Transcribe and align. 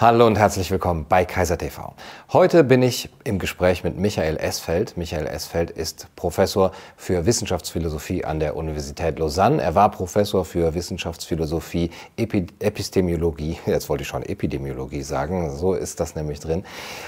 Hallo 0.00 0.28
und 0.28 0.38
herzlich 0.38 0.70
willkommen 0.70 1.06
bei 1.08 1.24
Kaiser 1.24 1.58
TV. 1.58 1.92
Heute 2.32 2.62
bin 2.62 2.84
ich 2.84 3.10
im 3.24 3.40
Gespräch 3.40 3.82
mit 3.82 3.98
Michael 3.98 4.36
Esfeld. 4.36 4.96
Michael 4.96 5.26
Esfeld 5.26 5.72
ist 5.72 6.06
Professor 6.14 6.70
für 6.96 7.26
Wissenschaftsphilosophie 7.26 8.24
an 8.24 8.38
der 8.38 8.54
Universität 8.54 9.18
Lausanne. 9.18 9.60
Er 9.60 9.74
war 9.74 9.90
Professor 9.90 10.44
für 10.44 10.72
Wissenschaftsphilosophie, 10.72 11.90
Epi 12.16 12.46
Epistemologie, 12.60 13.58
jetzt 13.66 13.88
wollte 13.88 14.02
ich 14.02 14.08
schon 14.08 14.22
Epidemiologie 14.22 15.02
sagen, 15.02 15.50
so 15.56 15.74
ist 15.74 15.98
das 15.98 16.14
nämlich 16.14 16.38
drin, 16.38 16.62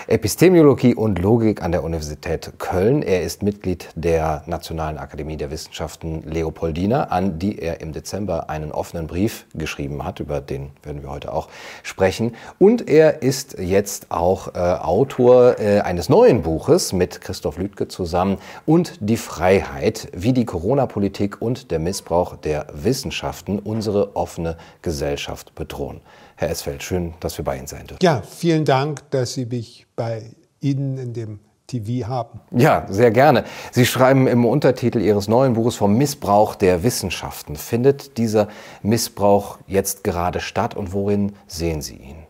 Epistemologie 0.08 0.96
und 0.96 1.20
Logik 1.20 1.62
an 1.62 1.70
der 1.70 1.84
Universität 1.84 2.54
Köln. 2.58 3.02
Er 3.02 3.22
ist 3.22 3.44
Mitglied 3.44 3.90
der 3.94 4.42
Nationalen 4.46 4.98
Akademie 4.98 5.36
der 5.36 5.52
Wissenschaften 5.52 6.24
Leopoldina, 6.28 7.04
an 7.04 7.38
die 7.38 7.60
er 7.60 7.82
im 7.82 7.92
Dezember 7.92 8.50
einen 8.50 8.72
offenen 8.72 9.06
Brief 9.06 9.46
geschrieben 9.54 10.04
hat, 10.04 10.18
über 10.18 10.40
den 10.40 10.70
werden 10.82 11.04
wir 11.04 11.10
heute 11.10 11.32
auch 11.32 11.48
sprechen. 11.84 12.34
Und 12.58 12.79
und 12.80 12.88
er 12.88 13.22
ist 13.22 13.58
jetzt 13.58 14.10
auch 14.10 14.54
äh, 14.54 14.58
Autor 14.58 15.58
äh, 15.58 15.80
eines 15.80 16.08
neuen 16.08 16.40
Buches 16.40 16.94
mit 16.94 17.20
Christoph 17.20 17.58
Lüdke 17.58 17.88
zusammen 17.88 18.38
und 18.64 18.94
die 19.00 19.18
Freiheit, 19.18 20.08
wie 20.14 20.32
die 20.32 20.46
Corona-Politik 20.46 21.42
und 21.42 21.70
der 21.70 21.78
Missbrauch 21.78 22.36
der 22.36 22.68
Wissenschaften 22.72 23.58
unsere 23.58 24.16
offene 24.16 24.56
Gesellschaft 24.80 25.54
bedrohen. 25.54 26.00
Herr 26.36 26.48
Esfeld, 26.48 26.82
schön, 26.82 27.12
dass 27.20 27.36
wir 27.36 27.44
bei 27.44 27.58
Ihnen 27.58 27.66
sein 27.66 27.86
dürfen. 27.86 28.02
Ja, 28.02 28.22
vielen 28.22 28.64
Dank, 28.64 29.02
dass 29.10 29.34
Sie 29.34 29.44
mich 29.44 29.86
bei 29.94 30.30
Ihnen 30.60 30.96
in 30.96 31.12
dem 31.12 31.40
TV 31.66 32.08
haben. 32.08 32.40
Ja, 32.50 32.86
sehr 32.88 33.10
gerne. 33.10 33.44
Sie 33.72 33.84
schreiben 33.84 34.26
im 34.26 34.46
Untertitel 34.46 35.00
Ihres 35.00 35.28
neuen 35.28 35.52
Buches 35.52 35.76
vom 35.76 35.98
Missbrauch 35.98 36.54
der 36.54 36.82
Wissenschaften. 36.82 37.56
Findet 37.56 38.16
dieser 38.16 38.48
Missbrauch 38.82 39.58
jetzt 39.66 40.02
gerade 40.02 40.40
statt 40.40 40.74
und 40.74 40.94
worin 40.94 41.32
sehen 41.46 41.82
Sie 41.82 41.96
ihn? 41.96 42.29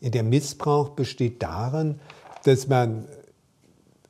Der 0.00 0.22
Missbrauch 0.22 0.90
besteht 0.90 1.42
darin, 1.42 2.00
dass 2.44 2.68
man 2.68 3.06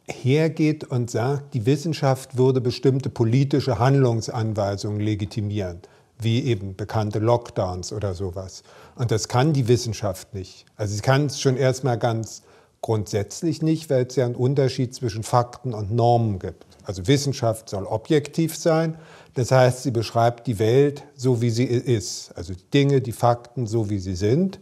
hergeht 0.07 0.85
und 0.85 1.11
sagt, 1.11 1.55
die 1.55 1.67
Wissenschaft 1.67 2.37
würde 2.37 2.61
bestimmte 2.61 3.11
politische 3.11 3.79
Handlungsanweisungen 3.79 5.01
legitimieren, 5.01 5.81
wie 6.19 6.45
eben 6.45 6.77
bekannte 6.77 7.19
Lockdowns 7.19 7.93
oder 7.93 8.15
sowas. 8.15 8.63
Und 8.97 9.11
das 9.11 9.29
kann 9.29 9.53
die 9.53 9.69
Wissenschaft 9.69 10.35
nicht. 10.35 10.67
Also 10.77 10.95
sie 10.95 11.03
kann 11.03 11.27
es 11.27 11.41
schon 11.41 11.57
erstmal 11.57 11.99
ganz 11.99 12.43
grundsätzlich 12.81 13.61
nicht, 13.63 13.91
weil 13.91 14.07
es 14.07 14.17
ja 14.17 14.25
einen 14.25 14.35
Unterschied 14.35 14.95
zwischen 14.95 15.23
Fakten 15.23 15.75
und 15.75 15.91
Normen 15.93 16.39
gibt. 16.39 16.67
Also 16.85 17.07
Wissenschaft 17.07 17.69
soll 17.69 17.85
objektiv 17.85 18.57
sein, 18.57 18.97
das 19.35 19.53
heißt, 19.53 19.83
sie 19.83 19.91
beschreibt 19.91 20.47
die 20.47 20.59
Welt 20.59 21.05
so, 21.15 21.41
wie 21.41 21.51
sie 21.51 21.65
ist, 21.65 22.33
also 22.35 22.55
die 22.55 22.71
Dinge, 22.73 23.01
die 23.01 23.13
Fakten 23.13 23.67
so, 23.67 23.91
wie 23.91 23.99
sie 23.99 24.17
sind. 24.17 24.59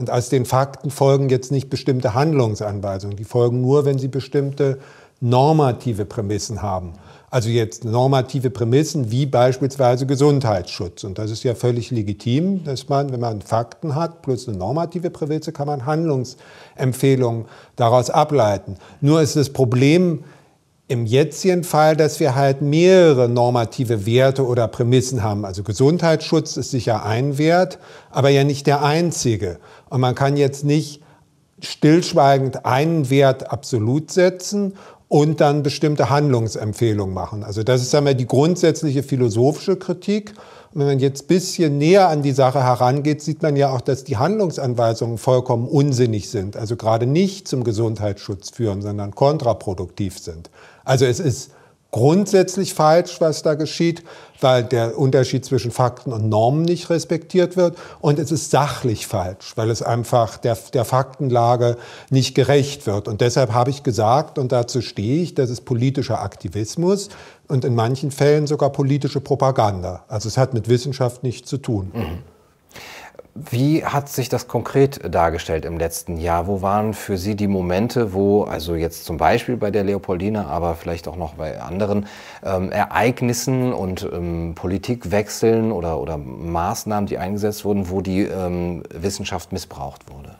Und 0.00 0.10
aus 0.10 0.30
den 0.30 0.46
Fakten 0.46 0.90
folgen 0.90 1.28
jetzt 1.28 1.52
nicht 1.52 1.68
bestimmte 1.68 2.14
Handlungsanweisungen. 2.14 3.18
Die 3.18 3.24
folgen 3.24 3.60
nur, 3.60 3.84
wenn 3.84 3.98
sie 3.98 4.08
bestimmte 4.08 4.78
normative 5.20 6.06
Prämissen 6.06 6.62
haben. 6.62 6.94
Also 7.28 7.50
jetzt 7.50 7.84
normative 7.84 8.48
Prämissen 8.48 9.10
wie 9.10 9.26
beispielsweise 9.26 10.06
Gesundheitsschutz. 10.06 11.04
Und 11.04 11.18
das 11.18 11.30
ist 11.30 11.42
ja 11.42 11.54
völlig 11.54 11.90
legitim, 11.90 12.64
dass 12.64 12.88
man, 12.88 13.12
wenn 13.12 13.20
man 13.20 13.42
Fakten 13.42 13.94
hat, 13.94 14.22
plus 14.22 14.48
eine 14.48 14.56
normative 14.56 15.10
Prämisse, 15.10 15.52
kann 15.52 15.66
man 15.66 15.84
Handlungsempfehlungen 15.84 17.44
daraus 17.76 18.08
ableiten. 18.08 18.76
Nur 19.02 19.20
ist 19.20 19.36
das 19.36 19.50
Problem, 19.50 20.24
im 20.90 21.06
jetzigen 21.06 21.62
Fall, 21.62 21.96
dass 21.96 22.18
wir 22.18 22.34
halt 22.34 22.62
mehrere 22.62 23.28
normative 23.28 24.06
Werte 24.06 24.44
oder 24.44 24.66
Prämissen 24.66 25.22
haben. 25.22 25.44
Also 25.44 25.62
Gesundheitsschutz 25.62 26.56
ist 26.56 26.72
sicher 26.72 27.04
ein 27.04 27.38
Wert, 27.38 27.78
aber 28.10 28.28
ja 28.28 28.42
nicht 28.42 28.66
der 28.66 28.82
einzige. 28.82 29.58
Und 29.88 30.00
man 30.00 30.16
kann 30.16 30.36
jetzt 30.36 30.64
nicht 30.64 31.00
stillschweigend 31.60 32.66
einen 32.66 33.08
Wert 33.08 33.52
absolut 33.52 34.10
setzen 34.10 34.74
und 35.06 35.40
dann 35.40 35.62
bestimmte 35.62 36.10
Handlungsempfehlungen 36.10 37.14
machen. 37.14 37.44
Also 37.44 37.62
das 37.62 37.82
ist 37.82 37.94
einmal 37.94 38.16
die 38.16 38.26
grundsätzliche 38.26 39.04
philosophische 39.04 39.76
Kritik. 39.76 40.32
Und 40.72 40.80
wenn 40.80 40.88
man 40.88 40.98
jetzt 40.98 41.24
ein 41.24 41.26
bisschen 41.28 41.78
näher 41.78 42.08
an 42.08 42.22
die 42.22 42.32
Sache 42.32 42.64
herangeht, 42.64 43.22
sieht 43.22 43.42
man 43.42 43.54
ja 43.54 43.72
auch, 43.72 43.80
dass 43.80 44.02
die 44.02 44.16
Handlungsanweisungen 44.16 45.18
vollkommen 45.18 45.68
unsinnig 45.68 46.30
sind. 46.30 46.56
Also 46.56 46.74
gerade 46.74 47.06
nicht 47.06 47.46
zum 47.46 47.62
Gesundheitsschutz 47.62 48.50
führen, 48.50 48.82
sondern 48.82 49.14
kontraproduktiv 49.14 50.18
sind. 50.18 50.50
Also 50.84 51.04
es 51.04 51.20
ist 51.20 51.52
grundsätzlich 51.90 52.74
falsch, 52.74 53.20
was 53.20 53.42
da 53.42 53.54
geschieht, 53.54 54.04
weil 54.40 54.64
der 54.64 54.98
Unterschied 54.98 55.44
zwischen 55.44 55.70
Fakten 55.70 56.12
und 56.12 56.28
Normen 56.28 56.62
nicht 56.62 56.88
respektiert 56.88 57.56
wird. 57.56 57.76
Und 58.00 58.18
es 58.18 58.32
ist 58.32 58.50
sachlich 58.50 59.06
falsch, 59.06 59.52
weil 59.56 59.70
es 59.70 59.82
einfach 59.82 60.38
der, 60.38 60.56
der 60.72 60.84
Faktenlage 60.84 61.76
nicht 62.10 62.34
gerecht 62.34 62.86
wird. 62.86 63.08
Und 63.08 63.20
deshalb 63.20 63.52
habe 63.52 63.70
ich 63.70 63.82
gesagt, 63.82 64.38
und 64.38 64.52
dazu 64.52 64.80
stehe 64.80 65.22
ich, 65.22 65.34
das 65.34 65.50
ist 65.50 65.64
politischer 65.64 66.22
Aktivismus 66.22 67.08
und 67.48 67.64
in 67.64 67.74
manchen 67.74 68.10
Fällen 68.10 68.46
sogar 68.46 68.70
politische 68.70 69.20
Propaganda. 69.20 70.04
Also 70.08 70.28
es 70.28 70.38
hat 70.38 70.54
mit 70.54 70.68
Wissenschaft 70.68 71.22
nichts 71.22 71.48
zu 71.48 71.58
tun. 71.58 71.90
Mhm. 71.92 72.18
Wie 73.34 73.84
hat 73.84 74.08
sich 74.08 74.28
das 74.28 74.48
konkret 74.48 75.00
dargestellt 75.14 75.64
im 75.64 75.78
letzten 75.78 76.16
Jahr? 76.16 76.46
Wo 76.46 76.62
waren 76.62 76.94
für 76.94 77.16
Sie 77.16 77.36
die 77.36 77.46
Momente, 77.46 78.12
wo, 78.12 78.42
also 78.42 78.74
jetzt 78.74 79.04
zum 79.04 79.18
Beispiel 79.18 79.56
bei 79.56 79.70
der 79.70 79.84
Leopoldina, 79.84 80.46
aber 80.46 80.74
vielleicht 80.74 81.06
auch 81.06 81.16
noch 81.16 81.34
bei 81.34 81.60
anderen 81.60 82.06
ähm, 82.44 82.72
Ereignissen 82.72 83.72
und 83.72 84.08
ähm, 84.12 84.54
Politikwechseln 84.56 85.70
oder, 85.70 86.00
oder 86.00 86.18
Maßnahmen, 86.18 87.06
die 87.06 87.18
eingesetzt 87.18 87.64
wurden, 87.64 87.88
wo 87.88 88.00
die 88.00 88.22
ähm, 88.22 88.82
Wissenschaft 88.92 89.52
missbraucht 89.52 90.10
wurde? 90.10 90.34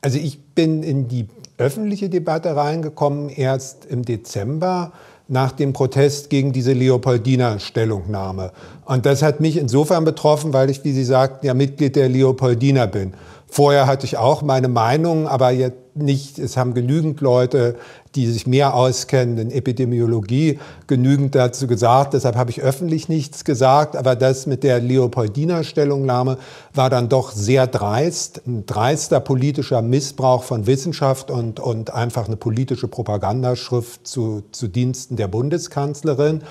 Also 0.00 0.18
ich 0.18 0.42
bin 0.54 0.82
in 0.82 1.08
die 1.08 1.28
öffentliche 1.58 2.08
Debatte 2.08 2.56
reingekommen 2.56 3.28
erst 3.28 3.84
im 3.84 4.04
Dezember 4.04 4.92
nach 5.28 5.52
dem 5.52 5.72
Protest 5.72 6.28
gegen 6.28 6.52
diese 6.52 6.72
Leopoldiner 6.72 7.58
Stellungnahme. 7.58 8.52
Und 8.84 9.06
das 9.06 9.22
hat 9.22 9.40
mich 9.40 9.56
insofern 9.56 10.04
betroffen, 10.04 10.52
weil 10.52 10.70
ich, 10.70 10.84
wie 10.84 10.92
Sie 10.92 11.04
sagten, 11.04 11.46
ja 11.46 11.54
Mitglied 11.54 11.96
der 11.96 12.08
Leopoldiner 12.08 12.86
bin. 12.86 13.14
Vorher 13.46 13.86
hatte 13.86 14.04
ich 14.04 14.16
auch 14.16 14.42
meine 14.42 14.68
Meinung, 14.68 15.28
aber 15.28 15.50
jetzt 15.50 15.78
nicht, 15.94 16.38
es 16.40 16.56
haben 16.56 16.74
genügend 16.74 17.20
Leute, 17.20 17.76
die 18.14 18.26
sich 18.26 18.46
mehr 18.46 18.74
auskennen 18.74 19.38
in 19.38 19.50
Epidemiologie, 19.50 20.58
genügend 20.86 21.34
dazu 21.34 21.66
gesagt. 21.66 22.14
Deshalb 22.14 22.36
habe 22.36 22.50
ich 22.50 22.62
öffentlich 22.62 23.08
nichts 23.08 23.44
gesagt. 23.44 23.96
Aber 23.96 24.16
das 24.16 24.46
mit 24.46 24.64
der 24.64 24.80
Leopoldiner 24.80 25.62
Stellungnahme 25.62 26.38
war 26.72 26.90
dann 26.90 27.08
doch 27.08 27.30
sehr 27.30 27.66
dreist. 27.66 28.42
Ein 28.46 28.66
dreister 28.66 29.20
politischer 29.20 29.82
Missbrauch 29.82 30.42
von 30.42 30.66
Wissenschaft 30.66 31.30
und, 31.30 31.60
und 31.60 31.92
einfach 31.92 32.26
eine 32.26 32.36
politische 32.36 32.88
Propagandaschrift 32.88 34.06
zu, 34.06 34.42
zu 34.50 34.68
Diensten 34.68 35.16
der 35.16 35.28
Bundeskanzlerin. 35.28 36.42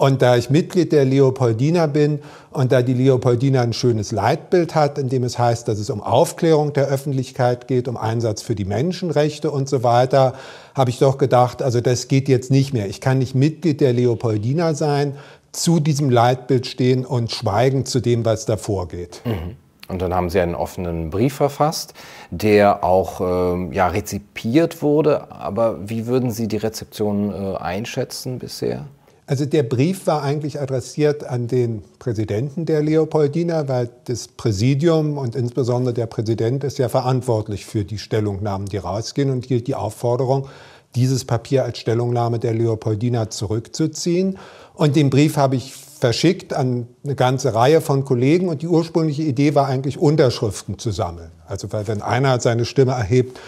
Und 0.00 0.22
da 0.22 0.34
ich 0.34 0.48
Mitglied 0.48 0.92
der 0.92 1.04
Leopoldina 1.04 1.86
bin 1.86 2.20
und 2.52 2.72
da 2.72 2.80
die 2.80 2.94
Leopoldina 2.94 3.60
ein 3.60 3.74
schönes 3.74 4.12
Leitbild 4.12 4.74
hat, 4.74 4.96
in 4.96 5.10
dem 5.10 5.24
es 5.24 5.38
heißt, 5.38 5.68
dass 5.68 5.78
es 5.78 5.90
um 5.90 6.02
Aufklärung 6.02 6.72
der 6.72 6.86
Öffentlichkeit 6.86 7.68
geht, 7.68 7.86
um 7.86 7.98
Einsatz 7.98 8.40
für 8.40 8.54
die 8.54 8.64
Menschenrechte 8.64 9.50
und 9.50 9.68
so 9.68 9.82
weiter, 9.82 10.32
habe 10.74 10.88
ich 10.88 11.00
doch 11.00 11.18
gedacht, 11.18 11.60
also 11.60 11.82
das 11.82 12.08
geht 12.08 12.30
jetzt 12.30 12.50
nicht 12.50 12.72
mehr. 12.72 12.88
Ich 12.88 13.02
kann 13.02 13.18
nicht 13.18 13.34
Mitglied 13.34 13.82
der 13.82 13.92
Leopoldina 13.92 14.72
sein, 14.72 15.18
zu 15.52 15.80
diesem 15.80 16.08
Leitbild 16.08 16.66
stehen 16.66 17.04
und 17.04 17.30
schweigen 17.30 17.84
zu 17.84 18.00
dem, 18.00 18.24
was 18.24 18.46
da 18.46 18.56
vorgeht. 18.56 19.20
Mhm. 19.26 19.56
Und 19.88 20.00
dann 20.00 20.14
haben 20.14 20.30
Sie 20.30 20.40
einen 20.40 20.54
offenen 20.54 21.10
Brief 21.10 21.34
verfasst, 21.34 21.92
der 22.30 22.84
auch 22.84 23.20
äh, 23.20 23.74
ja, 23.74 23.88
rezipiert 23.88 24.80
wurde. 24.80 25.30
Aber 25.30 25.90
wie 25.90 26.06
würden 26.06 26.30
Sie 26.30 26.48
die 26.48 26.56
Rezeption 26.56 27.34
äh, 27.34 27.56
einschätzen 27.58 28.38
bisher? 28.38 28.86
Also 29.30 29.46
der 29.46 29.62
Brief 29.62 30.08
war 30.08 30.24
eigentlich 30.24 30.60
adressiert 30.60 31.22
an 31.22 31.46
den 31.46 31.84
Präsidenten 32.00 32.66
der 32.66 32.82
Leopoldina, 32.82 33.68
weil 33.68 33.88
das 34.06 34.26
Präsidium 34.26 35.18
und 35.18 35.36
insbesondere 35.36 35.94
der 35.94 36.06
Präsident 36.06 36.64
ist 36.64 36.78
ja 36.78 36.88
verantwortlich 36.88 37.64
für 37.64 37.84
die 37.84 37.98
Stellungnahmen, 37.98 38.66
die 38.66 38.78
rausgehen 38.78 39.30
und 39.30 39.46
hielt 39.46 39.68
die 39.68 39.76
Aufforderung, 39.76 40.48
dieses 40.96 41.24
Papier 41.24 41.62
als 41.62 41.78
Stellungnahme 41.78 42.40
der 42.40 42.54
Leopoldina 42.54 43.30
zurückzuziehen. 43.30 44.36
Und 44.74 44.96
den 44.96 45.10
Brief 45.10 45.36
habe 45.36 45.54
ich 45.54 45.74
verschickt 45.74 46.52
an 46.52 46.88
eine 47.04 47.14
ganze 47.14 47.54
Reihe 47.54 47.80
von 47.80 48.04
Kollegen 48.04 48.48
und 48.48 48.62
die 48.62 48.68
ursprüngliche 48.68 49.22
Idee 49.22 49.54
war 49.54 49.68
eigentlich 49.68 49.96
Unterschriften 49.96 50.76
zu 50.76 50.90
sammeln. 50.90 51.30
Also 51.46 51.70
weil 51.72 51.86
wenn 51.86 52.02
einer 52.02 52.40
seine 52.40 52.64
Stimme 52.64 52.92
erhebt, 52.92 53.38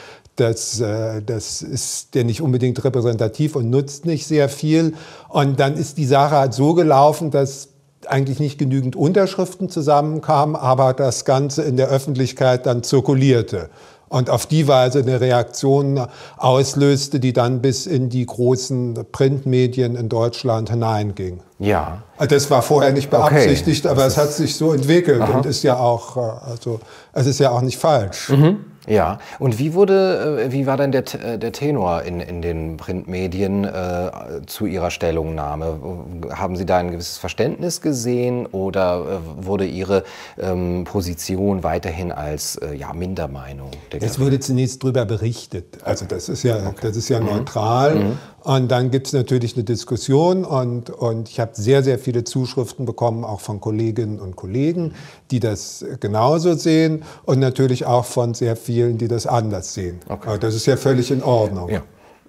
das, 0.42 0.80
äh, 0.80 1.22
das 1.22 1.62
ist 1.62 2.14
ja 2.14 2.24
nicht 2.24 2.42
unbedingt 2.42 2.82
repräsentativ 2.84 3.56
und 3.56 3.70
nutzt 3.70 4.04
nicht 4.04 4.26
sehr 4.26 4.48
viel. 4.48 4.94
Und 5.28 5.60
dann 5.60 5.74
ist 5.74 5.98
die 5.98 6.04
Sache 6.04 6.36
halt 6.36 6.54
so 6.54 6.74
gelaufen, 6.74 7.30
dass 7.30 7.68
eigentlich 8.08 8.40
nicht 8.40 8.58
genügend 8.58 8.96
Unterschriften 8.96 9.68
zusammenkamen, 9.68 10.56
aber 10.56 10.92
das 10.92 11.24
Ganze 11.24 11.62
in 11.62 11.76
der 11.76 11.88
Öffentlichkeit 11.88 12.66
dann 12.66 12.82
zirkulierte 12.82 13.70
und 14.08 14.28
auf 14.28 14.44
die 14.46 14.68
Weise 14.68 14.98
eine 14.98 15.20
Reaktion 15.20 16.06
auslöste, 16.36 17.20
die 17.20 17.32
dann 17.32 17.62
bis 17.62 17.86
in 17.86 18.10
die 18.10 18.26
großen 18.26 19.06
Printmedien 19.12 19.94
in 19.94 20.08
Deutschland 20.08 20.68
hineinging. 20.68 21.40
Ja. 21.60 22.02
Also 22.18 22.34
das 22.34 22.50
war 22.50 22.62
vorher 22.62 22.92
nicht 22.92 23.08
beabsichtigt, 23.08 23.86
okay. 23.86 23.92
aber 23.92 24.04
es 24.06 24.16
hat 24.16 24.32
sich 24.32 24.56
so 24.56 24.72
entwickelt 24.72 25.22
Aha. 25.22 25.38
und 25.38 25.46
ist 25.46 25.62
ja 25.62 25.78
auch, 25.78 26.16
äh, 26.16 26.50
also 26.50 26.80
es 27.12 27.26
ist 27.26 27.38
ja 27.38 27.52
auch 27.52 27.62
nicht 27.62 27.78
falsch. 27.78 28.28
Mhm. 28.30 28.71
Ja, 28.88 29.18
und 29.38 29.58
wie 29.60 29.74
wurde, 29.74 30.46
äh, 30.46 30.52
wie 30.52 30.66
war 30.66 30.76
denn 30.76 30.90
der, 30.90 31.04
äh, 31.14 31.38
der 31.38 31.52
Tenor 31.52 32.02
in, 32.02 32.20
in 32.20 32.42
den 32.42 32.76
Printmedien 32.76 33.64
äh, 33.64 34.10
zu 34.46 34.66
Ihrer 34.66 34.90
Stellungnahme? 34.90 35.78
Haben 36.30 36.56
Sie 36.56 36.66
da 36.66 36.78
ein 36.78 36.90
gewisses 36.90 37.18
Verständnis 37.18 37.80
gesehen 37.80 38.46
oder 38.46 39.20
äh, 39.20 39.46
wurde 39.46 39.66
Ihre 39.66 40.02
ähm, 40.36 40.82
Position 40.84 41.62
weiterhin 41.62 42.10
als 42.10 42.56
äh, 42.56 42.74
ja, 42.74 42.92
Mindermeinung? 42.92 43.70
Es 44.00 44.18
wurde 44.18 44.40
zunächst 44.40 44.82
darüber 44.82 45.04
berichtet. 45.04 45.78
Also 45.84 46.04
das 46.06 46.28
ist 46.28 46.42
ja, 46.42 46.56
okay. 46.66 46.78
das 46.82 46.96
ist 46.96 47.08
ja 47.08 47.20
mhm. 47.20 47.26
neutral. 47.26 47.94
Mhm. 47.94 48.18
Und 48.44 48.68
dann 48.68 48.90
gibt 48.90 49.06
es 49.06 49.12
natürlich 49.12 49.54
eine 49.54 49.64
Diskussion 49.64 50.44
und, 50.44 50.90
und 50.90 51.28
ich 51.28 51.38
habe 51.38 51.52
sehr, 51.54 51.82
sehr 51.82 51.98
viele 51.98 52.24
Zuschriften 52.24 52.86
bekommen, 52.86 53.24
auch 53.24 53.40
von 53.40 53.60
Kolleginnen 53.60 54.18
und 54.18 54.34
Kollegen, 54.34 54.94
die 55.30 55.38
das 55.38 55.84
genauso 56.00 56.54
sehen 56.54 57.04
und 57.24 57.38
natürlich 57.38 57.86
auch 57.86 58.04
von 58.04 58.34
sehr 58.34 58.56
vielen, 58.56 58.98
die 58.98 59.06
das 59.06 59.26
anders 59.26 59.74
sehen. 59.74 60.00
Okay. 60.08 60.28
Aber 60.28 60.38
das 60.38 60.54
ist 60.54 60.66
ja 60.66 60.76
völlig 60.76 61.10
in 61.10 61.22
Ordnung. 61.22 61.68
Ja. 61.68 61.82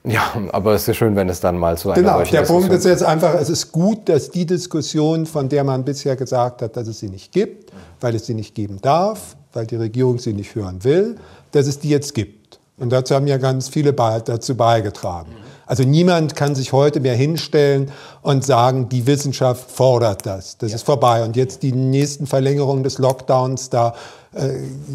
Ja, 0.06 0.33
aber 0.51 0.74
es 0.74 0.86
ist 0.86 0.98
schön, 0.98 1.15
wenn 1.15 1.30
es 1.30 1.39
dann 1.39 1.57
mal 1.57 1.77
zu 1.77 1.89
einer 1.89 2.01
Genau, 2.01 2.21
der 2.24 2.42
Punkt 2.42 2.74
ist 2.74 2.83
jetzt 2.83 3.04
einfach, 3.04 3.36
es 3.36 3.50
ist 3.50 3.71
gut, 3.71 4.10
dass 4.10 4.31
die 4.31 4.45
Diskussion, 4.45 5.25
von 5.25 5.48
der 5.48 5.63
man 5.63 5.86
bisher 5.86 6.18
gesagt 6.18 6.62
hat, 6.62 6.75
dass 6.75 6.89
es 6.89 7.00
sie 7.00 7.07
nicht 7.07 7.31
gibt, 7.31 7.71
weil 8.01 8.13
es 8.13 8.25
sie 8.25 8.33
nicht 8.33 8.54
geben 8.54 8.80
darf, 8.81 9.38
weil 9.54 9.65
die 9.65 9.77
Regierung 9.77 10.19
sie 10.19 10.33
nicht 10.33 10.56
hören 10.56 10.83
will, 10.83 11.15
dass 11.51 11.68
es 11.68 11.80
die 11.80 11.88
jetzt 11.88 12.13
gibt. 12.13 12.60
Und 12.77 12.89
dazu 12.92 13.15
haben 13.15 13.27
ja 13.27 13.38
ganz 13.38 13.69
viele 13.69 13.94
dazu 13.94 14.56
beigetragen. 14.56 15.31
Also 15.65 15.83
niemand 15.83 16.36
kann 16.36 16.56
sich 16.56 16.74
heute 16.74 17.00
mehr 17.00 17.15
hinstellen 17.15 17.92
und 18.21 18.45
sagen, 18.45 18.89
die 18.89 19.07
Wissenschaft 19.07 19.71
fordert 19.71 20.25
das. 20.25 20.57
Das 20.57 20.71
ja. 20.71 20.75
ist 20.75 20.83
vorbei. 20.83 21.24
Und 21.24 21.36
jetzt 21.36 21.63
die 21.63 21.71
nächsten 21.71 22.27
Verlängerungen 22.27 22.83
des 22.83 22.98
Lockdowns, 22.98 23.69
da 23.69 23.94
äh, 24.33 24.50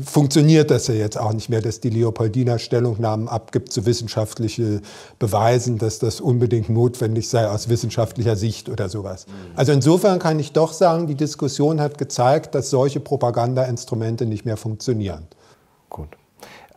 funktioniert 0.04 0.70
das 0.70 0.88
ja 0.88 0.94
jetzt 0.94 1.16
auch 1.18 1.32
nicht 1.32 1.48
mehr, 1.48 1.62
dass 1.62 1.80
die 1.80 1.90
Leopoldina 1.90 2.58
Stellungnahmen 2.58 3.28
abgibt 3.28 3.72
zu 3.72 3.86
wissenschaftlichen 3.86 4.82
Beweisen, 5.18 5.78
dass 5.78 6.00
das 6.00 6.20
unbedingt 6.20 6.68
notwendig 6.68 7.28
sei 7.28 7.48
aus 7.48 7.68
wissenschaftlicher 7.68 8.36
Sicht 8.36 8.68
oder 8.68 8.88
sowas. 8.88 9.26
Mhm. 9.26 9.32
Also 9.56 9.72
insofern 9.72 10.18
kann 10.18 10.38
ich 10.40 10.52
doch 10.52 10.72
sagen, 10.72 11.06
die 11.06 11.14
Diskussion 11.14 11.80
hat 11.80 11.98
gezeigt, 11.98 12.54
dass 12.54 12.70
solche 12.70 13.00
Propagandainstrumente 13.00 14.26
nicht 14.26 14.44
mehr 14.44 14.56
funktionieren. 14.56 15.28
Gut. 15.88 16.17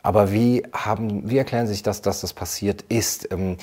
Aber 0.03 0.31
wie, 0.31 0.63
haben, 0.73 1.29
wie 1.29 1.37
erklären 1.37 1.67
Sie 1.67 1.73
sich 1.73 1.83
das, 1.83 2.01
dass 2.01 2.21
das 2.21 2.33
passiert 2.33 2.83
ist? 2.89 3.31
Ähm, 3.31 3.57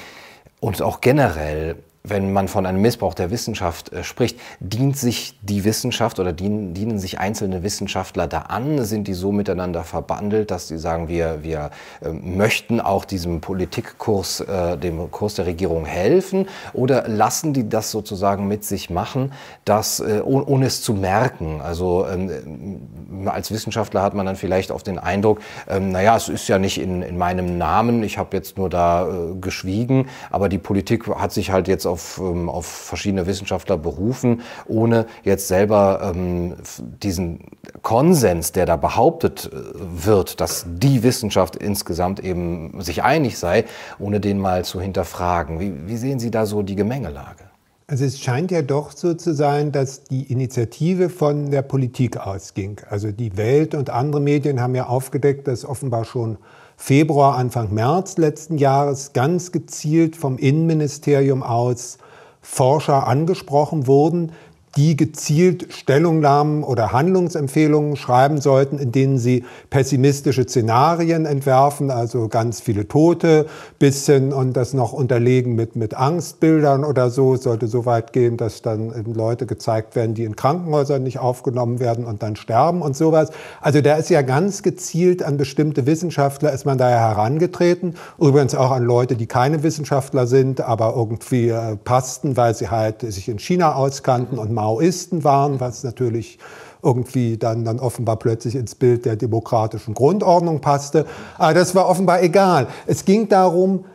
und 0.61 0.83
auch 0.83 1.01
generell, 1.01 1.77
wenn 2.11 2.33
man 2.33 2.49
von 2.49 2.67
einem 2.67 2.81
Missbrauch 2.81 3.15
der 3.15 3.31
Wissenschaft 3.31 3.93
äh, 3.93 4.05
spricht, 4.05 4.39
dient 4.61 4.97
sich 4.97 5.39
die 5.43 5.65
Wissenschaft 5.65 6.19
oder 6.19 6.33
dienen, 6.33 6.75
dienen 6.75 6.99
sich 6.99 7.19
einzelne 7.19 7.63
Wissenschaftler 7.63 8.27
da 8.27 8.43
an? 8.43 8.85
Sind 8.85 9.09
die 9.09 9.15
so 9.15 9.33
miteinander 9.33 9.85
verbandelt, 9.85 10.51
dass 10.51 10.69
sie 10.69 10.79
sagen, 10.79 11.09
wir, 11.09 11.43
wir 11.43 11.71
äh, 12.01 12.11
möchten 12.11 12.81
auch 12.81 13.05
diesem 13.05 13.41
Politikkurs, 13.41 14.41
äh, 14.41 14.77
dem 14.77 15.11
Kurs 15.11 15.35
der 15.35 15.47
Regierung 15.47 15.85
helfen? 15.85 16.49
Oder 16.73 17.09
lassen 17.09 17.53
die 17.53 17.69
das 17.69 17.91
sozusagen 17.91 18.49
mit 18.49 18.65
sich 18.65 18.91
machen, 18.91 19.33
dass, 19.65 20.01
äh, 20.01 20.21
ohne, 20.25 20.45
ohne 20.47 20.67
es 20.67 20.83
zu 20.83 20.95
merken? 20.95 21.61
Also 21.61 22.07
ähm, 22.07 22.81
als 23.27 23.51
Wissenschaftler 23.51 24.03
hat 24.03 24.15
man 24.15 24.27
dann 24.27 24.37
vielleicht 24.37 24.73
auch 24.73 24.83
den 24.83 24.99
Eindruck, 24.99 25.41
ähm, 25.69 25.91
naja, 25.91 26.17
es 26.17 26.29
ist 26.29 26.49
ja 26.49 26.59
nicht 26.59 26.81
in, 26.81 27.03
in 27.03 27.19
meinem 27.19 27.59
Namen, 27.59 28.03
ich 28.03 28.19
habe 28.19 28.37
jetzt 28.37 28.59
nur 28.59 28.71
da 28.71 29.09
äh, 29.09 29.35
geschwiegen, 29.41 30.09
aber 30.31 30.49
die 30.49 30.59
Politik 30.59 31.07
hat 31.09 31.33
sich 31.33 31.51
halt 31.51 31.69
jetzt 31.69 31.87
auf, 31.87 31.98
ähm, 32.19 32.49
auf 32.49 32.67
verschiedene 32.67 33.27
Wissenschaftler 33.27 33.77
berufen, 33.77 34.43
ohne 34.67 35.07
jetzt 35.25 35.49
selber 35.49 36.13
ähm, 36.15 36.55
diesen 37.03 37.41
Konsens, 37.83 38.53
der 38.53 38.67
da 38.67 38.77
behauptet 38.77 39.51
äh, 39.53 40.07
wird, 40.07 40.41
dass 40.41 40.67
die 40.69 41.03
Wissenschaft 41.03 41.57
insgesamt 41.57 42.21
eben 42.21 42.81
sich 42.81 43.03
einig 43.03 43.39
sei, 43.39 43.65
ohne 43.99 44.21
den 44.21 44.39
mal 44.39 44.65
zu 44.65 44.81
hinterfragen. 44.81 45.61
Wie, 45.61 45.87
wie 45.87 45.97
sehen 45.97 46.19
Sie 46.19 46.31
da 46.31 46.47
so 46.47 46.63
die 46.63 46.77
Gemengelage? 46.77 47.45
Also 47.91 48.05
es 48.05 48.21
scheint 48.21 48.51
ja 48.51 48.61
doch 48.61 48.93
so 48.93 49.15
zu 49.15 49.33
sein, 49.33 49.73
dass 49.73 50.05
die 50.05 50.31
Initiative 50.31 51.09
von 51.09 51.51
der 51.51 51.63
Politik 51.63 52.19
ausging. 52.19 52.83
Also 52.91 53.13
die 53.13 53.39
Welt 53.39 53.75
und 53.75 53.89
andere 53.89 54.21
Medien 54.21 54.61
haben 54.61 54.75
ja 54.75 54.87
aufgedeckt, 54.87 55.49
dass 55.49 55.65
offenbar 55.65 56.05
schon 56.05 56.37
Februar, 56.81 57.37
Anfang 57.37 57.75
März 57.75 58.17
letzten 58.19 58.57
Jahres 58.57 59.13
ganz 59.13 59.51
gezielt 59.51 60.15
vom 60.15 60.39
Innenministerium 60.39 61.43
aus 61.43 61.99
Forscher 62.41 63.07
angesprochen 63.07 63.89
wurden, 63.89 64.33
die 64.79 64.97
gezielt 64.97 65.73
Stellungnahmen 65.73 66.63
oder 66.63 66.93
Handlungsempfehlungen 66.93 67.97
schreiben 67.97 68.41
sollten, 68.41 68.79
in 68.79 68.93
denen 68.93 69.19
sie 69.19 69.45
pessimistische 69.71 70.45
Szenarien 70.45 71.27
entwerfen, 71.27 71.91
also 71.91 72.29
ganz 72.29 72.61
viele 72.61 72.87
Tote, 72.87 73.47
bisschen 73.81 74.33
und 74.33 74.57
das 74.57 74.75
noch 74.75 74.93
unterlegen 74.93 75.57
mit, 75.57 75.75
mit 75.75 75.95
Angstbildern 75.95 76.85
oder 76.85 77.11
so. 77.11 77.35
Es 77.35 77.43
sollte 77.43 77.67
so 77.67 77.87
weit 77.87 78.13
gehen, 78.13 78.37
dass 78.37 78.63
dann 78.63 78.95
Leute 79.13 79.47
gezeigt 79.47 79.97
werden, 79.97 80.15
die 80.15 80.23
in 80.23 80.37
Krankenhäusern 80.37 81.03
nicht 81.03 81.19
aufgenommen 81.19 81.81
werden 81.81 82.05
und 82.05 82.23
dann 82.23 82.37
sterben 82.37 82.81
und 82.81 82.97
sowas. 82.97 83.31
Also 83.61 83.81
da 83.81 83.97
ist 83.97 84.11
ja 84.11 84.23
ganz 84.23 84.63
gezielt 84.63 85.25
an 85.25 85.39
bestimmte 85.39 85.87
Wissenschaftler 85.87 86.53
ist 86.53 86.67
man 86.67 86.79
daher 86.79 87.01
herangetreten. 87.01 87.95
Übrigens 88.17 88.55
auch 88.55 88.71
an 88.71 88.85
Leute, 88.85 89.17
die 89.17 89.27
keine 89.27 89.65
Wissenschaftler 89.65 90.29
sind, 90.29 90.61
aber 90.61 90.95
irgendwie 90.95 91.49
äh, 91.49 91.75
passten, 91.75 92.37
weil 92.37 92.55
sie 92.55 92.69
halt 92.69 93.01
sich 93.01 93.29
in 93.29 93.41
China 93.41 93.75
auskannten 93.75 94.39
und 94.39 94.53
Maoisten 94.69 95.25
waren, 95.25 95.61
was 95.61 95.83
natürlich 95.83 96.39
irgendwie 96.83 97.39
dann, 97.39 97.65
dann 97.65 97.81
offenbar 97.81 98.17
plötzlich 98.17 98.55
ins 98.55 98.75
Bild 98.75 99.05
der 99.07 99.17
demokratischen 99.17 99.95
Grundordnung 99.95 100.61
passte. 100.61 101.07
Aber 101.39 101.55
das 101.55 101.75
war 101.75 101.89
offenbar 101.89 102.23
egal. 102.23 102.69
Es 102.87 103.05
ging 103.05 103.29
darum, 103.29 103.87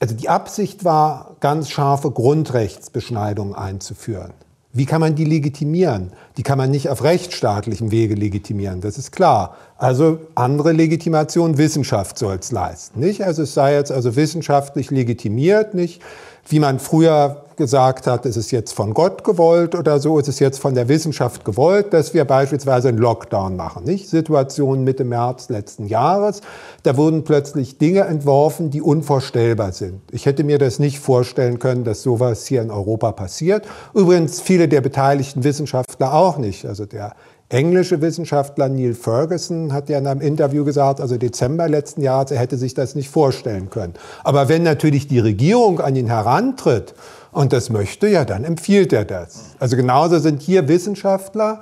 also 0.00 0.14
die 0.14 0.28
Absicht 0.28 0.84
war, 0.84 1.36
ganz 1.40 1.70
scharfe 1.70 2.10
Grundrechtsbeschneidungen 2.10 3.54
einzuführen. 3.54 4.32
Wie 4.72 4.84
kann 4.84 5.00
man 5.00 5.14
die 5.14 5.24
legitimieren? 5.24 6.12
Die 6.36 6.42
kann 6.42 6.58
man 6.58 6.70
nicht 6.70 6.90
auf 6.90 7.02
rechtsstaatlichem 7.02 7.90
Wege 7.90 8.14
legitimieren, 8.14 8.82
das 8.82 8.98
ist 8.98 9.10
klar. 9.10 9.56
Also 9.78 10.18
andere 10.34 10.72
Legitimation, 10.72 11.56
Wissenschaft 11.56 12.18
soll 12.18 12.36
es 12.38 12.52
leisten. 12.52 13.00
Nicht? 13.00 13.24
Also 13.24 13.44
es 13.44 13.54
sei 13.54 13.72
jetzt 13.72 13.90
also 13.90 14.16
wissenschaftlich 14.16 14.90
legitimiert, 14.90 15.72
nicht? 15.72 16.02
wie 16.48 16.60
man 16.60 16.78
früher 16.78 17.45
gesagt 17.56 18.06
hat, 18.06 18.26
ist 18.26 18.36
es 18.36 18.50
jetzt 18.50 18.72
von 18.72 18.94
Gott 18.94 19.24
gewollt 19.24 19.74
oder 19.74 19.98
so, 19.98 20.18
ist 20.18 20.28
es 20.28 20.38
jetzt 20.38 20.58
von 20.58 20.74
der 20.74 20.88
Wissenschaft 20.88 21.44
gewollt, 21.44 21.92
dass 21.92 22.14
wir 22.14 22.24
beispielsweise 22.24 22.88
einen 22.88 22.98
Lockdown 22.98 23.56
machen. 23.56 23.84
Nicht? 23.84 24.08
Situation 24.08 24.84
Mitte 24.84 25.04
März 25.04 25.48
letzten 25.48 25.86
Jahres, 25.86 26.40
da 26.82 26.96
wurden 26.96 27.24
plötzlich 27.24 27.78
Dinge 27.78 28.02
entworfen, 28.02 28.70
die 28.70 28.82
unvorstellbar 28.82 29.72
sind. 29.72 30.00
Ich 30.12 30.26
hätte 30.26 30.44
mir 30.44 30.58
das 30.58 30.78
nicht 30.78 30.98
vorstellen 30.98 31.58
können, 31.58 31.84
dass 31.84 32.02
sowas 32.02 32.46
hier 32.46 32.62
in 32.62 32.70
Europa 32.70 33.12
passiert. 33.12 33.66
Übrigens 33.94 34.40
viele 34.40 34.68
der 34.68 34.80
beteiligten 34.80 35.44
Wissenschaftler 35.44 36.14
auch 36.14 36.38
nicht. 36.38 36.66
Also 36.66 36.86
der 36.86 37.14
englische 37.48 38.00
Wissenschaftler 38.00 38.68
Neil 38.68 38.94
Ferguson 38.94 39.72
hat 39.72 39.88
ja 39.88 39.98
in 39.98 40.06
einem 40.06 40.20
Interview 40.20 40.64
gesagt, 40.64 41.00
also 41.00 41.16
Dezember 41.16 41.68
letzten 41.68 42.02
Jahres, 42.02 42.32
er 42.32 42.38
hätte 42.38 42.56
sich 42.56 42.74
das 42.74 42.94
nicht 42.94 43.08
vorstellen 43.08 43.70
können. 43.70 43.94
Aber 44.24 44.48
wenn 44.48 44.64
natürlich 44.64 45.06
die 45.06 45.20
Regierung 45.20 45.80
an 45.80 45.94
ihn 45.94 46.08
herantritt 46.08 46.94
und 47.36 47.52
das 47.52 47.68
möchte, 47.68 48.08
ja, 48.08 48.24
dann 48.24 48.44
empfiehlt 48.44 48.94
er 48.94 49.04
das. 49.04 49.56
Also 49.58 49.76
genauso 49.76 50.18
sind 50.20 50.40
hier 50.40 50.68
Wissenschaftler, 50.68 51.60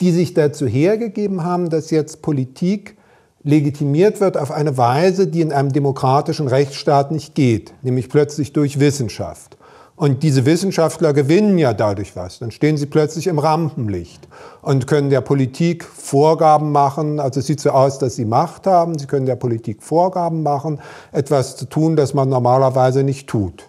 die 0.00 0.12
sich 0.12 0.32
dazu 0.32 0.64
hergegeben 0.64 1.42
haben, 1.42 1.70
dass 1.70 1.90
jetzt 1.90 2.22
Politik 2.22 2.96
legitimiert 3.42 4.20
wird 4.20 4.36
auf 4.36 4.52
eine 4.52 4.78
Weise, 4.78 5.26
die 5.26 5.40
in 5.40 5.52
einem 5.52 5.72
demokratischen 5.72 6.46
Rechtsstaat 6.46 7.10
nicht 7.10 7.34
geht, 7.34 7.74
nämlich 7.82 8.08
plötzlich 8.08 8.52
durch 8.52 8.78
Wissenschaft. 8.78 9.56
Und 9.96 10.22
diese 10.22 10.46
Wissenschaftler 10.46 11.12
gewinnen 11.12 11.58
ja 11.58 11.74
dadurch 11.74 12.14
was. 12.14 12.38
Dann 12.38 12.52
stehen 12.52 12.76
sie 12.76 12.86
plötzlich 12.86 13.26
im 13.26 13.40
Rampenlicht 13.40 14.28
und 14.62 14.86
können 14.86 15.10
der 15.10 15.22
Politik 15.22 15.82
Vorgaben 15.82 16.70
machen. 16.70 17.18
Also 17.18 17.40
es 17.40 17.46
sieht 17.46 17.58
so 17.58 17.70
aus, 17.70 17.98
dass 17.98 18.14
sie 18.14 18.24
Macht 18.24 18.68
haben. 18.68 18.96
Sie 18.96 19.06
können 19.06 19.26
der 19.26 19.34
Politik 19.34 19.82
Vorgaben 19.82 20.44
machen, 20.44 20.78
etwas 21.10 21.56
zu 21.56 21.64
tun, 21.64 21.96
das 21.96 22.14
man 22.14 22.28
normalerweise 22.28 23.02
nicht 23.02 23.26
tut. 23.26 23.67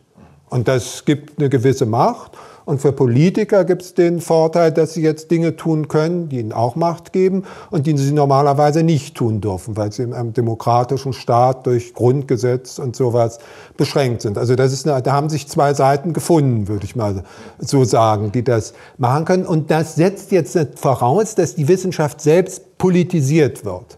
Und 0.50 0.68
das 0.68 1.06
gibt 1.06 1.40
eine 1.40 1.50
gewisse 1.50 1.86
Macht. 1.86 2.32
Und 2.70 2.82
für 2.82 2.92
Politiker 2.92 3.66
gibt 3.66 3.82
es 3.82 3.94
den 3.96 4.22
Vorteil, 4.22 4.72
dass 4.72 4.94
sie 4.94 5.02
jetzt 5.02 5.32
Dinge 5.32 5.56
tun 5.56 5.88
können, 5.88 6.30
die 6.30 6.40
ihnen 6.40 6.54
auch 6.54 6.76
Macht 6.76 7.12
geben 7.14 7.44
und 7.72 7.88
die 7.88 7.98
sie 7.98 8.12
normalerweise 8.12 8.84
nicht 8.84 9.16
tun 9.16 9.42
dürfen, 9.42 9.76
weil 9.76 9.92
sie 9.92 10.04
in 10.04 10.14
einem 10.14 10.34
demokratischen 10.34 11.14
Staat 11.14 11.66
durch 11.66 11.96
Grundgesetz 11.96 12.78
und 12.78 12.96
sowas 12.96 13.40
beschränkt 13.76 14.22
sind. 14.22 14.38
Also 14.38 14.56
das 14.56 14.72
ist 14.72 14.88
eine, 14.88 15.02
da 15.02 15.14
haben 15.14 15.30
sich 15.30 15.48
zwei 15.48 15.74
Seiten 15.74 16.14
gefunden, 16.14 16.68
würde 16.68 16.86
ich 16.86 16.96
mal 16.96 17.24
so 17.58 17.86
sagen, 17.86 18.32
die 18.32 18.44
das 18.44 18.74
machen 19.00 19.26
können. 19.26 19.46
Und 19.48 19.72
das 19.72 19.96
setzt 19.96 20.32
jetzt 20.32 20.56
voraus, 20.76 21.34
dass 21.34 21.56
die 21.56 21.68
Wissenschaft 21.68 22.22
selbst 22.22 22.78
politisiert 22.78 23.66
wird. 23.66 23.98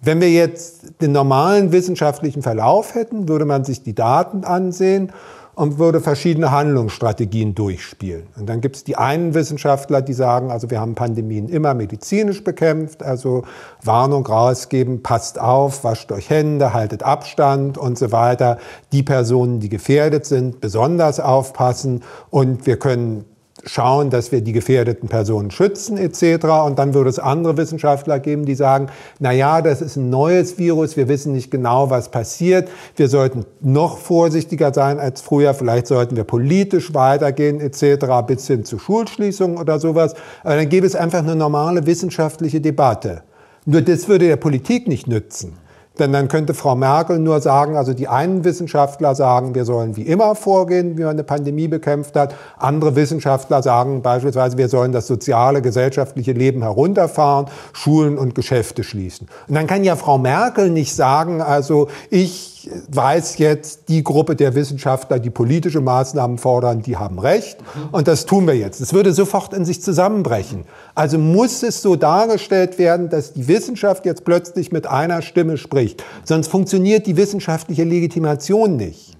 Wenn 0.00 0.22
wir 0.22 0.30
jetzt 0.30 1.02
den 1.02 1.12
normalen 1.12 1.70
wissenschaftlichen 1.70 2.40
Verlauf 2.40 2.94
hätten, 2.94 3.28
würde 3.28 3.44
man 3.44 3.64
sich 3.64 3.82
die 3.82 3.94
Daten 3.94 4.44
ansehen 4.44 5.12
und 5.56 5.78
würde 5.78 6.00
verschiedene 6.02 6.50
Handlungsstrategien 6.50 7.54
durchspielen. 7.54 8.28
Und 8.38 8.46
dann 8.46 8.60
gibt 8.60 8.76
es 8.76 8.84
die 8.84 8.96
einen 8.96 9.32
Wissenschaftler, 9.32 10.02
die 10.02 10.12
sagen, 10.12 10.50
also 10.50 10.70
wir 10.70 10.80
haben 10.80 10.94
Pandemien 10.94 11.48
immer 11.48 11.72
medizinisch 11.72 12.44
bekämpft, 12.44 13.02
also 13.02 13.42
Warnung 13.82 14.26
rausgeben, 14.26 15.02
passt 15.02 15.40
auf, 15.40 15.82
wascht 15.82 16.12
euch 16.12 16.28
Hände, 16.28 16.74
haltet 16.74 17.02
Abstand 17.02 17.78
und 17.78 17.96
so 17.98 18.12
weiter. 18.12 18.58
Die 18.92 19.02
Personen, 19.02 19.58
die 19.58 19.70
gefährdet 19.70 20.26
sind, 20.26 20.60
besonders 20.60 21.20
aufpassen 21.20 22.02
und 22.28 22.66
wir 22.66 22.78
können 22.78 23.24
schauen, 23.66 24.10
dass 24.10 24.32
wir 24.32 24.40
die 24.40 24.52
gefährdeten 24.52 25.08
Personen 25.08 25.50
schützen 25.50 25.98
etc. 25.98 26.46
Und 26.64 26.78
dann 26.78 26.94
würde 26.94 27.10
es 27.10 27.18
andere 27.18 27.56
Wissenschaftler 27.56 28.20
geben, 28.20 28.44
die 28.44 28.54
sagen, 28.54 28.88
na 29.18 29.32
ja, 29.32 29.60
das 29.60 29.82
ist 29.82 29.96
ein 29.96 30.08
neues 30.08 30.56
Virus, 30.58 30.96
wir 30.96 31.08
wissen 31.08 31.32
nicht 31.32 31.50
genau, 31.50 31.90
was 31.90 32.10
passiert. 32.10 32.68
Wir 32.94 33.08
sollten 33.08 33.44
noch 33.60 33.98
vorsichtiger 33.98 34.72
sein 34.72 34.98
als 34.98 35.20
früher. 35.20 35.52
Vielleicht 35.52 35.88
sollten 35.88 36.16
wir 36.16 36.24
politisch 36.24 36.94
weitergehen 36.94 37.60
etc. 37.60 38.06
bis 38.26 38.46
hin 38.46 38.64
zu 38.64 38.78
Schulschließungen 38.78 39.58
oder 39.58 39.80
sowas. 39.80 40.14
Aber 40.44 40.56
dann 40.56 40.68
gäbe 40.68 40.86
es 40.86 40.94
einfach 40.94 41.18
eine 41.18 41.36
normale 41.36 41.86
wissenschaftliche 41.86 42.60
Debatte. 42.60 43.22
Nur 43.64 43.82
das 43.82 44.08
würde 44.08 44.28
der 44.28 44.36
Politik 44.36 44.86
nicht 44.86 45.08
nützen. 45.08 45.65
Denn 45.98 46.12
dann 46.12 46.28
könnte 46.28 46.54
Frau 46.54 46.74
Merkel 46.74 47.18
nur 47.18 47.40
sagen, 47.40 47.76
also 47.76 47.94
die 47.94 48.08
einen 48.08 48.44
Wissenschaftler 48.44 49.14
sagen, 49.14 49.54
wir 49.54 49.64
sollen 49.64 49.96
wie 49.96 50.02
immer 50.02 50.34
vorgehen, 50.34 50.98
wie 50.98 51.02
man 51.02 51.12
eine 51.12 51.24
Pandemie 51.24 51.68
bekämpft 51.68 52.16
hat. 52.16 52.34
Andere 52.58 52.96
Wissenschaftler 52.96 53.62
sagen 53.62 54.02
beispielsweise, 54.02 54.58
wir 54.58 54.68
sollen 54.68 54.92
das 54.92 55.06
soziale, 55.06 55.62
gesellschaftliche 55.62 56.32
Leben 56.32 56.62
herunterfahren, 56.62 57.46
Schulen 57.72 58.18
und 58.18 58.34
Geschäfte 58.34 58.84
schließen. 58.84 59.28
Und 59.48 59.54
dann 59.54 59.66
kann 59.66 59.84
ja 59.84 59.96
Frau 59.96 60.18
Merkel 60.18 60.70
nicht 60.70 60.94
sagen, 60.94 61.40
also 61.40 61.88
ich 62.10 62.55
weiß 62.88 63.38
jetzt, 63.38 63.88
die 63.88 64.02
Gruppe 64.02 64.36
der 64.36 64.54
Wissenschaftler, 64.54 65.18
die 65.18 65.30
politische 65.30 65.80
Maßnahmen 65.80 66.38
fordern, 66.38 66.82
die 66.82 66.96
haben 66.96 67.18
recht. 67.18 67.58
Und 67.92 68.08
das 68.08 68.26
tun 68.26 68.46
wir 68.46 68.54
jetzt. 68.54 68.80
Es 68.80 68.92
würde 68.92 69.12
sofort 69.12 69.54
in 69.54 69.64
sich 69.64 69.82
zusammenbrechen. 69.82 70.64
Also 70.94 71.18
muss 71.18 71.62
es 71.62 71.82
so 71.82 71.96
dargestellt 71.96 72.78
werden, 72.78 73.08
dass 73.08 73.32
die 73.32 73.48
Wissenschaft 73.48 74.04
jetzt 74.06 74.24
plötzlich 74.24 74.72
mit 74.72 74.86
einer 74.86 75.22
Stimme 75.22 75.56
spricht. 75.56 76.02
Sonst 76.24 76.48
funktioniert 76.48 77.06
die 77.06 77.16
wissenschaftliche 77.16 77.84
Legitimation 77.84 78.76
nicht. 78.76 79.16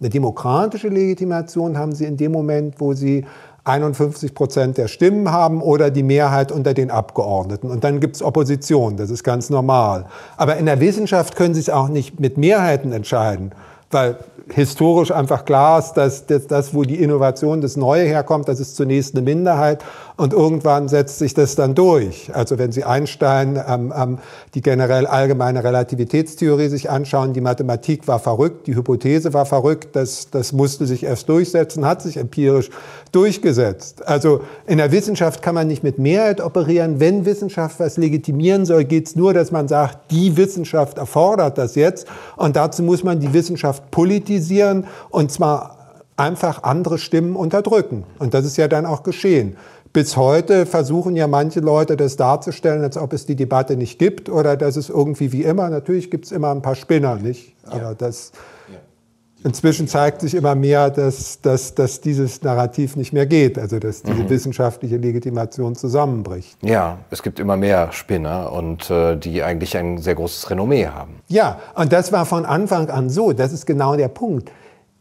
Eine 0.00 0.08
demokratische 0.08 0.88
Legitimation 0.88 1.76
haben 1.76 1.92
sie 1.92 2.06
in 2.06 2.16
dem 2.16 2.32
Moment, 2.32 2.76
wo 2.78 2.94
sie 2.94 3.26
51 3.70 4.34
Prozent 4.34 4.78
der 4.78 4.88
Stimmen 4.88 5.30
haben 5.30 5.62
oder 5.62 5.90
die 5.90 6.02
Mehrheit 6.02 6.52
unter 6.52 6.74
den 6.74 6.90
Abgeordneten. 6.90 7.70
Und 7.70 7.84
dann 7.84 8.00
gibt 8.00 8.16
es 8.16 8.22
Opposition, 8.22 8.96
das 8.96 9.10
ist 9.10 9.24
ganz 9.24 9.50
normal. 9.50 10.06
Aber 10.36 10.56
in 10.56 10.66
der 10.66 10.80
Wissenschaft 10.80 11.36
können 11.36 11.54
Sie 11.54 11.60
es 11.60 11.70
auch 11.70 11.88
nicht 11.88 12.20
mit 12.20 12.36
Mehrheiten 12.36 12.92
entscheiden, 12.92 13.52
weil 13.90 14.18
historisch 14.52 15.12
einfach 15.12 15.44
klar 15.44 15.78
ist, 15.78 15.94
dass 15.94 16.26
das, 16.26 16.74
wo 16.74 16.82
die 16.82 17.02
Innovation, 17.02 17.60
das 17.60 17.76
Neue 17.76 18.04
herkommt, 18.04 18.48
das 18.48 18.60
ist 18.60 18.76
zunächst 18.76 19.14
eine 19.14 19.22
Minderheit 19.22 19.84
und 20.20 20.34
irgendwann 20.34 20.86
setzt 20.86 21.18
sich 21.18 21.32
das 21.32 21.54
dann 21.54 21.74
durch. 21.74 22.30
Also 22.34 22.58
wenn 22.58 22.72
Sie 22.72 22.84
Einstein 22.84 23.58
ähm, 23.66 23.90
ähm, 23.96 24.18
die 24.52 24.60
generell 24.60 25.06
allgemeine 25.06 25.64
Relativitätstheorie 25.64 26.68
sich 26.68 26.90
anschauen, 26.90 27.32
die 27.32 27.40
Mathematik 27.40 28.06
war 28.06 28.18
verrückt, 28.18 28.66
die 28.66 28.76
Hypothese 28.76 29.32
war 29.32 29.46
verrückt, 29.46 29.96
das, 29.96 30.28
das 30.30 30.52
musste 30.52 30.84
sich 30.84 31.04
erst 31.04 31.30
durchsetzen, 31.30 31.86
hat 31.86 32.02
sich 32.02 32.18
empirisch 32.18 32.68
durchgesetzt. 33.12 34.06
Also 34.06 34.42
in 34.66 34.76
der 34.76 34.92
Wissenschaft 34.92 35.40
kann 35.40 35.54
man 35.54 35.68
nicht 35.68 35.82
mit 35.82 35.98
Mehrheit 35.98 36.42
operieren. 36.42 37.00
Wenn 37.00 37.24
Wissenschaft 37.24 37.80
was 37.80 37.96
legitimieren 37.96 38.66
soll, 38.66 38.84
geht 38.84 39.06
es 39.06 39.16
nur, 39.16 39.32
dass 39.32 39.52
man 39.52 39.68
sagt, 39.68 40.10
die 40.10 40.36
Wissenschaft 40.36 40.98
erfordert 40.98 41.56
das 41.56 41.76
jetzt 41.76 42.06
und 42.36 42.56
dazu 42.56 42.82
muss 42.82 43.02
man 43.02 43.20
die 43.20 43.32
Wissenschaft 43.32 43.90
politisieren 43.90 44.86
und 45.08 45.32
zwar 45.32 45.78
einfach 46.20 46.62
andere 46.62 46.98
Stimmen 46.98 47.34
unterdrücken. 47.34 48.04
Und 48.18 48.34
das 48.34 48.44
ist 48.44 48.58
ja 48.58 48.68
dann 48.68 48.84
auch 48.84 49.02
geschehen. 49.02 49.56
Bis 49.92 50.16
heute 50.16 50.66
versuchen 50.66 51.16
ja 51.16 51.26
manche 51.26 51.60
Leute 51.60 51.96
das 51.96 52.16
darzustellen, 52.16 52.82
als 52.82 52.96
ob 52.96 53.12
es 53.12 53.26
die 53.26 53.34
Debatte 53.34 53.76
nicht 53.76 53.98
gibt 53.98 54.28
oder 54.28 54.56
dass 54.56 54.76
es 54.76 54.88
irgendwie 54.88 55.32
wie 55.32 55.42
immer, 55.42 55.68
natürlich 55.68 56.10
gibt 56.10 56.26
es 56.26 56.32
immer 56.32 56.52
ein 56.52 56.62
paar 56.62 56.76
Spinner, 56.76 57.16
nicht? 57.16 57.54
Aber 57.66 57.82
ja. 57.82 57.94
das, 57.94 58.32
Inzwischen 59.42 59.88
zeigt 59.88 60.20
sich 60.20 60.34
immer 60.34 60.54
mehr, 60.54 60.90
dass, 60.90 61.40
dass, 61.40 61.74
dass 61.74 62.02
dieses 62.02 62.42
Narrativ 62.42 62.96
nicht 62.96 63.14
mehr 63.14 63.24
geht, 63.24 63.58
also 63.58 63.78
dass 63.78 64.02
diese 64.02 64.24
mhm. 64.24 64.30
wissenschaftliche 64.30 64.98
Legitimation 64.98 65.74
zusammenbricht. 65.74 66.58
Ja, 66.62 66.98
es 67.10 67.22
gibt 67.22 67.40
immer 67.40 67.56
mehr 67.56 67.90
Spinner 67.92 68.52
und 68.52 68.90
äh, 68.90 69.16
die 69.16 69.42
eigentlich 69.42 69.76
ein 69.78 69.96
sehr 69.98 70.14
großes 70.14 70.50
Renommee 70.50 70.88
haben. 70.88 71.20
Ja, 71.28 71.58
und 71.74 71.90
das 71.90 72.12
war 72.12 72.26
von 72.26 72.44
Anfang 72.44 72.90
an 72.90 73.08
so. 73.08 73.32
Das 73.32 73.52
ist 73.52 73.64
genau 73.64 73.96
der 73.96 74.08
Punkt. 74.08 74.50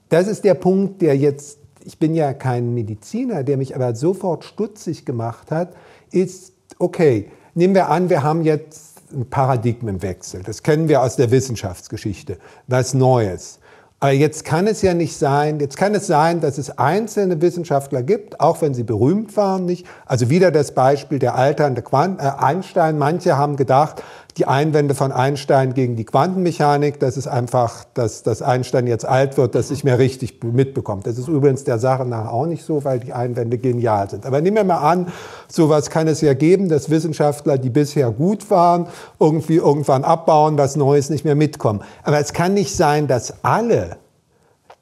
Das 0.08 0.28
ist 0.28 0.46
der 0.46 0.54
Punkt, 0.54 1.02
der 1.02 1.18
jetzt, 1.18 1.59
ich 1.86 2.00
bin 2.00 2.14
ja 2.14 2.34
kein 2.34 2.74
Mediziner, 2.74 3.44
der 3.44 3.58
mich 3.58 3.76
aber 3.76 3.96
sofort 3.96 4.44
stutzig 4.44 5.06
gemacht 5.06 5.52
hat, 5.52 5.74
ist, 6.12 6.54
okay, 6.78 7.32
nehmen 7.56 7.76
wir 7.76 7.90
an, 7.90 8.10
wir 8.10 8.24
haben 8.24 8.44
jetzt 8.44 9.02
einen 9.14 9.30
Paradigmenwechsel. 9.30 10.44
Das 10.44 10.64
kennen 10.64 10.88
wir 10.88 11.02
aus 11.02 11.16
der 11.16 11.32
Wissenschaftsgeschichte. 11.32 12.38
Was 12.68 12.94
Neues. 12.94 13.60
Aber 14.02 14.14
jetzt 14.14 14.46
kann 14.46 14.66
es 14.66 14.82
ja 14.82 14.94
nicht 14.94 15.18
sein, 15.18 15.60
jetzt 15.60 15.76
kann 15.76 15.94
es 15.94 16.08
sein, 16.08 16.40
dass 16.40 16.58
es 16.58 16.78
einzelne 16.78 17.42
Wissenschaftler 17.42 18.02
gibt, 18.02 18.40
auch 18.40 18.62
wenn 18.62 18.74
sie 18.74 18.84
berühmt 18.84 19.36
waren, 19.36 19.66
nicht? 19.66 19.86
Also 20.06 20.30
wieder 20.30 20.52
das 20.52 20.74
Beispiel 20.74 21.20
der 21.20 21.36
alternde 21.36 21.82
Quant 21.82 22.22
äh, 22.22 22.24
Einstein. 22.24 22.98
Manche 22.98 23.36
haben 23.36 23.58
gedacht, 23.58 24.02
die 24.40 24.48
Einwände 24.48 24.96
von 24.96 25.12
Einstein 25.12 25.74
gegen 25.74 25.98
die 25.98 26.06
Quantenmechanik, 26.06 26.98
das 27.00 27.18
ist 27.18 27.28
einfach, 27.28 27.84
dass, 27.94 28.24
dass 28.24 28.42
Einstein 28.42 28.88
jetzt 28.88 29.06
alt 29.06 29.38
wird, 29.38 29.54
das 29.54 29.70
nicht 29.70 29.84
mehr 29.84 30.00
richtig 30.00 30.42
mitbekommt. 30.42 31.06
Das 31.06 31.18
ist 31.18 31.28
übrigens 31.28 31.66
der 31.66 31.78
Sache 31.78 32.06
nach 32.06 32.32
auch 32.32 32.46
nicht 32.46 32.64
so, 32.64 32.86
weil 32.86 33.02
die 33.02 33.12
Einwände 33.12 33.58
genial 33.58 34.10
sind. 34.10 34.26
Aber 34.26 34.40
nehmen 34.40 34.56
wir 34.56 34.64
mal 34.64 34.78
an, 34.78 35.08
sowas 35.50 35.90
kann 35.90 36.08
es 36.08 36.22
ja 36.22 36.34
geben, 36.34 36.70
dass 36.70 36.90
Wissenschaftler, 36.90 37.58
die 37.58 37.70
bisher 37.70 38.12
gut 38.12 38.50
waren, 38.50 38.88
irgendwie 39.20 39.58
irgendwann 39.58 40.06
abbauen, 40.06 40.58
was 40.58 40.78
Neues 40.78 41.10
nicht 41.10 41.26
mehr 41.26 41.36
mitkommen. 41.36 41.82
Aber 42.04 42.18
es 42.18 42.32
kann 42.32 42.54
nicht 42.54 42.74
sein, 42.74 43.08
dass 43.08 43.44
alle, 43.44 43.98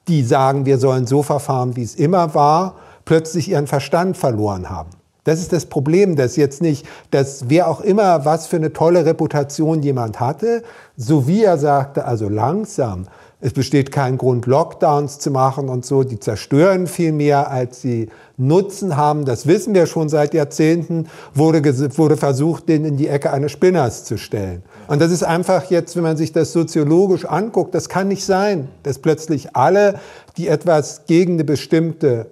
die 0.06 0.22
sagen, 0.22 0.66
wir 0.66 0.78
sollen 0.78 1.06
so 1.06 1.24
verfahren, 1.24 1.74
wie 1.74 1.82
es 1.82 1.96
immer 1.96 2.32
war, 2.34 2.76
plötzlich 3.04 3.50
ihren 3.50 3.66
Verstand 3.66 4.16
verloren 4.16 4.70
haben. 4.70 4.90
Das 5.28 5.40
ist 5.40 5.52
das 5.52 5.66
Problem, 5.66 6.16
dass 6.16 6.36
jetzt 6.36 6.62
nicht, 6.62 6.86
dass 7.10 7.50
wer 7.50 7.68
auch 7.68 7.82
immer 7.82 8.24
was 8.24 8.46
für 8.46 8.56
eine 8.56 8.72
tolle 8.72 9.04
Reputation 9.04 9.82
jemand 9.82 10.20
hatte, 10.20 10.62
so 10.96 11.28
wie 11.28 11.44
er 11.44 11.58
sagte, 11.58 12.06
also 12.06 12.30
langsam, 12.30 13.04
es 13.42 13.52
besteht 13.52 13.92
kein 13.92 14.16
Grund, 14.16 14.46
Lockdowns 14.46 15.18
zu 15.18 15.30
machen 15.30 15.68
und 15.68 15.84
so. 15.84 16.02
Die 16.02 16.18
zerstören 16.18 16.86
viel 16.86 17.12
mehr, 17.12 17.50
als 17.50 17.82
sie 17.82 18.08
Nutzen 18.38 18.96
haben. 18.96 19.26
Das 19.26 19.46
wissen 19.46 19.74
wir 19.74 19.86
schon 19.86 20.08
seit 20.08 20.32
Jahrzehnten. 20.32 21.08
Wurde, 21.34 21.62
wurde 21.98 22.16
versucht, 22.16 22.68
den 22.68 22.86
in 22.86 22.96
die 22.96 23.06
Ecke 23.08 23.30
eines 23.30 23.52
Spinners 23.52 24.04
zu 24.04 24.16
stellen. 24.16 24.62
Und 24.88 25.00
das 25.02 25.12
ist 25.12 25.22
einfach 25.24 25.70
jetzt, 25.70 25.94
wenn 25.94 26.04
man 26.04 26.16
sich 26.16 26.32
das 26.32 26.52
soziologisch 26.52 27.26
anguckt, 27.26 27.74
das 27.74 27.90
kann 27.90 28.08
nicht 28.08 28.24
sein, 28.24 28.68
dass 28.82 28.98
plötzlich 28.98 29.54
alle, 29.54 30.00
die 30.38 30.48
etwas 30.48 31.02
gegen 31.06 31.34
eine 31.34 31.44
bestimmte 31.44 32.30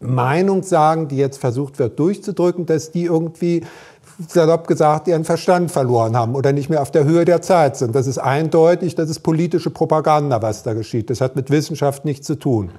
Meinung 0.00 0.62
sagen, 0.62 1.08
die 1.08 1.16
jetzt 1.16 1.38
versucht 1.38 1.78
wird 1.78 1.98
durchzudrücken, 1.98 2.66
dass 2.66 2.90
die 2.90 3.04
irgendwie 3.04 3.62
salopp 4.28 4.66
gesagt 4.66 5.08
ihren 5.08 5.24
Verstand 5.24 5.70
verloren 5.70 6.16
haben 6.16 6.34
oder 6.34 6.52
nicht 6.52 6.68
mehr 6.68 6.82
auf 6.82 6.90
der 6.90 7.04
Höhe 7.04 7.24
der 7.24 7.42
Zeit 7.42 7.76
sind. 7.76 7.94
Das 7.94 8.06
ist 8.06 8.18
eindeutig, 8.18 8.94
das 8.94 9.08
ist 9.08 9.20
politische 9.20 9.70
Propaganda, 9.70 10.42
was 10.42 10.62
da 10.62 10.74
geschieht. 10.74 11.10
Das 11.10 11.20
hat 11.20 11.36
mit 11.36 11.50
Wissenschaft 11.50 12.04
nichts 12.04 12.26
zu 12.26 12.38
tun. 12.38 12.70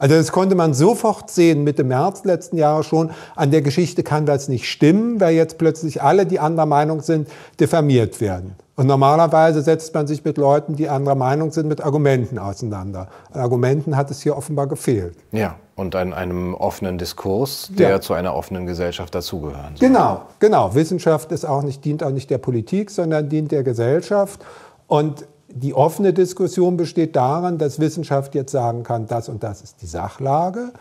Also 0.00 0.14
das 0.14 0.30
konnte 0.30 0.54
man 0.54 0.74
sofort 0.74 1.30
sehen, 1.30 1.64
Mitte 1.64 1.82
März 1.82 2.24
letzten 2.24 2.56
Jahres 2.56 2.86
schon. 2.86 3.10
An 3.34 3.50
der 3.50 3.62
Geschichte 3.62 4.04
kann 4.04 4.26
das 4.26 4.48
nicht 4.48 4.68
stimmen, 4.68 5.20
weil 5.20 5.34
jetzt 5.34 5.58
plötzlich 5.58 6.02
alle, 6.02 6.24
die 6.24 6.38
anderer 6.38 6.66
Meinung 6.66 7.00
sind, 7.00 7.28
diffamiert 7.58 8.20
werden. 8.20 8.54
Und 8.76 8.86
normalerweise 8.86 9.60
setzt 9.62 9.92
man 9.94 10.06
sich 10.06 10.24
mit 10.24 10.38
Leuten, 10.38 10.76
die 10.76 10.88
anderer 10.88 11.16
Meinung 11.16 11.50
sind, 11.50 11.66
mit 11.66 11.80
Argumenten 11.80 12.38
auseinander. 12.38 13.08
An 13.32 13.40
Argumenten 13.40 13.96
hat 13.96 14.12
es 14.12 14.22
hier 14.22 14.36
offenbar 14.36 14.68
gefehlt. 14.68 15.16
Ja, 15.32 15.56
und 15.78 15.94
an 15.94 16.12
einem 16.12 16.54
offenen 16.54 16.98
Diskurs, 16.98 17.70
der 17.72 17.90
ja. 17.90 18.00
zu 18.00 18.12
einer 18.12 18.34
offenen 18.34 18.66
Gesellschaft 18.66 19.14
dazugehören 19.14 19.76
soll. 19.76 19.88
Genau, 19.88 20.22
genau. 20.40 20.74
Wissenschaft 20.74 21.30
ist 21.30 21.44
auch 21.44 21.62
nicht, 21.62 21.84
dient 21.84 22.02
auch 22.02 22.10
nicht 22.10 22.28
der 22.30 22.38
Politik, 22.38 22.90
sondern 22.90 23.28
dient 23.28 23.52
der 23.52 23.62
Gesellschaft. 23.62 24.44
Und 24.88 25.26
die 25.46 25.74
offene 25.74 26.12
Diskussion 26.12 26.76
besteht 26.76 27.14
darin, 27.14 27.58
dass 27.58 27.78
Wissenschaft 27.78 28.34
jetzt 28.34 28.50
sagen 28.50 28.82
kann, 28.82 29.06
das 29.06 29.28
und 29.28 29.44
das 29.44 29.62
ist 29.62 29.80
die 29.80 29.86
Sachlage, 29.86 30.72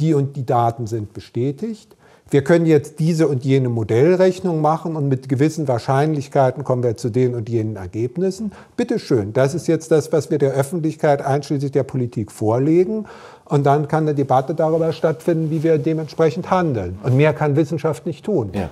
die 0.00 0.14
und 0.14 0.34
die 0.34 0.44
Daten 0.44 0.88
sind 0.88 1.12
bestätigt 1.12 1.96
wir 2.30 2.44
können 2.44 2.64
jetzt 2.64 3.00
diese 3.00 3.26
und 3.26 3.44
jene 3.44 3.68
Modellrechnung 3.68 4.60
machen 4.60 4.94
und 4.94 5.08
mit 5.08 5.28
gewissen 5.28 5.66
Wahrscheinlichkeiten 5.66 6.62
kommen 6.62 6.84
wir 6.84 6.96
zu 6.96 7.10
den 7.10 7.34
und 7.34 7.48
jenen 7.48 7.76
Ergebnissen. 7.76 8.52
Bitte 8.76 9.00
schön, 9.00 9.32
das 9.32 9.54
ist 9.54 9.66
jetzt 9.66 9.90
das, 9.90 10.12
was 10.12 10.30
wir 10.30 10.38
der 10.38 10.52
Öffentlichkeit 10.52 11.22
einschließlich 11.22 11.72
der 11.72 11.82
Politik 11.82 12.30
vorlegen. 12.30 13.06
Und 13.44 13.66
dann 13.66 13.88
kann 13.88 14.04
eine 14.04 14.14
Debatte 14.14 14.54
darüber 14.54 14.92
stattfinden, 14.92 15.50
wie 15.50 15.64
wir 15.64 15.78
dementsprechend 15.78 16.50
handeln. 16.52 16.98
Und 17.02 17.16
mehr 17.16 17.32
kann 17.32 17.56
Wissenschaft 17.56 18.06
nicht 18.06 18.24
tun. 18.24 18.50
Ja. 18.52 18.70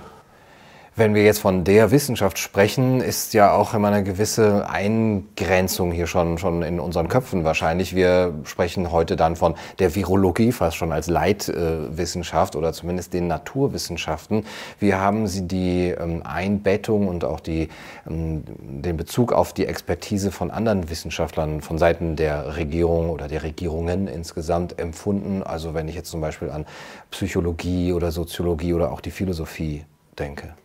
Wenn 0.99 1.15
wir 1.15 1.23
jetzt 1.23 1.39
von 1.39 1.63
der 1.63 1.91
Wissenschaft 1.91 2.37
sprechen, 2.39 2.99
ist 2.99 3.33
ja 3.33 3.53
auch 3.53 3.73
immer 3.73 3.87
eine 3.87 4.03
gewisse 4.03 4.67
Eingrenzung 4.69 5.93
hier 5.93 6.07
schon, 6.07 6.37
schon 6.37 6.61
in 6.61 6.81
unseren 6.81 7.07
Köpfen 7.07 7.45
wahrscheinlich. 7.45 7.95
Wir 7.95 8.33
sprechen 8.43 8.91
heute 8.91 9.15
dann 9.15 9.37
von 9.37 9.55
der 9.79 9.95
Virologie 9.95 10.51
fast 10.51 10.75
schon 10.75 10.91
als 10.91 11.07
Leitwissenschaft 11.07 12.57
oder 12.57 12.73
zumindest 12.73 13.13
den 13.13 13.27
Naturwissenschaften. 13.27 14.43
Wie 14.79 14.93
haben 14.93 15.25
Sie 15.27 15.47
die 15.47 15.87
ähm, 15.97 16.21
Einbettung 16.25 17.07
und 17.07 17.23
auch 17.23 17.39
die, 17.39 17.69
ähm, 18.05 18.43
den 18.59 18.97
Bezug 18.97 19.31
auf 19.31 19.53
die 19.53 19.67
Expertise 19.67 20.31
von 20.31 20.51
anderen 20.51 20.89
Wissenschaftlern 20.89 21.61
von 21.61 21.77
Seiten 21.77 22.17
der 22.17 22.57
Regierung 22.57 23.09
oder 23.09 23.29
der 23.29 23.43
Regierungen 23.43 24.09
insgesamt 24.09 24.77
empfunden? 24.77 25.43
Also 25.43 25.73
wenn 25.73 25.87
ich 25.87 25.95
jetzt 25.95 26.11
zum 26.11 26.19
Beispiel 26.19 26.49
an 26.49 26.65
Psychologie 27.09 27.93
oder 27.93 28.11
Soziologie 28.11 28.73
oder 28.73 28.91
auch 28.91 28.99
die 28.99 29.11
Philosophie 29.11 29.85
denke. 30.19 30.55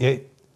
Ja, 0.00 0.12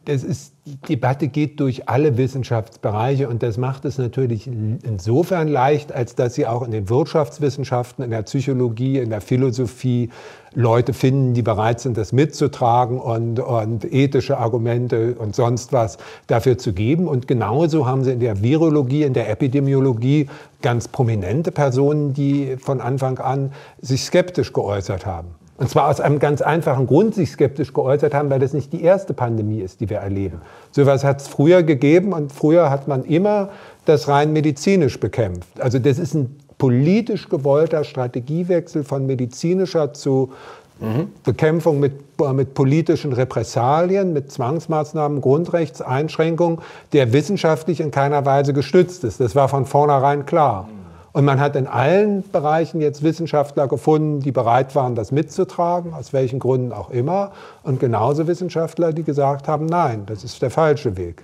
das 0.07 0.23
ist, 0.23 0.53
die 0.65 0.77
Debatte 0.77 1.29
geht 1.29 1.61
durch 1.61 1.89
alle 1.89 2.17
Wissenschaftsbereiche 2.17 3.29
und 3.29 3.43
das 3.43 3.59
macht 3.59 3.85
es 3.85 3.99
natürlich 3.99 4.47
insofern 4.47 5.49
leicht, 5.49 5.93
als 5.93 6.15
dass 6.15 6.35
Sie 6.35 6.47
auch 6.47 6.63
in 6.63 6.71
den 6.71 6.89
Wirtschaftswissenschaften, 6.89 8.05
in 8.05 8.11
der 8.11 8.23
Psychologie, 8.23 8.99
in 8.99 9.11
der 9.11 9.21
Philosophie 9.21 10.11
Leute 10.55 10.93
finden, 10.93 11.35
die 11.35 11.43
bereit 11.43 11.81
sind, 11.81 11.97
das 11.97 12.13
mitzutragen 12.13 12.99
und, 12.99 13.41
und 13.41 13.93
ethische 13.93 14.39
Argumente 14.39 15.15
und 15.15 15.35
sonst 15.35 15.73
was 15.73 15.99
dafür 16.27 16.59
zu 16.59 16.73
geben. 16.73 17.09
Und 17.09 17.27
genauso 17.27 17.87
haben 17.87 18.05
Sie 18.05 18.13
in 18.13 18.21
der 18.21 18.43
Virologie, 18.43 19.03
in 19.03 19.15
der 19.15 19.29
Epidemiologie 19.31 20.29
ganz 20.63 20.89
prominente 20.89 21.51
Personen, 21.51 22.15
die 22.15 22.57
von 22.59 22.81
Anfang 22.81 23.19
an 23.19 23.53
sich 23.81 24.05
skeptisch 24.05 24.53
geäußert 24.53 25.07
haben. 25.07 25.29
Und 25.57 25.71
zwar 25.71 25.89
aus 25.89 26.01
einem 26.01 26.19
ganz 26.19 26.43
einfachen 26.43 26.87
Grund 26.87 27.15
sich 27.15 27.31
skeptisch 27.31 27.73
geäußert 27.73 28.13
haben, 28.13 28.29
weil 28.29 28.41
das 28.41 28.53
nicht 28.53 28.73
die 28.73 28.83
erste 28.83 29.15
Pandemie 29.15 29.61
ist, 29.61 29.81
die 29.81 29.89
wir 29.89 29.99
erleben. 29.99 30.41
So 30.73 30.83
etwas 30.83 31.05
hat 31.05 31.21
es 31.21 31.29
früher 31.29 31.63
gegeben 31.63 32.13
und 32.13 32.33
früher 32.33 32.71
hat 32.71 32.89
man 32.89 33.05
immer 33.05 33.51
das 33.85 34.09
rein 34.09 34.33
medizinisch 34.33 34.99
bekämpft. 34.99 35.61
Also 35.61 35.79
das 35.79 35.99
ist 36.01 36.15
ein 36.15 36.37
politisch 36.59 37.29
gewollter 37.29 37.85
Strategiewechsel 37.85 38.83
von 38.83 39.07
medizinischer 39.07 39.95
zu 39.95 40.33
mhm. 40.81 41.09
Bekämpfung 41.23 41.79
mit, 41.79 41.93
mit 42.33 42.55
politischen 42.55 43.13
Repressalien, 43.13 44.13
mit 44.13 44.33
Zwangsmaßnahmen, 44.33 45.21
Grundrechtseinschränkungen, 45.21 46.59
der 46.93 47.13
wissenschaftlich 47.13 47.81
in 47.81 47.93
keiner 47.93 48.27
Weise 48.27 48.55
gestützt 48.55 49.05
ist. 49.05 49.21
Das 49.21 49.37
war 49.37 49.49
von 49.49 49.67
vornherein 49.67 50.27
klar. 50.27 50.65
Mhm. 50.65 50.84
Und 51.15 51.25
man 51.25 51.39
hat 51.39 51.55
in 51.55 51.69
allen 51.69 52.29
Bereichen 52.33 52.81
jetzt 52.81 53.05
Wissenschaftler 53.05 53.69
gefunden, 53.69 54.19
die 54.19 54.33
bereit 54.33 54.75
waren, 54.75 54.97
das 54.97 55.13
mitzutragen, 55.13 55.95
aus 55.95 56.13
welchen 56.13 56.41
Gründen 56.41 56.73
auch 56.73 56.91
immer. 56.91 57.31
Und 57.63 57.79
genauso 57.79 58.27
Wissenschaftler, 58.27 58.93
die 58.93 59.05
gesagt 59.05 59.47
haben, 59.47 59.67
nein, 59.67 60.07
das 60.07 60.25
ist 60.25 60.43
der 60.43 60.51
falsche 60.51 60.97
Weg. 60.97 61.23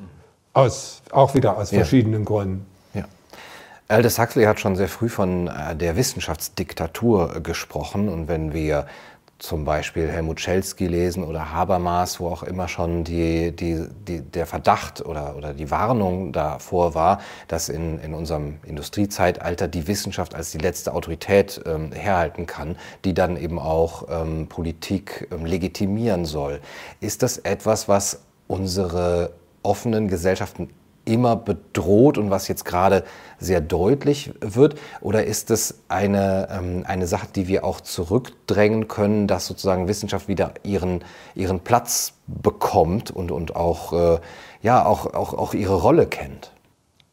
Aus, 0.52 1.02
auch 1.10 1.34
wieder 1.34 1.58
aus 1.58 1.72
ja. 1.72 1.78
verschiedenen 1.78 2.24
Gründen. 2.24 2.66
Ja. 2.94 3.06
Aldous 3.88 4.20
Huxley 4.20 4.44
hat 4.44 4.60
schon 4.60 4.76
sehr 4.76 4.86
früh 4.86 5.08
von 5.08 5.48
äh, 5.48 5.74
der 5.74 5.96
Wissenschaftsdiktatur 5.96 7.40
gesprochen. 7.42 8.08
Und 8.08 8.28
wenn 8.28 8.52
wir 8.52 8.86
zum 9.40 9.64
Beispiel 9.64 10.08
Helmut 10.08 10.38
Schelsky 10.40 10.86
lesen 10.86 11.24
oder 11.24 11.50
Habermas, 11.52 12.20
wo 12.20 12.28
auch 12.28 12.42
immer 12.42 12.68
schon 12.68 13.04
die, 13.04 13.56
die, 13.56 13.86
die, 14.06 14.20
der 14.20 14.46
Verdacht 14.46 15.04
oder, 15.04 15.34
oder 15.34 15.54
die 15.54 15.70
Warnung 15.70 16.32
davor 16.32 16.94
war, 16.94 17.20
dass 17.48 17.70
in, 17.70 17.98
in 18.00 18.14
unserem 18.14 18.58
Industriezeitalter 18.64 19.66
die 19.66 19.88
Wissenschaft 19.88 20.34
als 20.34 20.52
die 20.52 20.58
letzte 20.58 20.92
Autorität 20.92 21.60
ähm, 21.64 21.90
herhalten 21.90 22.46
kann, 22.46 22.76
die 23.04 23.14
dann 23.14 23.36
eben 23.36 23.58
auch 23.58 24.06
ähm, 24.10 24.46
Politik 24.48 25.28
ähm, 25.32 25.46
legitimieren 25.46 26.26
soll. 26.26 26.60
Ist 27.00 27.22
das 27.22 27.38
etwas, 27.38 27.88
was 27.88 28.20
unsere 28.46 29.32
offenen 29.62 30.08
Gesellschaften 30.08 30.68
immer 31.10 31.36
bedroht 31.36 32.16
und 32.16 32.30
was 32.30 32.48
jetzt 32.48 32.64
gerade 32.64 33.04
sehr 33.38 33.60
deutlich 33.60 34.32
wird? 34.40 34.76
Oder 35.00 35.24
ist 35.24 35.50
es 35.50 35.80
eine, 35.88 36.48
ähm, 36.50 36.84
eine 36.86 37.06
Sache, 37.06 37.26
die 37.34 37.48
wir 37.48 37.64
auch 37.64 37.80
zurückdrängen 37.80 38.88
können, 38.88 39.26
dass 39.26 39.46
sozusagen 39.46 39.88
Wissenschaft 39.88 40.28
wieder 40.28 40.54
ihren, 40.62 41.04
ihren 41.34 41.60
Platz 41.60 42.14
bekommt 42.26 43.10
und, 43.10 43.30
und 43.30 43.56
auch, 43.56 43.92
äh, 43.92 44.20
ja, 44.62 44.84
auch, 44.86 45.12
auch, 45.12 45.34
auch 45.34 45.54
ihre 45.54 45.74
Rolle 45.74 46.06
kennt? 46.06 46.52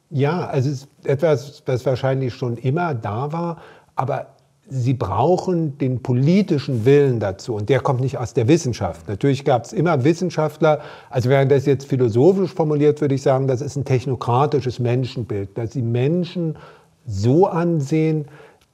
Ja, 0.09 0.47
also 0.47 0.69
es 0.69 0.83
ist 0.83 0.89
etwas, 1.03 1.63
was 1.65 1.85
wahrscheinlich 1.85 2.33
schon 2.33 2.55
immer 2.57 2.93
da 2.93 3.31
war, 3.31 3.61
aber 3.95 4.27
Sie 4.69 4.93
brauchen 4.93 5.77
den 5.77 6.03
politischen 6.03 6.83
Willen 6.83 7.19
dazu 7.19 7.55
und 7.55 7.69
der 7.69 7.79
kommt 7.79 8.01
nicht 8.01 8.17
aus 8.17 8.33
der 8.33 8.47
Wissenschaft. 8.49 9.07
Natürlich 9.07 9.45
gab 9.45 9.63
es 9.63 9.71
immer 9.71 10.03
Wissenschaftler, 10.03 10.81
also 11.09 11.29
während 11.29 11.51
das 11.51 11.65
jetzt 11.65 11.85
philosophisch 11.85 12.53
formuliert, 12.53 12.99
würde 12.99 13.15
ich 13.15 13.21
sagen, 13.21 13.47
das 13.47 13.61
ist 13.61 13.77
ein 13.77 13.85
technokratisches 13.85 14.79
Menschenbild, 14.79 15.57
dass 15.57 15.71
sie 15.71 15.81
Menschen 15.81 16.57
so 17.05 17.47
ansehen, 17.47 18.25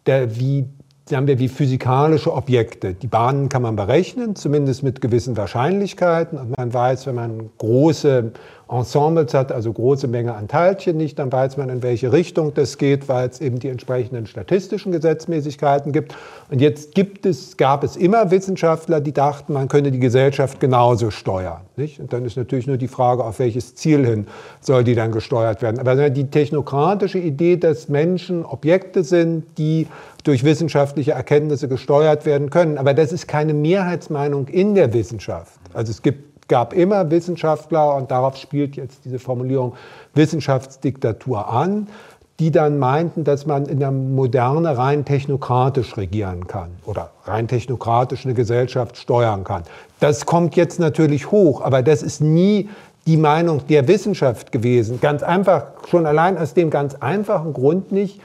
der, 0.08 0.40
wie 0.40 0.66
sagen 1.10 1.28
wir, 1.28 1.38
wie 1.38 1.50
physikalische 1.50 2.34
Objekte. 2.34 2.94
Die 2.94 3.08
Bahnen 3.08 3.50
kann 3.50 3.62
man 3.62 3.76
berechnen, 3.76 4.36
zumindest 4.36 4.84
mit 4.84 5.02
gewissen 5.02 5.36
Wahrscheinlichkeiten. 5.36 6.38
Und 6.38 6.58
man 6.58 6.74
weiß, 6.74 7.08
wenn 7.08 7.16
man 7.16 7.50
große 7.58 8.32
Ensembles 8.70 9.34
hat, 9.34 9.52
also 9.52 9.72
große 9.72 10.08
Menge 10.08 10.34
an 10.34 10.48
Teilchen 10.48 10.96
nicht, 10.96 11.20
dann 11.20 11.32
weiß 11.32 11.58
man, 11.58 11.68
in 11.70 11.84
welche 11.84 12.14
Richtung 12.14 12.54
das 12.54 12.78
geht, 12.78 13.10
weil 13.10 13.28
es 13.28 13.42
eben 13.42 13.60
die 13.60 13.68
entsprechenden 13.68 14.26
statistischen 14.26 14.94
Gesetzmäßigkeiten 14.94 15.92
gibt. 15.92 16.16
Und 16.50 16.62
jetzt 16.62 16.96
gibt 16.96 17.26
es, 17.26 17.58
gab 17.58 17.84
es 17.84 17.98
immer 17.98 18.32
Wissenschaftler, 18.32 19.02
die 19.02 19.12
dachten, 19.12 19.54
man 19.54 19.68
könne 19.68 19.92
die 19.92 20.00
Gesellschaft 20.00 20.62
genauso 20.62 21.12
steuern. 21.12 21.62
Nicht? 21.76 22.00
Und 22.00 22.14
dann 22.14 22.26
ist 22.26 22.38
natürlich 22.38 22.66
nur 22.66 22.78
die 22.78 22.88
Frage, 22.88 23.26
auf 23.26 23.40
welches 23.40 23.76
Ziel 23.76 24.06
hin 24.06 24.28
soll 24.62 24.84
die 24.86 24.96
dann 24.96 25.12
gesteuert 25.12 25.62
werden. 25.62 25.80
Aber 25.80 26.10
die 26.10 26.30
technokratische 26.30 27.20
Idee, 27.20 27.58
dass 27.58 27.90
Menschen 27.90 28.46
Objekte 28.46 29.04
sind, 29.04 29.44
die 29.58 29.88
durch 30.24 30.44
wissenschaftliche 30.44 31.12
Erkenntnisse 31.12 31.68
gesteuert 31.68 32.26
werden 32.26 32.50
können. 32.50 32.78
Aber 32.78 32.94
das 32.94 33.12
ist 33.12 33.28
keine 33.28 33.54
Mehrheitsmeinung 33.54 34.48
in 34.48 34.76
der 34.76 34.94
Wissenschaft. 34.94 35.60
Also 35.74 35.92
es 35.92 36.02
gibt 36.02 36.34
gab 36.48 36.74
immer 36.74 37.10
Wissenschaftler, 37.10 37.96
und 37.96 38.12
darauf 38.12 38.36
spielt 38.36 38.76
jetzt 38.76 39.06
diese 39.06 39.18
Formulierung 39.18 39.74
Wissenschaftsdiktatur 40.14 41.50
an, 41.50 41.88
die 42.40 42.52
dann 42.52 42.80
meinten, 42.80 43.24
dass 43.24 43.46
man 43.46 43.66
in 43.66 43.80
der 43.80 43.92
Moderne 43.92 44.78
rein 44.78 45.06
technokratisch 45.06 45.98
regieren 45.98 46.48
kann 46.48 46.72
oder 46.86 47.12
rein 47.26 47.48
technokratisch 47.48 48.26
eine 48.26 48.34
Gesellschaft 48.34 48.98
steuern 48.98 49.44
kann. 49.44 49.64
Das 50.00 50.26
kommt 50.26 50.56
jetzt 50.56 50.80
natürlich 50.80 51.32
hoch, 51.32 51.62
aber 51.62 51.84
das 51.84 52.02
ist 52.02 52.22
nie 52.22 52.70
die 53.06 53.18
Meinung 53.18 53.66
der 53.68 53.88
Wissenschaft 53.88 54.52
gewesen. 54.52 55.00
Ganz 55.00 55.24
einfach, 55.24 55.68
schon 55.88 56.06
allein 56.06 56.38
aus 56.38 56.54
dem 56.54 56.70
ganz 56.70 56.96
einfachen 56.96 57.54
Grund 57.54 57.92
nicht, 57.92 58.20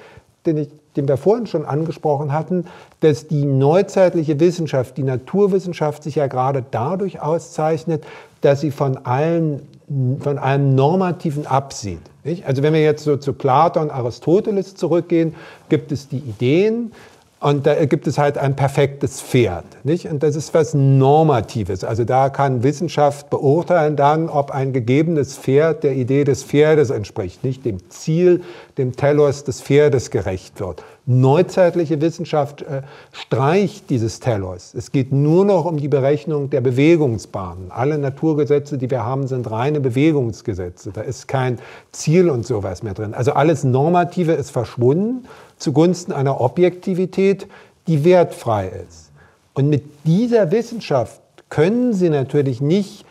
den, 0.46 0.56
ich, 0.56 0.68
den 0.98 1.08
wir 1.08 1.16
vorhin 1.16 1.46
schon 1.46 1.64
angesprochen 1.64 2.32
hatten, 2.32 2.66
dass 3.00 3.26
die 3.28 3.46
neuzeitliche 3.46 4.38
Wissenschaft, 4.40 4.96
die 4.98 5.02
Naturwissenschaft 5.02 6.02
sich 6.02 6.16
ja 6.16 6.26
gerade 6.26 6.64
dadurch 6.70 7.22
auszeichnet, 7.22 8.04
dass 8.42 8.60
sie 8.60 8.70
von 8.70 8.98
allen 8.98 9.62
von 10.20 10.36
allem 10.36 10.74
Normativen 10.74 11.46
absieht. 11.46 12.02
Also 12.44 12.62
wenn 12.62 12.74
wir 12.74 12.82
jetzt 12.82 13.04
so 13.04 13.16
zu 13.16 13.32
Platon, 13.32 13.90
Aristoteles 13.90 14.74
zurückgehen, 14.74 15.34
gibt 15.70 15.92
es 15.92 16.08
die 16.08 16.18
Ideen, 16.18 16.92
und 17.40 17.66
da 17.66 17.84
gibt 17.84 18.06
es 18.08 18.18
halt 18.18 18.36
ein 18.36 18.56
perfektes 18.56 19.20
Pferd. 19.20 19.64
Nicht? 19.84 20.06
Und 20.06 20.22
das 20.22 20.34
ist 20.34 20.54
was 20.54 20.74
Normatives. 20.74 21.84
Also 21.84 22.04
da 22.04 22.30
kann 22.30 22.64
Wissenschaft 22.64 23.30
beurteilen 23.30 23.94
dann, 23.94 24.28
ob 24.28 24.50
ein 24.50 24.72
gegebenes 24.72 25.36
Pferd 25.36 25.84
der 25.84 25.92
Idee 25.92 26.24
des 26.24 26.42
Pferdes 26.42 26.90
entspricht, 26.90 27.44
nicht 27.44 27.64
dem 27.64 27.90
Ziel, 27.90 28.42
dem 28.76 28.96
Telos 28.96 29.44
des 29.44 29.60
Pferdes 29.60 30.10
gerecht 30.10 30.58
wird. 30.58 30.82
Neuzeitliche 31.10 32.02
Wissenschaft 32.02 32.60
äh, 32.60 32.82
streicht 33.12 33.88
dieses 33.88 34.20
Telos. 34.20 34.74
Es 34.74 34.92
geht 34.92 35.10
nur 35.10 35.46
noch 35.46 35.64
um 35.64 35.78
die 35.78 35.88
Berechnung 35.88 36.50
der 36.50 36.60
Bewegungsbahnen. 36.60 37.70
Alle 37.70 37.96
Naturgesetze, 37.96 38.76
die 38.76 38.90
wir 38.90 39.06
haben, 39.06 39.26
sind 39.26 39.50
reine 39.50 39.80
Bewegungsgesetze. 39.80 40.90
Da 40.92 41.00
ist 41.00 41.26
kein 41.26 41.60
Ziel 41.92 42.28
und 42.28 42.46
sowas 42.46 42.82
mehr 42.82 42.92
drin. 42.92 43.14
Also 43.14 43.32
alles 43.32 43.64
Normative 43.64 44.32
ist 44.32 44.50
verschwunden 44.50 45.26
zugunsten 45.56 46.12
einer 46.12 46.42
Objektivität, 46.42 47.46
die 47.86 48.04
wertfrei 48.04 48.70
ist. 48.86 49.10
Und 49.54 49.70
mit 49.70 49.84
dieser 50.04 50.50
Wissenschaft 50.52 51.22
können 51.48 51.94
Sie 51.94 52.10
natürlich 52.10 52.60
nicht 52.60 53.06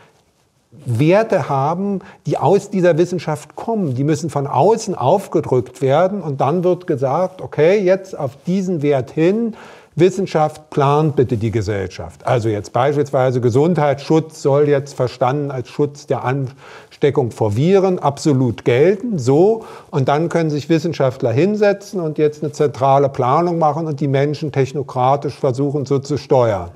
Werte 0.86 1.50
haben, 1.50 2.00
die 2.26 2.38
aus 2.38 2.70
dieser 2.70 2.98
Wissenschaft 2.98 3.56
kommen. 3.56 3.96
Die 3.96 4.04
müssen 4.04 4.30
von 4.30 4.48
außen 4.48 4.96
aufgedrückt 4.96 5.82
werden 5.82 6.22
und 6.22 6.42
dann 6.42 6.64
wird 6.64 6.88
gesagt, 6.88 7.42
okay, 7.42 7.80
jetzt 7.80 8.18
auf 8.18 8.32
diesen 8.46 8.82
Wert 8.82 9.12
hin 9.12 9.56
Wissenschaft 9.98 10.70
plant 10.70 11.16
bitte 11.16 11.38
die 11.38 11.50
Gesellschaft. 11.50 12.26
Also 12.28 12.50
jetzt 12.50 12.72
beispielsweise 12.72 13.42
Gesundheitsschutz 13.42 14.44
soll 14.44 14.70
jetzt 14.70 14.94
verstanden 14.94 15.50
als 15.50 15.70
Schutz 15.70 16.06
der 16.06 16.24
Ansteckung 16.24 17.32
vor 17.32 17.56
Viren 17.56 17.98
absolut 17.98 18.64
gelten. 18.64 19.18
So. 19.18 19.66
Und 19.90 20.08
dann 20.08 20.30
können 20.30 20.52
sich 20.52 20.70
Wissenschaftler 20.70 21.32
hinsetzen 21.32 22.00
und 22.00 22.20
jetzt 22.20 22.44
eine 22.44 22.52
zentrale 22.52 23.10
Planung 23.10 23.58
machen 23.58 23.88
und 23.88 24.00
die 24.00 24.08
Menschen 24.08 24.52
technokratisch 24.52 25.34
versuchen 25.34 25.88
so 25.88 25.98
zu 25.98 26.18
steuern. 26.18 26.70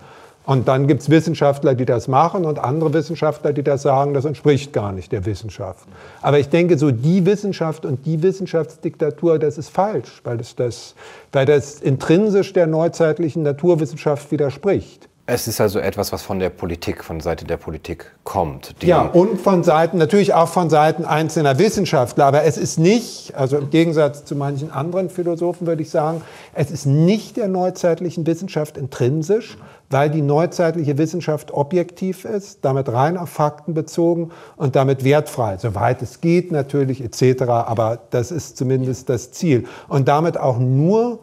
Und 0.45 0.67
dann 0.67 0.87
gibt 0.87 1.01
es 1.01 1.09
Wissenschaftler, 1.09 1.75
die 1.75 1.85
das 1.85 2.07
machen 2.07 2.45
und 2.45 2.57
andere 2.57 2.93
Wissenschaftler, 2.93 3.53
die 3.53 3.63
das 3.63 3.83
sagen, 3.83 4.13
das 4.13 4.25
entspricht 4.25 4.73
gar 4.73 4.91
nicht 4.91 5.11
der 5.11 5.25
Wissenschaft. 5.25 5.85
Aber 6.21 6.39
ich 6.39 6.49
denke, 6.49 6.77
so 6.77 6.89
die 6.91 7.25
Wissenschaft 7.25 7.85
und 7.85 8.05
die 8.05 8.23
Wissenschaftsdiktatur, 8.23 9.37
das 9.37 9.57
ist 9.57 9.69
falsch, 9.69 10.21
weil 10.23 10.37
das, 10.37 10.55
das, 10.55 10.95
weil 11.31 11.45
das 11.45 11.75
intrinsisch 11.81 12.53
der 12.53 12.65
neuzeitlichen 12.65 13.43
Naturwissenschaft 13.43 14.31
widerspricht. 14.31 15.07
Es 15.27 15.47
ist 15.47 15.61
also 15.61 15.79
etwas, 15.79 16.11
was 16.11 16.23
von 16.23 16.39
der 16.39 16.49
Politik, 16.49 17.05
von 17.05 17.21
Seite 17.21 17.45
der 17.45 17.57
Politik 17.57 18.11
kommt. 18.23 18.75
ja, 18.81 19.03
und 19.03 19.39
von 19.39 19.63
Seiten, 19.63 19.97
natürlich 19.97 20.33
auch 20.33 20.49
von 20.49 20.69
Seiten 20.69 21.05
einzelner 21.05 21.59
Wissenschaftler. 21.59 22.25
Aber 22.25 22.43
es 22.43 22.57
ist 22.57 22.79
nicht, 22.79 23.33
also 23.35 23.57
im 23.57 23.69
Gegensatz 23.69 24.25
zu 24.25 24.35
manchen 24.35 24.71
anderen 24.71 25.09
Philosophen 25.09 25.67
würde 25.67 25.83
ich 25.83 25.89
sagen, 25.89 26.21
es 26.53 26.71
ist 26.71 26.85
nicht 26.85 27.37
der 27.37 27.47
neuzeitlichen 27.47 28.25
Wissenschaft 28.25 28.77
intrinsisch, 28.77 29.57
weil 29.91 30.09
die 30.09 30.21
neuzeitliche 30.21 30.97
Wissenschaft 30.97 31.51
objektiv 31.53 32.25
ist, 32.25 32.59
damit 32.63 32.89
rein 32.89 33.17
auf 33.17 33.29
Fakten 33.29 33.73
bezogen 33.73 34.31
und 34.55 34.75
damit 34.75 35.03
wertfrei, 35.03 35.57
soweit 35.57 36.01
es 36.01 36.21
geht 36.21 36.51
natürlich 36.51 37.03
etc. 37.03 37.43
Aber 37.43 37.99
das 38.09 38.31
ist 38.31 38.57
zumindest 38.57 39.09
das 39.09 39.31
Ziel. 39.31 39.65
Und 39.87 40.07
damit 40.07 40.37
auch 40.37 40.59
nur 40.59 41.19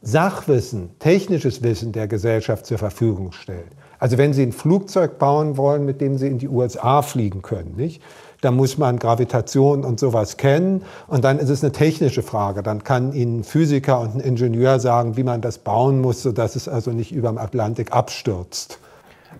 Sachwissen, 0.00 0.90
technisches 1.00 1.62
Wissen 1.62 1.92
der 1.92 2.06
Gesellschaft 2.06 2.66
zur 2.66 2.78
Verfügung 2.78 3.32
stellt. 3.32 3.68
Also 3.98 4.16
wenn 4.16 4.32
Sie 4.32 4.42
ein 4.42 4.52
Flugzeug 4.52 5.18
bauen 5.18 5.56
wollen, 5.56 5.84
mit 5.84 6.00
dem 6.00 6.18
Sie 6.18 6.28
in 6.28 6.38
die 6.38 6.48
USA 6.48 7.02
fliegen 7.02 7.42
können, 7.42 7.74
nicht? 7.76 8.00
Da 8.40 8.52
muss 8.52 8.78
man 8.78 9.00
Gravitation 9.00 9.84
und 9.84 9.98
sowas 9.98 10.36
kennen. 10.36 10.84
Und 11.08 11.24
dann 11.24 11.40
ist 11.40 11.48
es 11.48 11.64
eine 11.64 11.72
technische 11.72 12.22
Frage. 12.22 12.62
Dann 12.62 12.84
kann 12.84 13.12
Ihnen 13.12 13.40
ein 13.40 13.44
Physiker 13.44 13.98
und 14.00 14.14
ein 14.14 14.20
Ingenieur 14.20 14.78
sagen, 14.78 15.16
wie 15.16 15.24
man 15.24 15.40
das 15.40 15.58
bauen 15.58 16.00
muss, 16.00 16.22
sodass 16.22 16.54
es 16.54 16.68
also 16.68 16.92
nicht 16.92 17.10
über 17.10 17.28
dem 17.28 17.38
Atlantik 17.38 17.92
abstürzt. 17.92 18.78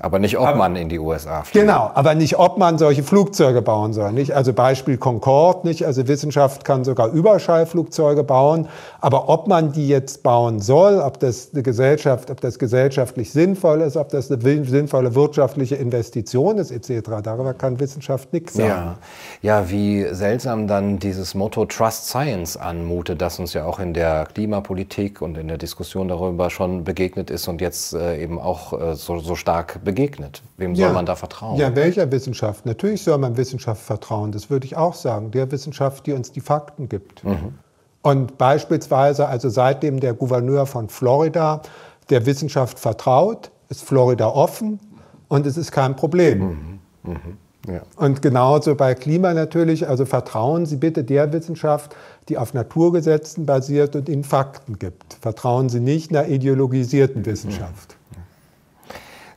Aber 0.01 0.19
nicht, 0.19 0.39
ob 0.39 0.47
aber, 0.47 0.59
man 0.59 0.77
in 0.77 0.89
die 0.89 0.99
USA 0.99 1.43
fliegt. 1.43 1.67
Genau, 1.67 1.91
aber 1.93 2.15
nicht, 2.15 2.39
ob 2.39 2.59
man 2.59 2.79
solche 2.79 3.03
Flugzeuge 3.03 3.63
bauen 3.63 3.93
soll. 3.93 4.13
Nicht? 4.13 4.33
Also 4.33 4.53
Beispiel 4.53 4.97
Concorde, 4.97 5.67
nicht? 5.67 5.85
Also 5.87 6.07
Wissenschaft 6.07 6.65
kann 6.65 6.85
sogar 6.85 7.09
Überschallflugzeuge 7.09 8.23
bauen. 8.23 8.69
Aber 9.01 9.29
ob 9.29 9.47
man 9.47 9.73
die 9.73 9.87
jetzt 9.87 10.23
bauen 10.23 10.61
soll, 10.61 10.99
ob 10.99 11.21
das 11.21 11.51
eine 11.53 11.63
Gesellschaft, 11.63 12.31
ob 12.31 12.41
das 12.41 12.59
gesellschaftlich 12.59 13.31
sinnvoll 13.31 13.81
ist, 13.83 13.97
ob 13.97 14.09
das 14.09 14.31
eine 14.31 14.65
sinnvolle 14.65 15.15
wirtschaftliche 15.15 15.77
Investition 15.77 16.59
ist, 16.59 16.73
etc., 16.73 17.11
darüber 17.23 17.55
kann 17.55 17.79
Wissenschaft 17.79 18.33
nichts 18.33 18.55
sagen. 18.55 18.97
Ja. 19.43 19.61
ja, 19.61 19.71
wie 19.71 20.07
seltsam 20.11 20.67
dann 20.67 20.99
dieses 20.99 21.35
Motto 21.35 21.65
Trust 21.65 22.09
Science 22.09 22.57
anmutet, 22.57 23.23
das 23.23 23.39
uns 23.39 23.53
ja 23.53 23.65
auch 23.65 23.79
in 23.79 23.95
der 23.95 24.27
Klimapolitik 24.27 25.23
und 25.23 25.39
in 25.39 25.47
der 25.47 25.59
Diskussion 25.59 26.09
darüber 26.09 26.51
schon 26.51 26.83
begegnet 26.83 27.31
ist 27.31 27.47
und 27.47 27.61
jetzt 27.61 27.95
äh, 27.95 28.21
eben 28.21 28.41
auch 28.41 28.73
äh, 28.73 28.95
so, 28.97 29.21
so 29.21 29.37
stark 29.37 29.85
begegnet? 29.85 30.43
Wem 30.57 30.75
soll 30.75 30.89
ja. 30.89 30.93
man 30.93 31.07
da 31.07 31.15
vertrauen? 31.15 31.57
Ja, 31.57 31.75
welcher 31.77 32.11
Wissenschaft? 32.11 32.67
Natürlich 32.67 33.05
soll 33.05 33.19
man 33.19 33.37
Wissenschaft 33.37 33.83
vertrauen, 33.83 34.33
das 34.33 34.51
würde 34.51 34.67
ich 34.67 34.77
auch 34.77 34.95
sagen. 34.95 35.31
Der 35.31 35.51
Wissenschaft, 35.53 36.07
die 36.07 36.13
uns 36.13 36.33
die 36.33 36.41
Fakten 36.41 36.89
gibt. 36.89 37.23
Mhm. 37.23 37.55
Und 38.03 38.39
beispielsweise, 38.39 39.27
also 39.27 39.49
seitdem 39.49 40.01
der 40.01 40.15
Gouverneur 40.15 40.67
von 40.67 40.89
Florida 40.89 41.63
der 42.11 42.27
Wissenschaft 42.27 42.79
vertraut, 42.79 43.51
ist 43.69 43.83
Florida 43.83 44.29
offen 44.29 44.81
und 45.29 45.47
es 45.47 45.57
ist 45.57 45.73
kein 45.73 45.97
Problem. 45.97 46.39
Mhm. 46.39 46.79
Mhm. 47.03 47.39
Ja. 47.67 47.83
Und 47.97 48.23
genauso 48.23 48.75
bei 48.77 48.95
Klima 48.95 49.35
natürlich, 49.35 49.87
also 49.87 50.07
vertrauen 50.07 50.65
Sie 50.65 50.77
bitte 50.77 51.05
der 51.05 51.33
Wissenschaft, 51.33 51.95
die 52.29 52.39
auf 52.39 52.55
Naturgesetzen 52.55 53.45
basiert 53.45 53.95
und 53.95 54.09
Ihnen 54.09 54.25
Fakten 54.25 54.79
gibt. 54.79 55.19
Vertrauen 55.21 55.69
Sie 55.69 55.81
nicht 55.81 56.11
einer 56.11 56.29
ideologisierten 56.29 57.27
Wissenschaft. 57.27 57.98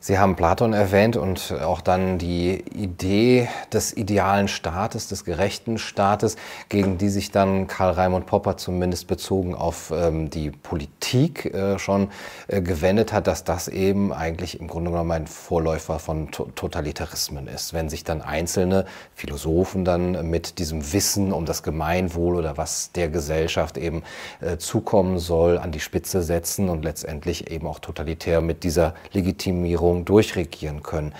Sie 0.04 0.18
haben 0.18 0.34
Platon 0.34 0.72
erwähnt 0.72 1.16
und 1.16 1.54
auch 1.62 1.80
dann 1.80 2.18
die 2.18 2.64
Idee 2.74 3.48
des 3.72 3.96
idealen 3.96 4.48
Staates, 4.48 5.06
des 5.06 5.24
gerechten 5.24 5.78
Staates, 5.78 6.34
gegen 6.68 6.98
die 6.98 7.08
sich 7.08 7.30
dann 7.30 7.68
Karl 7.68 7.92
Raimund 7.92 8.26
Popper 8.26 8.56
zumindest 8.56 9.06
bezogen 9.06 9.54
auf 9.54 9.92
ähm, 9.94 10.28
die 10.28 10.50
Politik 10.50 11.44
äh, 11.54 11.78
schon 11.78 12.08
äh, 12.48 12.60
gewendet 12.62 13.12
hat, 13.12 13.28
dass 13.28 13.44
das 13.44 13.68
eben 13.68 14.12
eigentlich 14.12 14.58
im 14.58 14.66
Grunde 14.66 14.90
genommen 14.90 15.12
ein 15.12 15.28
Vorläufer 15.28 16.00
von 16.00 16.32
to 16.32 16.46
Totalitarismen 16.56 17.46
ist. 17.46 17.72
Wenn 17.72 17.88
sich 17.88 18.02
dann 18.02 18.22
einzelne 18.22 18.86
Philosophen 19.14 19.84
dann 19.84 20.28
mit 20.28 20.58
diesem 20.58 20.92
Wissen 20.92 21.32
um 21.32 21.46
das 21.46 21.62
Gemeinwohl 21.62 22.34
oder 22.34 22.56
was 22.56 22.90
der 22.90 23.08
Gesellschaft 23.08 23.78
eben 23.78 24.02
äh, 24.40 24.56
zukommen 24.56 25.20
soll, 25.20 25.58
an 25.58 25.70
die 25.70 25.78
Spitze 25.78 26.24
setzen 26.24 26.68
und 26.68 26.82
letztendlich 26.82 27.52
eben 27.52 27.68
auch 27.68 27.78
totalitär 27.78 28.40
mit 28.40 28.64
dieser 28.64 28.94
Legitimierung 29.12 29.91
Regierung 29.92 30.04
durchregieren 30.04 30.82
können. 30.82 31.12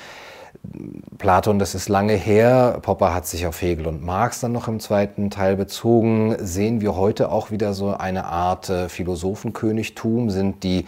Platon, 1.18 1.58
das 1.58 1.74
ist 1.74 1.88
lange 1.88 2.14
her. 2.14 2.78
Popper 2.82 3.14
hat 3.14 3.26
sich 3.26 3.46
auf 3.46 3.60
Hegel 3.62 3.86
und 3.86 4.02
Marx 4.02 4.40
dann 4.40 4.52
noch 4.52 4.68
im 4.68 4.80
zweiten 4.80 5.30
Teil 5.30 5.56
bezogen. 5.56 6.36
Sehen 6.38 6.80
wir 6.80 6.94
heute 6.94 7.32
auch 7.32 7.50
wieder 7.50 7.74
so 7.74 7.94
eine 7.94 8.26
Art 8.26 8.68
äh, 8.70 8.88
Philosophenkönigtum? 8.88 10.30
Sind 10.30 10.62
die 10.62 10.84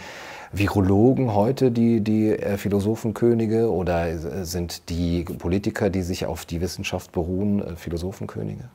Virologen 0.53 1.35
heute 1.35 1.73
die, 1.73 2.03
die 2.03 2.31
äh, 2.31 2.57
Philosophenkönige 2.57 3.71
oder 3.71 4.07
äh, 4.07 4.45
sind 4.45 4.89
die 4.91 5.25
Politiker, 5.25 5.91
die 5.91 6.03
sich 6.03 6.27
auf 6.27 6.45
die 6.45 6.61
Wissenschaft 6.61 7.11
beruhen, 7.11 7.77
Philosophenkönige? 7.77 8.69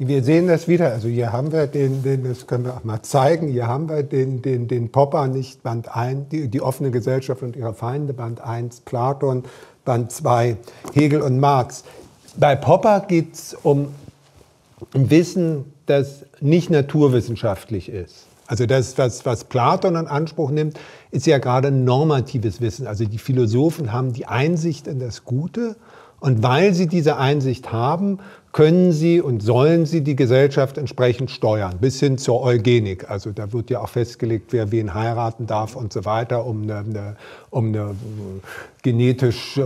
Wir 0.00 0.22
sehen 0.22 0.46
das 0.46 0.68
wieder. 0.68 0.92
Also 0.92 1.08
hier 1.08 1.32
haben 1.32 1.50
wir 1.50 1.66
den, 1.66 2.04
den, 2.04 2.22
das 2.22 2.46
können 2.46 2.64
wir 2.64 2.76
auch 2.76 2.84
mal 2.84 3.02
zeigen. 3.02 3.48
Hier 3.48 3.66
haben 3.66 3.88
wir 3.88 4.04
den, 4.04 4.42
den, 4.42 4.68
den 4.68 4.92
Popper 4.92 5.26
nicht 5.26 5.64
Band 5.64 5.94
1, 5.94 6.28
die, 6.28 6.46
die 6.46 6.62
offene 6.62 6.92
Gesellschaft 6.92 7.42
und 7.42 7.56
ihre 7.56 7.74
Feinde, 7.74 8.12
Band 8.12 8.40
1, 8.40 8.82
Platon, 8.82 9.42
Band 9.84 10.12
2, 10.12 10.56
Hegel 10.92 11.20
und 11.20 11.40
Marx. 11.40 11.82
Bei 12.36 12.54
Popper 12.54 13.06
geht 13.08 13.34
es 13.34 13.54
um 13.60 13.88
Wissen, 14.92 15.64
das 15.86 16.24
nicht 16.40 16.70
naturwissenschaftlich 16.70 17.88
ist. 17.88 18.26
Also 18.46 18.66
das, 18.66 18.96
was, 18.98 19.26
was 19.26 19.42
Platon 19.44 19.96
in 19.96 20.06
Anspruch 20.06 20.52
nimmt, 20.52 20.78
ist 21.10 21.26
ja 21.26 21.38
gerade 21.38 21.72
normatives 21.72 22.60
Wissen. 22.60 22.86
Also 22.86 23.04
die 23.04 23.18
Philosophen 23.18 23.92
haben 23.92 24.12
die 24.12 24.26
Einsicht 24.26 24.86
in 24.86 25.00
das 25.00 25.24
Gute 25.24 25.74
und 26.20 26.42
weil 26.42 26.74
sie 26.74 26.86
diese 26.86 27.16
Einsicht 27.16 27.72
haben, 27.72 28.20
können 28.52 28.92
sie 28.92 29.20
und 29.20 29.42
sollen 29.42 29.86
sie 29.86 30.02
die 30.02 30.16
Gesellschaft 30.16 30.78
entsprechend 30.78 31.30
steuern, 31.30 31.78
bis 31.80 32.00
hin 32.00 32.18
zur 32.18 32.42
Eugenik. 32.42 33.10
Also 33.10 33.30
da 33.30 33.52
wird 33.52 33.70
ja 33.70 33.80
auch 33.80 33.88
festgelegt, 33.88 34.52
wer 34.52 34.72
wen 34.72 34.94
heiraten 34.94 35.46
darf 35.46 35.76
und 35.76 35.92
so 35.92 36.04
weiter, 36.04 36.46
um 36.46 36.62
eine, 36.62 36.78
eine 36.78 37.16
um 37.50 37.68
eine 37.68 37.94
genetisch 38.82 39.58
äh, 39.58 39.62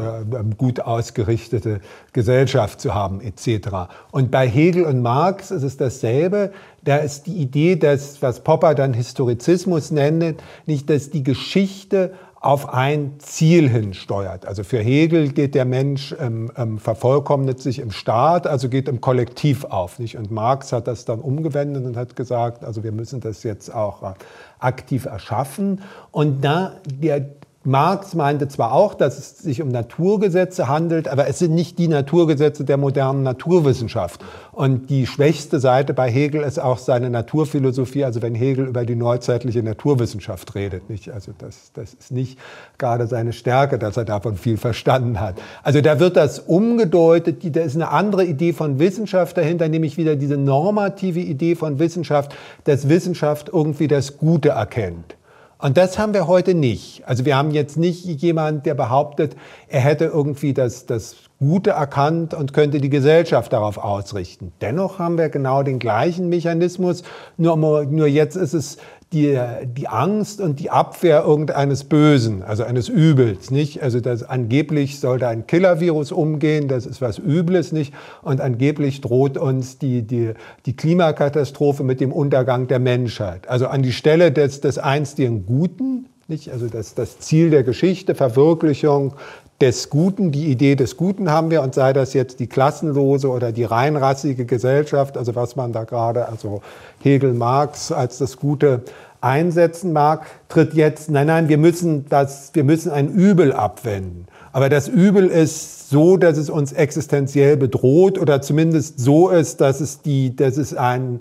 gut 0.56 0.80
ausgerichtete 0.80 1.80
Gesellschaft 2.12 2.80
zu 2.80 2.94
haben, 2.94 3.20
etc. 3.20 3.90
Und 4.10 4.30
bei 4.30 4.48
Hegel 4.48 4.84
und 4.84 5.02
Marx 5.02 5.50
ist 5.50 5.62
es 5.62 5.76
dasselbe. 5.76 6.52
Da 6.84 6.96
ist 6.96 7.26
die 7.26 7.36
Idee, 7.36 7.76
dass, 7.76 8.22
was 8.22 8.40
Popper 8.40 8.74
dann 8.74 8.94
Historizismus 8.94 9.90
nennt, 9.90 10.42
nicht, 10.66 10.90
dass 10.90 11.10
die 11.10 11.22
Geschichte 11.22 12.12
auf 12.42 12.74
ein 12.74 13.14
Ziel 13.18 13.68
hin 13.68 13.94
steuert. 13.94 14.46
Also 14.46 14.64
für 14.64 14.80
Hegel 14.80 15.28
geht 15.28 15.54
der 15.54 15.64
Mensch, 15.64 16.12
ähm, 16.18 16.50
ähm, 16.56 16.78
vervollkommnet 16.78 17.60
sich 17.60 17.78
im 17.78 17.92
Staat, 17.92 18.48
also 18.48 18.68
geht 18.68 18.88
im 18.88 19.00
Kollektiv 19.00 19.64
auf. 19.64 20.00
Nicht? 20.00 20.18
Und 20.18 20.32
Marx 20.32 20.72
hat 20.72 20.88
das 20.88 21.04
dann 21.04 21.20
umgewendet 21.20 21.84
und 21.84 21.96
hat 21.96 22.16
gesagt, 22.16 22.64
also 22.64 22.82
wir 22.82 22.90
müssen 22.90 23.20
das 23.20 23.44
jetzt 23.44 23.72
auch 23.72 24.02
äh, 24.02 24.14
aktiv 24.58 25.04
erschaffen. 25.04 25.82
Und 26.10 26.44
da 26.44 26.72
der, 26.84 27.26
Marx 27.64 28.14
meinte 28.14 28.48
zwar 28.48 28.72
auch, 28.72 28.94
dass 28.94 29.18
es 29.18 29.38
sich 29.38 29.62
um 29.62 29.68
Naturgesetze 29.68 30.66
handelt, 30.66 31.06
aber 31.06 31.28
es 31.28 31.38
sind 31.38 31.54
nicht 31.54 31.78
die 31.78 31.86
Naturgesetze 31.86 32.64
der 32.64 32.76
modernen 32.76 33.22
Naturwissenschaft. 33.22 34.20
Und 34.50 34.90
die 34.90 35.06
schwächste 35.06 35.60
Seite 35.60 35.94
bei 35.94 36.10
Hegel 36.10 36.42
ist 36.42 36.58
auch 36.58 36.78
seine 36.78 37.08
Naturphilosophie, 37.08 38.04
also 38.04 38.20
wenn 38.20 38.34
Hegel 38.34 38.66
über 38.66 38.84
die 38.84 38.96
neuzeitliche 38.96 39.62
Naturwissenschaft 39.62 40.56
redet. 40.56 40.90
Nicht? 40.90 41.10
Also 41.10 41.32
das, 41.38 41.70
das 41.72 41.94
ist 41.94 42.10
nicht 42.10 42.36
gerade 42.78 43.06
seine 43.06 43.32
Stärke, 43.32 43.78
dass 43.78 43.96
er 43.96 44.04
davon 44.04 44.36
viel 44.36 44.56
verstanden 44.56 45.20
hat. 45.20 45.36
Also 45.62 45.80
da 45.80 46.00
wird 46.00 46.16
das 46.16 46.40
umgedeutet, 46.40 47.44
da 47.54 47.60
ist 47.60 47.76
eine 47.76 47.90
andere 47.90 48.24
Idee 48.24 48.52
von 48.52 48.80
Wissenschaft 48.80 49.36
dahinter, 49.36 49.68
nämlich 49.68 49.96
wieder 49.96 50.16
diese 50.16 50.36
normative 50.36 51.20
Idee 51.20 51.54
von 51.54 51.78
Wissenschaft, 51.78 52.34
dass 52.64 52.88
Wissenschaft 52.88 53.50
irgendwie 53.52 53.86
das 53.86 54.18
Gute 54.18 54.48
erkennt. 54.48 55.16
Und 55.62 55.76
das 55.76 55.96
haben 55.96 56.12
wir 56.12 56.26
heute 56.26 56.54
nicht. 56.54 57.06
Also 57.06 57.24
wir 57.24 57.36
haben 57.36 57.52
jetzt 57.52 57.76
nicht 57.76 58.04
jemand, 58.04 58.66
der 58.66 58.74
behauptet, 58.74 59.36
er 59.68 59.80
hätte 59.80 60.06
irgendwie 60.06 60.54
das, 60.54 60.86
das 60.86 61.14
Gute 61.38 61.70
erkannt 61.70 62.34
und 62.34 62.52
könnte 62.52 62.80
die 62.80 62.88
Gesellschaft 62.88 63.52
darauf 63.52 63.78
ausrichten. 63.78 64.52
Dennoch 64.60 64.98
haben 64.98 65.18
wir 65.18 65.28
genau 65.28 65.62
den 65.62 65.78
gleichen 65.78 66.28
Mechanismus, 66.28 67.04
nur, 67.36 67.56
nur 67.56 68.06
jetzt 68.08 68.34
ist 68.34 68.54
es 68.54 68.78
die, 69.12 69.38
die 69.64 69.88
Angst 69.88 70.40
und 70.40 70.58
die 70.60 70.70
Abwehr 70.70 71.24
irgendeines 71.24 71.84
Bösen, 71.84 72.42
also 72.42 72.64
eines 72.64 72.88
Übels, 72.88 73.50
nicht? 73.50 73.82
Also 73.82 74.00
das 74.00 74.22
angeblich 74.22 75.00
soll 75.00 75.18
da 75.18 75.28
ein 75.28 75.46
Killer-Virus 75.46 76.12
umgehen, 76.12 76.68
das 76.68 76.86
ist 76.86 77.00
was 77.00 77.18
Übles, 77.18 77.72
nicht? 77.72 77.92
Und 78.22 78.40
angeblich 78.40 79.00
droht 79.00 79.36
uns 79.36 79.78
die, 79.78 80.02
die, 80.02 80.32
die 80.66 80.74
Klimakatastrophe 80.74 81.84
mit 81.84 82.00
dem 82.00 82.12
Untergang 82.12 82.68
der 82.68 82.78
Menschheit. 82.78 83.48
Also 83.48 83.66
an 83.66 83.82
die 83.82 83.92
Stelle 83.92 84.32
des, 84.32 84.60
des 84.60 84.78
einstigen 84.78 85.46
Guten, 85.46 86.06
Nicht? 86.28 86.50
Also 86.50 86.68
das, 86.68 86.94
das 86.94 87.18
Ziel 87.18 87.50
der 87.50 87.62
Geschichte, 87.62 88.14
Verwirklichung 88.14 89.14
des 89.60 89.90
Guten, 89.90 90.32
die 90.32 90.50
Idee 90.50 90.74
des 90.74 90.96
Guten 90.96 91.30
haben 91.30 91.50
wir 91.50 91.62
und 91.62 91.74
sei 91.74 91.92
das 91.92 92.14
jetzt 92.14 92.40
die 92.40 92.48
klassenlose 92.48 93.28
oder 93.28 93.52
die 93.52 93.64
reinrassige 93.64 94.44
Gesellschaft, 94.44 95.16
also 95.16 95.34
was 95.36 95.54
man 95.54 95.72
da 95.72 95.84
gerade, 95.84 96.28
also 96.28 96.62
Hegel, 97.00 97.32
Marx 97.32 97.92
als 97.92 98.18
das 98.18 98.36
Gute 98.36 98.82
einsetzen 99.20 99.92
mag, 99.92 100.26
tritt 100.48 100.74
jetzt, 100.74 101.10
nein, 101.10 101.28
nein, 101.28 101.48
wir 101.48 101.58
müssen, 101.58 102.06
das, 102.08 102.50
wir 102.54 102.64
müssen 102.64 102.90
ein 102.90 103.08
Übel 103.08 103.52
abwenden. 103.52 104.26
Aber 104.52 104.68
das 104.68 104.88
Übel 104.88 105.28
ist 105.28 105.88
so, 105.88 106.16
dass 106.16 106.36
es 106.36 106.50
uns 106.50 106.72
existenziell 106.72 107.56
bedroht 107.56 108.18
oder 108.18 108.42
zumindest 108.42 108.98
so 108.98 109.30
ist, 109.30 109.60
dass 109.60 109.80
es, 109.80 110.02
die, 110.02 110.36
dass 110.36 110.56
es 110.56 110.74
ein, 110.74 111.20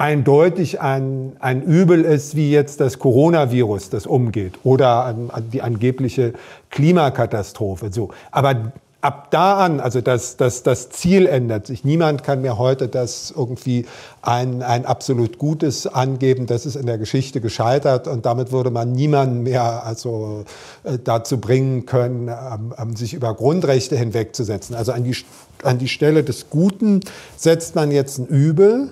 eindeutig 0.00 0.80
ein, 0.80 1.36
ein 1.40 1.62
Übel 1.62 2.06
ist, 2.06 2.34
wie 2.34 2.50
jetzt 2.50 2.80
das 2.80 2.98
Coronavirus, 2.98 3.90
das 3.90 4.06
umgeht 4.06 4.54
oder 4.64 5.14
die 5.52 5.60
angebliche 5.60 6.32
Klimakatastrophe. 6.70 7.92
So. 7.92 8.08
Aber 8.30 8.72
ab 9.02 9.30
da 9.30 9.58
an, 9.58 9.78
also 9.78 10.00
das, 10.00 10.38
das, 10.38 10.62
das 10.62 10.88
Ziel 10.88 11.26
ändert 11.26 11.66
sich. 11.66 11.84
Niemand 11.84 12.24
kann 12.24 12.40
mir 12.40 12.56
heute 12.56 12.88
das 12.88 13.30
irgendwie 13.36 13.84
ein, 14.22 14.62
ein 14.62 14.86
absolut 14.86 15.36
Gutes 15.36 15.86
angeben. 15.86 16.46
Das 16.46 16.64
ist 16.64 16.76
in 16.76 16.86
der 16.86 16.96
Geschichte 16.96 17.42
gescheitert 17.42 18.08
und 18.08 18.24
damit 18.24 18.52
würde 18.52 18.70
man 18.70 18.92
niemanden 18.92 19.42
mehr 19.42 19.84
also, 19.84 20.44
äh, 20.84 20.96
dazu 21.02 21.38
bringen 21.38 21.84
können, 21.84 22.28
ähm, 22.28 22.74
ähm, 22.78 22.96
sich 22.96 23.12
über 23.12 23.34
Grundrechte 23.34 23.98
hinwegzusetzen. 23.98 24.74
Also 24.74 24.92
an 24.92 25.04
die, 25.04 25.14
an 25.62 25.76
die 25.76 25.88
Stelle 25.88 26.24
des 26.24 26.48
Guten 26.48 27.00
setzt 27.36 27.74
man 27.74 27.90
jetzt 27.90 28.18
ein 28.18 28.26
Übel, 28.26 28.88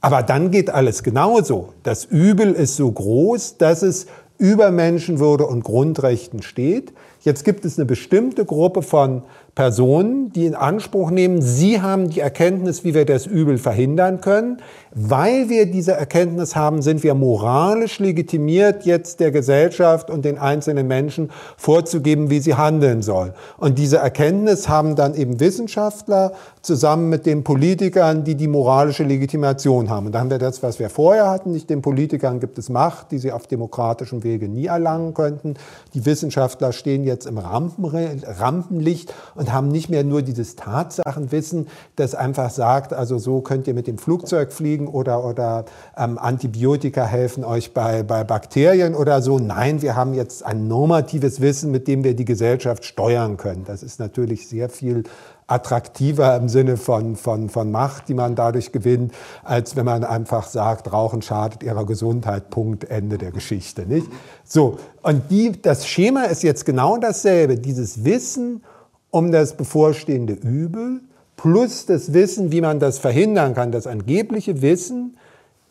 aber 0.00 0.22
dann 0.22 0.50
geht 0.50 0.70
alles 0.70 1.02
genauso. 1.02 1.74
Das 1.82 2.04
Übel 2.04 2.52
ist 2.52 2.76
so 2.76 2.90
groß, 2.90 3.58
dass 3.58 3.82
es 3.82 4.06
über 4.38 4.70
Menschenwürde 4.70 5.46
und 5.46 5.64
Grundrechten 5.64 6.42
steht. 6.42 6.92
Jetzt 7.22 7.44
gibt 7.44 7.64
es 7.64 7.76
eine 7.76 7.86
bestimmte 7.86 8.44
Gruppe 8.44 8.82
von 8.82 9.22
Personen, 9.56 10.32
die 10.32 10.46
in 10.46 10.54
Anspruch 10.54 11.10
nehmen, 11.10 11.42
sie 11.42 11.82
haben 11.82 12.10
die 12.10 12.20
Erkenntnis, 12.20 12.84
wie 12.84 12.94
wir 12.94 13.04
das 13.04 13.26
Übel 13.26 13.58
verhindern 13.58 14.20
können. 14.20 14.58
Weil 14.94 15.48
wir 15.48 15.70
diese 15.70 15.92
Erkenntnis 15.92 16.56
haben, 16.56 16.82
sind 16.82 17.02
wir 17.02 17.14
moralisch 17.14 17.98
legitimiert, 17.98 18.84
jetzt 18.84 19.20
der 19.20 19.30
Gesellschaft 19.30 20.10
und 20.10 20.24
den 20.24 20.38
einzelnen 20.38 20.86
Menschen 20.86 21.30
vorzugeben, 21.56 22.30
wie 22.30 22.40
sie 22.40 22.54
handeln 22.54 23.02
sollen. 23.02 23.32
Und 23.58 23.78
diese 23.78 23.98
Erkenntnis 23.98 24.68
haben 24.68 24.96
dann 24.96 25.14
eben 25.14 25.40
Wissenschaftler 25.40 26.32
zusammen 26.62 27.08
mit 27.08 27.26
den 27.26 27.44
Politikern, 27.44 28.24
die 28.24 28.34
die 28.34 28.48
moralische 28.48 29.04
Legitimation 29.04 29.90
haben. 29.90 30.06
Und 30.06 30.12
da 30.12 30.20
haben 30.20 30.30
wir 30.30 30.38
das, 30.38 30.62
was 30.62 30.78
wir 30.78 30.90
vorher 30.90 31.28
hatten. 31.30 31.52
Nicht 31.52 31.70
den 31.70 31.82
Politikern 31.82 32.40
gibt 32.40 32.58
es 32.58 32.68
Macht, 32.68 33.10
die 33.10 33.18
sie 33.18 33.32
auf 33.32 33.46
demokratischem 33.46 34.24
Wege 34.24 34.48
nie 34.48 34.66
erlangen 34.66 35.14
könnten. 35.14 35.54
Die 35.94 36.04
Wissenschaftler 36.04 36.72
stehen 36.72 37.04
jetzt 37.04 37.26
im 37.26 37.38
Rampenlicht 37.38 39.14
und 39.34 39.52
haben 39.52 39.68
nicht 39.68 39.88
mehr 39.88 40.04
nur 40.04 40.22
dieses 40.22 40.56
Tatsachenwissen, 40.56 41.68
das 41.96 42.14
einfach 42.14 42.50
sagt, 42.50 42.92
also 42.92 43.18
so 43.18 43.40
könnt 43.40 43.66
ihr 43.66 43.74
mit 43.74 43.86
dem 43.86 43.98
Flugzeug 43.98 44.52
fliegen 44.52 44.77
oder, 44.86 45.24
oder 45.24 45.64
ähm, 45.96 46.18
Antibiotika 46.18 47.04
helfen 47.04 47.44
euch 47.44 47.74
bei, 47.74 48.02
bei 48.02 48.22
Bakterien 48.22 48.94
oder 48.94 49.22
so. 49.22 49.38
Nein, 49.38 49.82
wir 49.82 49.96
haben 49.96 50.14
jetzt 50.14 50.44
ein 50.44 50.68
normatives 50.68 51.40
Wissen, 51.40 51.70
mit 51.70 51.88
dem 51.88 52.04
wir 52.04 52.14
die 52.14 52.24
Gesellschaft 52.24 52.84
steuern 52.84 53.36
können. 53.36 53.64
Das 53.66 53.82
ist 53.82 53.98
natürlich 53.98 54.48
sehr 54.48 54.68
viel 54.68 55.04
attraktiver 55.48 56.36
im 56.36 56.48
Sinne 56.48 56.76
von, 56.76 57.16
von, 57.16 57.48
von 57.48 57.70
Macht, 57.70 58.08
die 58.08 58.14
man 58.14 58.34
dadurch 58.34 58.70
gewinnt, 58.70 59.12
als 59.42 59.74
wenn 59.76 59.86
man 59.86 60.04
einfach 60.04 60.46
sagt, 60.46 60.92
Rauchen 60.92 61.22
schadet 61.22 61.62
ihrer 61.62 61.86
Gesundheit, 61.86 62.50
Punkt, 62.50 62.84
Ende 62.84 63.18
der 63.18 63.32
Geschichte. 63.32 63.86
Nicht? 63.86 64.06
So, 64.44 64.78
und 65.02 65.30
die, 65.30 65.60
das 65.60 65.86
Schema 65.86 66.24
ist 66.24 66.42
jetzt 66.42 66.66
genau 66.66 66.98
dasselbe. 66.98 67.56
Dieses 67.56 68.04
Wissen 68.04 68.62
um 69.10 69.32
das 69.32 69.56
bevorstehende 69.56 70.34
Übel 70.34 71.00
plus 71.38 71.86
das 71.86 72.12
Wissen, 72.12 72.52
wie 72.52 72.60
man 72.60 72.80
das 72.80 72.98
verhindern 72.98 73.54
kann, 73.54 73.72
das 73.72 73.86
angebliche 73.86 74.60
Wissen, 74.60 75.16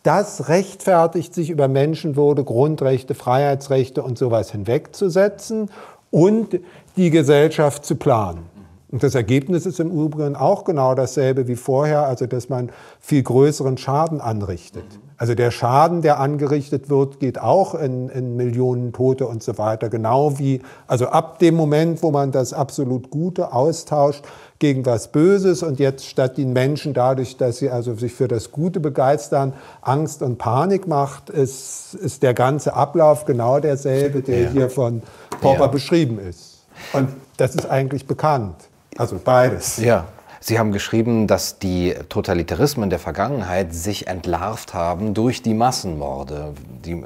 das 0.01 0.47
rechtfertigt 0.47 1.33
sich 1.33 1.49
über 1.51 1.67
Menschenwürde, 1.67 2.43
Grundrechte, 2.43 3.13
Freiheitsrechte 3.13 4.01
und 4.01 4.17
sowas 4.17 4.51
hinwegzusetzen 4.51 5.69
und 6.09 6.59
die 6.95 7.09
Gesellschaft 7.11 7.85
zu 7.85 7.95
planen. 7.95 8.45
Und 8.89 9.03
das 9.03 9.15
Ergebnis 9.15 9.65
ist 9.65 9.81
im 9.81 9.91
Übrigen 9.91 10.37
auch 10.37 10.63
genau 10.63 10.95
dasselbe 10.95 11.49
wie 11.49 11.57
vorher, 11.57 12.07
also 12.07 12.25
dass 12.25 12.47
man 12.47 12.71
viel 13.01 13.21
größeren 13.21 13.77
Schaden 13.77 14.21
anrichtet. 14.21 14.85
Also 15.17 15.35
der 15.35 15.51
Schaden, 15.51 16.01
der 16.01 16.19
angerichtet 16.19 16.89
wird, 16.89 17.19
geht 17.19 17.41
auch 17.41 17.75
in, 17.75 18.07
in, 18.07 18.37
Millionen 18.37 18.93
Tote 18.93 19.27
und 19.27 19.43
so 19.43 19.57
weiter. 19.57 19.89
Genau 19.89 20.39
wie, 20.39 20.61
also 20.85 21.07
ab 21.07 21.39
dem 21.39 21.55
Moment, 21.55 22.01
wo 22.01 22.11
man 22.11 22.31
das 22.31 22.53
absolut 22.53 23.09
Gute 23.09 23.51
austauscht 23.51 24.23
gegen 24.59 24.85
was 24.85 25.11
Böses 25.11 25.61
und 25.61 25.79
jetzt 25.79 26.05
statt 26.05 26.37
den 26.37 26.53
Menschen 26.53 26.93
dadurch, 26.93 27.37
dass 27.37 27.57
sie 27.57 27.69
also 27.69 27.93
sich 27.95 28.13
für 28.13 28.27
das 28.27 28.51
Gute 28.51 28.79
begeistern, 28.79 29.53
Angst 29.81 30.21
und 30.21 30.37
Panik 30.37 30.87
macht, 30.87 31.29
ist, 31.29 31.93
ist 31.93 32.23
der 32.23 32.33
ganze 32.33 32.73
Ablauf 32.73 33.25
genau 33.25 33.59
derselbe, 33.59 34.21
der 34.21 34.43
ja. 34.43 34.49
hier 34.49 34.69
von 34.69 35.03
Popper 35.41 35.65
ja. 35.65 35.67
beschrieben 35.67 36.19
ist. 36.19 36.63
Und 36.93 37.09
das 37.37 37.55
ist 37.55 37.69
eigentlich 37.69 38.07
bekannt. 38.07 38.55
Also 38.97 39.19
beides. 39.23 39.77
Ja. 39.77 40.05
Sie 40.39 40.59
haben 40.59 40.71
geschrieben, 40.71 41.27
dass 41.27 41.57
die 41.59 41.95
Totalitarismen 42.09 42.89
der 42.89 42.99
Vergangenheit 42.99 43.73
sich 43.73 44.07
entlarvt 44.07 44.73
haben 44.73 45.13
durch 45.13 45.41
die 45.41 45.55
Massenmorde, 45.55 46.53
die, 46.85 47.03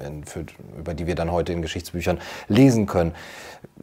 über 0.78 0.94
die 0.94 1.08
wir 1.08 1.16
dann 1.16 1.32
heute 1.32 1.54
in 1.54 1.62
Geschichtsbüchern 1.62 2.20
lesen 2.50 2.88
können 2.88 3.14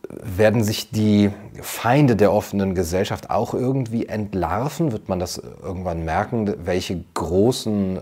werden 0.08 0.64
sich 0.64 0.90
die 0.90 1.30
Feinde 1.60 2.16
der 2.16 2.32
offenen 2.32 2.74
Gesellschaft 2.74 3.30
auch 3.30 3.52
irgendwie 3.52 4.06
entlarven? 4.06 4.92
Wird 4.92 5.08
man 5.08 5.18
das 5.18 5.40
irgendwann 5.62 6.04
merken, 6.04 6.54
welche 6.64 7.04
großen 7.14 7.96
äh, 7.98 8.00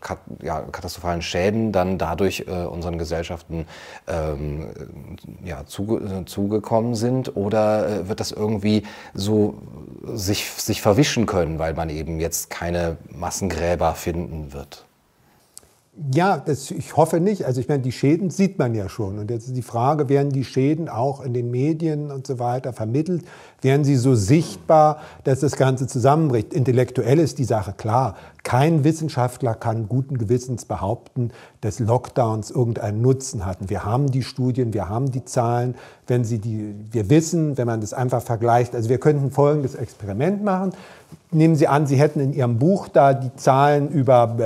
kat 0.00 0.18
ja, 0.42 0.60
katastrophalen 0.60 1.22
Schäden 1.22 1.72
dann 1.72 1.98
dadurch 1.98 2.44
äh, 2.46 2.64
unseren 2.64 2.98
Gesellschaften 2.98 3.66
ähm, 4.06 4.66
ja, 5.44 5.64
zuge 5.66 6.24
zugekommen 6.26 6.94
sind? 6.94 7.36
Oder 7.36 7.88
äh, 7.88 8.08
wird 8.08 8.20
das 8.20 8.32
irgendwie 8.32 8.82
so 9.14 9.54
sich, 10.04 10.50
sich 10.50 10.82
verwischen 10.82 11.26
können, 11.26 11.58
weil 11.58 11.74
man 11.74 11.88
eben 11.90 12.20
jetzt 12.20 12.50
keine 12.50 12.98
Massengräber 13.10 13.94
finden 13.94 14.52
wird? 14.52 14.85
Ja, 16.12 16.36
das, 16.36 16.70
ich 16.70 16.94
hoffe 16.94 17.20
nicht. 17.20 17.46
Also 17.46 17.58
ich 17.58 17.68
meine, 17.68 17.82
die 17.82 17.92
Schäden 17.92 18.28
sieht 18.28 18.58
man 18.58 18.74
ja 18.74 18.86
schon. 18.86 19.18
Und 19.18 19.30
jetzt 19.30 19.46
ist 19.46 19.56
die 19.56 19.62
Frage, 19.62 20.10
werden 20.10 20.30
die 20.30 20.44
Schäden 20.44 20.90
auch 20.90 21.22
in 21.24 21.32
den 21.32 21.50
Medien 21.50 22.10
und 22.10 22.26
so 22.26 22.38
weiter 22.38 22.74
vermittelt? 22.74 23.24
Werden 23.62 23.82
sie 23.82 23.96
so 23.96 24.14
sichtbar, 24.14 25.00
dass 25.24 25.40
das 25.40 25.56
Ganze 25.56 25.86
zusammenbricht? 25.86 26.52
Intellektuell 26.52 27.18
ist 27.18 27.38
die 27.38 27.44
Sache 27.44 27.72
klar. 27.72 28.16
Kein 28.42 28.84
Wissenschaftler 28.84 29.54
kann 29.54 29.88
guten 29.88 30.18
Gewissens 30.18 30.66
behaupten, 30.66 31.30
dass 31.62 31.78
Lockdowns 31.78 32.50
irgendeinen 32.50 33.00
Nutzen 33.00 33.46
hatten. 33.46 33.70
Wir 33.70 33.86
haben 33.86 34.10
die 34.10 34.22
Studien, 34.22 34.74
wir 34.74 34.90
haben 34.90 35.10
die 35.10 35.24
Zahlen. 35.24 35.76
Wenn 36.06 36.24
Sie 36.24 36.38
die, 36.38 36.74
wir 36.92 37.08
wissen, 37.08 37.56
wenn 37.56 37.66
man 37.66 37.80
das 37.80 37.94
einfach 37.94 38.22
vergleicht, 38.22 38.74
also 38.74 38.90
wir 38.90 38.98
könnten 38.98 39.30
folgendes 39.30 39.74
Experiment 39.74 40.44
machen. 40.44 40.74
Nehmen 41.32 41.56
Sie 41.56 41.66
an, 41.66 41.86
Sie 41.86 41.96
hätten 41.96 42.20
in 42.20 42.32
Ihrem 42.32 42.58
Buch 42.58 42.86
da 42.86 43.12
die 43.12 43.34
Zahlen 43.34 43.88
über 43.88 44.36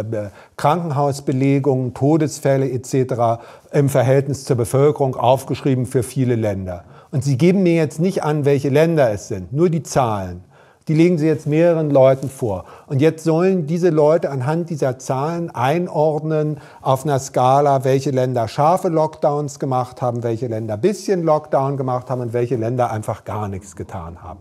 Krankenhausbelegungen, 0.57 1.93
Todesfälle 1.93 2.71
etc. 2.71 3.43
im 3.71 3.91
Verhältnis 3.91 4.45
zur 4.45 4.57
Bevölkerung 4.57 5.15
aufgeschrieben 5.15 5.85
für 5.85 6.03
viele 6.03 6.37
Länder. 6.37 6.85
Und 7.11 7.23
Sie 7.23 7.37
geben 7.37 7.63
mir 7.63 7.75
jetzt 7.75 8.01
nicht 8.01 8.25
an, 8.25 8.47
welche 8.47 8.71
Länder 8.71 9.11
es 9.11 9.29
sind, 9.29 9.53
nur 9.53 9.69
die 9.69 9.83
Zahlen. 9.83 10.43
Die 10.89 10.95
legen 10.95 11.19
Sie 11.19 11.27
jetzt 11.27 11.47
mehreren 11.47 11.91
Leuten 11.91 12.31
vor. 12.31 12.65
Und 12.87 13.03
jetzt 13.03 13.25
sollen 13.25 13.67
diese 13.67 13.91
Leute 13.91 14.31
anhand 14.31 14.71
dieser 14.71 14.99
Zahlen 14.99 15.51
einordnen 15.51 16.59
auf 16.81 17.05
einer 17.05 17.19
Skala, 17.19 17.85
welche 17.85 18.11
Länder 18.11 18.49
scharfe 18.49 18.89
Lockdowns 18.89 19.59
gemacht 19.59 20.01
haben, 20.01 20.23
welche 20.23 20.47
Länder 20.47 20.79
bisschen 20.79 21.25
Lockdown 21.25 21.77
gemacht 21.77 22.09
haben 22.09 22.23
und 22.23 22.33
welche 22.33 22.57
Länder 22.57 22.91
einfach 22.91 23.25
gar 23.25 23.49
nichts 23.49 23.77
getan 23.77 24.23
haben 24.23 24.41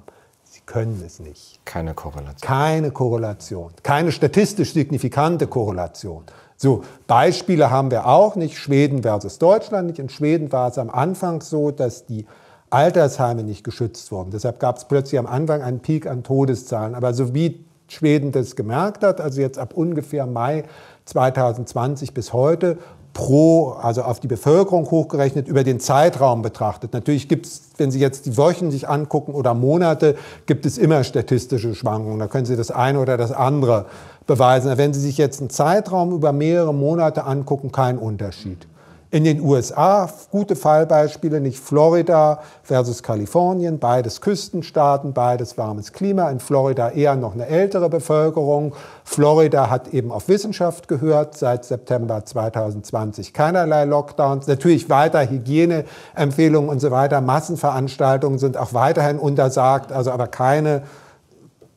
können 0.70 1.02
es 1.04 1.20
nicht. 1.20 1.60
Keine 1.66 1.96
Korrelation. 1.96 2.42
Keine 2.42 2.92
Korrelation. 2.92 3.72
Keine 3.82 4.12
statistisch 4.12 4.74
signifikante 4.74 5.48
Korrelation. 5.48 6.26
So, 6.58 6.84
Beispiele 7.08 7.72
haben 7.72 7.90
wir 7.90 8.06
auch 8.06 8.36
nicht. 8.36 8.56
Schweden 8.56 9.02
versus 9.02 9.40
Deutschland 9.40 9.88
nicht. 9.88 9.98
In 9.98 10.10
Schweden 10.10 10.52
war 10.52 10.70
es 10.70 10.78
am 10.78 10.92
Anfang 10.92 11.42
so, 11.42 11.72
dass 11.72 12.06
die 12.06 12.28
Altersheime 12.70 13.44
nicht 13.44 13.64
geschützt 13.64 14.12
wurden. 14.12 14.30
Deshalb 14.30 14.60
gab 14.60 14.78
es 14.78 14.86
plötzlich 14.86 15.18
am 15.18 15.26
Anfang 15.26 15.64
einen 15.64 15.80
Peak 15.80 16.06
an 16.06 16.22
Todeszahlen. 16.22 16.94
Aber 16.94 17.16
so 17.16 17.34
wie 17.34 17.66
Schweden 17.88 18.32
das 18.32 18.56
gemerkt 18.56 19.04
hat, 19.04 19.20
also 19.20 19.42
jetzt 19.42 19.58
ab 19.58 19.74
ungefähr 19.74 20.28
Mai 20.28 20.66
2020 21.06 22.14
bis 22.14 22.32
heute, 22.32 22.78
pro, 23.20 23.72
also 23.72 24.04
auf 24.04 24.22
die 24.22 24.28
Bevölkerung 24.28 24.90
hochgerechnet, 24.90 25.50
über 25.50 25.66
den 25.66 25.82
Zeitraum 25.82 26.42
betrachtet. 26.42 26.94
Natürlich 26.94 27.28
gibt 27.28 27.48
es, 27.48 27.64
wenn 27.76 27.92
Sie 27.92 28.00
jetzt 28.00 28.26
die 28.26 28.38
Wochen 28.38 28.72
sich 28.72 28.88
angucken 28.88 29.34
oder 29.34 29.54
Monate, 29.54 30.16
gibt 30.46 30.66
es 30.66 30.78
immer 30.78 31.04
statistische 31.04 31.76
Schwankungen. 31.76 32.18
Da 32.18 32.28
können 32.28 32.46
Sie 32.46 32.56
das 32.56 32.72
eine 32.72 32.98
oder 32.98 33.18
das 33.18 33.34
andere 33.34 33.88
beweisen. 34.26 34.78
Wenn 34.78 34.94
Sie 34.94 35.02
sich 35.02 35.18
jetzt 35.18 35.42
einen 35.42 35.50
Zeitraum 35.50 36.14
über 36.14 36.32
mehrere 36.32 36.74
Monate 36.74 37.26
angucken, 37.26 37.74
kein 37.74 37.98
Unterschied. 37.98 38.69
In 39.12 39.24
den 39.24 39.42
USA 39.42 40.08
gute 40.30 40.56
Fallbeispiele, 40.56 41.42
nicht 41.42 41.58
Florida 41.58 42.42
versus 42.62 43.02
Kalifornien, 43.02 43.80
beides 43.80 44.22
Küstenstaaten, 44.22 45.14
beides 45.14 45.58
warmes 45.58 45.94
Klima. 45.94 46.30
In 46.30 46.40
Florida 46.40 46.92
eher 46.92 47.16
noch 47.16 47.34
eine 47.34 47.48
ältere 47.48 47.90
Bevölkerung. 47.90 48.76
Florida 49.04 49.72
hat 49.72 49.96
eben 49.96 50.12
auf 50.12 50.28
Wissenschaft 50.28 50.88
gehört, 50.88 51.36
seit 51.36 51.66
September 51.66 52.24
2020 52.24 53.34
keinerlei 53.34 53.86
Lockdowns. 53.86 54.46
Natürlich 54.46 54.92
weiter 54.92 55.28
Hygieneempfehlungen 55.28 56.70
und 56.70 56.80
so 56.80 56.92
weiter. 56.92 57.20
Massenveranstaltungen 57.20 58.38
sind 58.38 58.58
auch 58.58 58.76
weiterhin 58.76 59.18
untersagt, 59.18 59.92
also 59.92 60.12
aber 60.12 60.28
keine 60.28 60.84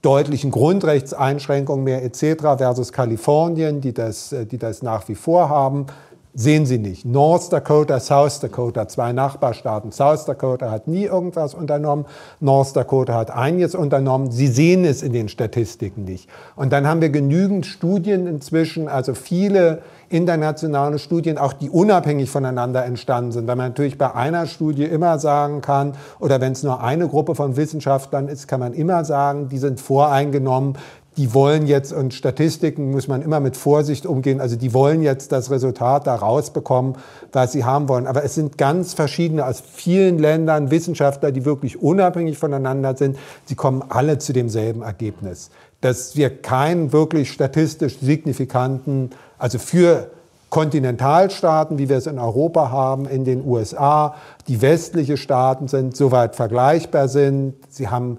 deutlichen 0.02 0.50
Grundrechtseinschränkungen 0.50 1.82
mehr 1.82 2.04
etc. 2.04 2.58
versus 2.58 2.92
Kalifornien, 2.92 3.80
die 3.80 3.94
das, 3.94 4.34
die 4.50 4.58
das 4.58 4.82
nach 4.82 5.08
wie 5.08 5.14
vor 5.14 5.48
haben 5.48 5.86
sehen 6.34 6.66
Sie 6.66 6.78
nicht. 6.78 7.04
North 7.04 7.52
Dakota, 7.52 8.00
South 8.00 8.40
Dakota, 8.40 8.88
zwei 8.88 9.12
Nachbarstaaten. 9.12 9.92
South 9.92 10.24
Dakota 10.24 10.70
hat 10.70 10.88
nie 10.88 11.04
irgendwas 11.04 11.54
unternommen, 11.54 12.06
North 12.40 12.74
Dakota 12.74 13.14
hat 13.14 13.30
einiges 13.30 13.74
unternommen. 13.74 14.30
Sie 14.30 14.46
sehen 14.46 14.84
es 14.84 15.02
in 15.02 15.12
den 15.12 15.28
Statistiken 15.28 16.04
nicht. 16.04 16.28
Und 16.56 16.72
dann 16.72 16.86
haben 16.86 17.00
wir 17.00 17.10
genügend 17.10 17.66
Studien 17.66 18.26
inzwischen, 18.26 18.88
also 18.88 19.14
viele 19.14 19.82
internationale 20.08 20.98
Studien, 20.98 21.38
auch 21.38 21.52
die 21.52 21.70
unabhängig 21.70 22.30
voneinander 22.30 22.84
entstanden 22.84 23.32
sind. 23.32 23.46
Weil 23.46 23.56
man 23.56 23.68
natürlich 23.68 23.98
bei 23.98 24.14
einer 24.14 24.46
Studie 24.46 24.84
immer 24.84 25.18
sagen 25.18 25.60
kann, 25.60 25.94
oder 26.20 26.40
wenn 26.40 26.52
es 26.52 26.62
nur 26.62 26.82
eine 26.82 27.08
Gruppe 27.08 27.34
von 27.34 27.56
Wissenschaftlern 27.56 28.28
ist, 28.28 28.46
kann 28.46 28.60
man 28.60 28.74
immer 28.74 29.04
sagen, 29.04 29.48
die 29.48 29.58
sind 29.58 29.80
voreingenommen, 29.80 30.76
die 31.16 31.34
wollen 31.34 31.66
jetzt, 31.66 31.92
und 31.92 32.14
Statistiken 32.14 32.90
muss 32.90 33.06
man 33.06 33.20
immer 33.20 33.38
mit 33.40 33.56
Vorsicht 33.56 34.06
umgehen, 34.06 34.40
also 34.40 34.56
die 34.56 34.72
wollen 34.72 35.02
jetzt 35.02 35.30
das 35.30 35.50
Resultat 35.50 36.06
da 36.06 36.14
rausbekommen, 36.14 36.96
was 37.32 37.52
sie 37.52 37.64
haben 37.64 37.88
wollen. 37.88 38.06
Aber 38.06 38.24
es 38.24 38.34
sind 38.34 38.56
ganz 38.56 38.94
verschiedene 38.94 39.46
aus 39.46 39.60
vielen 39.60 40.18
Ländern 40.18 40.70
Wissenschaftler, 40.70 41.30
die 41.30 41.44
wirklich 41.44 41.82
unabhängig 41.82 42.38
voneinander 42.38 42.96
sind. 42.96 43.18
Sie 43.44 43.54
kommen 43.54 43.82
alle 43.88 44.18
zu 44.18 44.32
demselben 44.32 44.82
Ergebnis, 44.82 45.50
dass 45.82 46.16
wir 46.16 46.30
keinen 46.30 46.92
wirklich 46.92 47.30
statistisch 47.30 47.98
signifikanten, 48.00 49.10
also 49.38 49.58
für 49.58 50.10
Kontinentalstaaten, 50.52 51.78
wie 51.78 51.88
wir 51.88 51.96
es 51.96 52.06
in 52.06 52.18
Europa 52.18 52.70
haben, 52.70 53.06
in 53.06 53.24
den 53.24 53.42
USA, 53.42 54.14
die 54.48 54.60
westliche 54.60 55.16
Staaten 55.16 55.66
sind, 55.66 55.96
soweit 55.96 56.36
vergleichbar 56.36 57.08
sind. 57.08 57.54
Sie 57.70 57.88
haben 57.88 58.18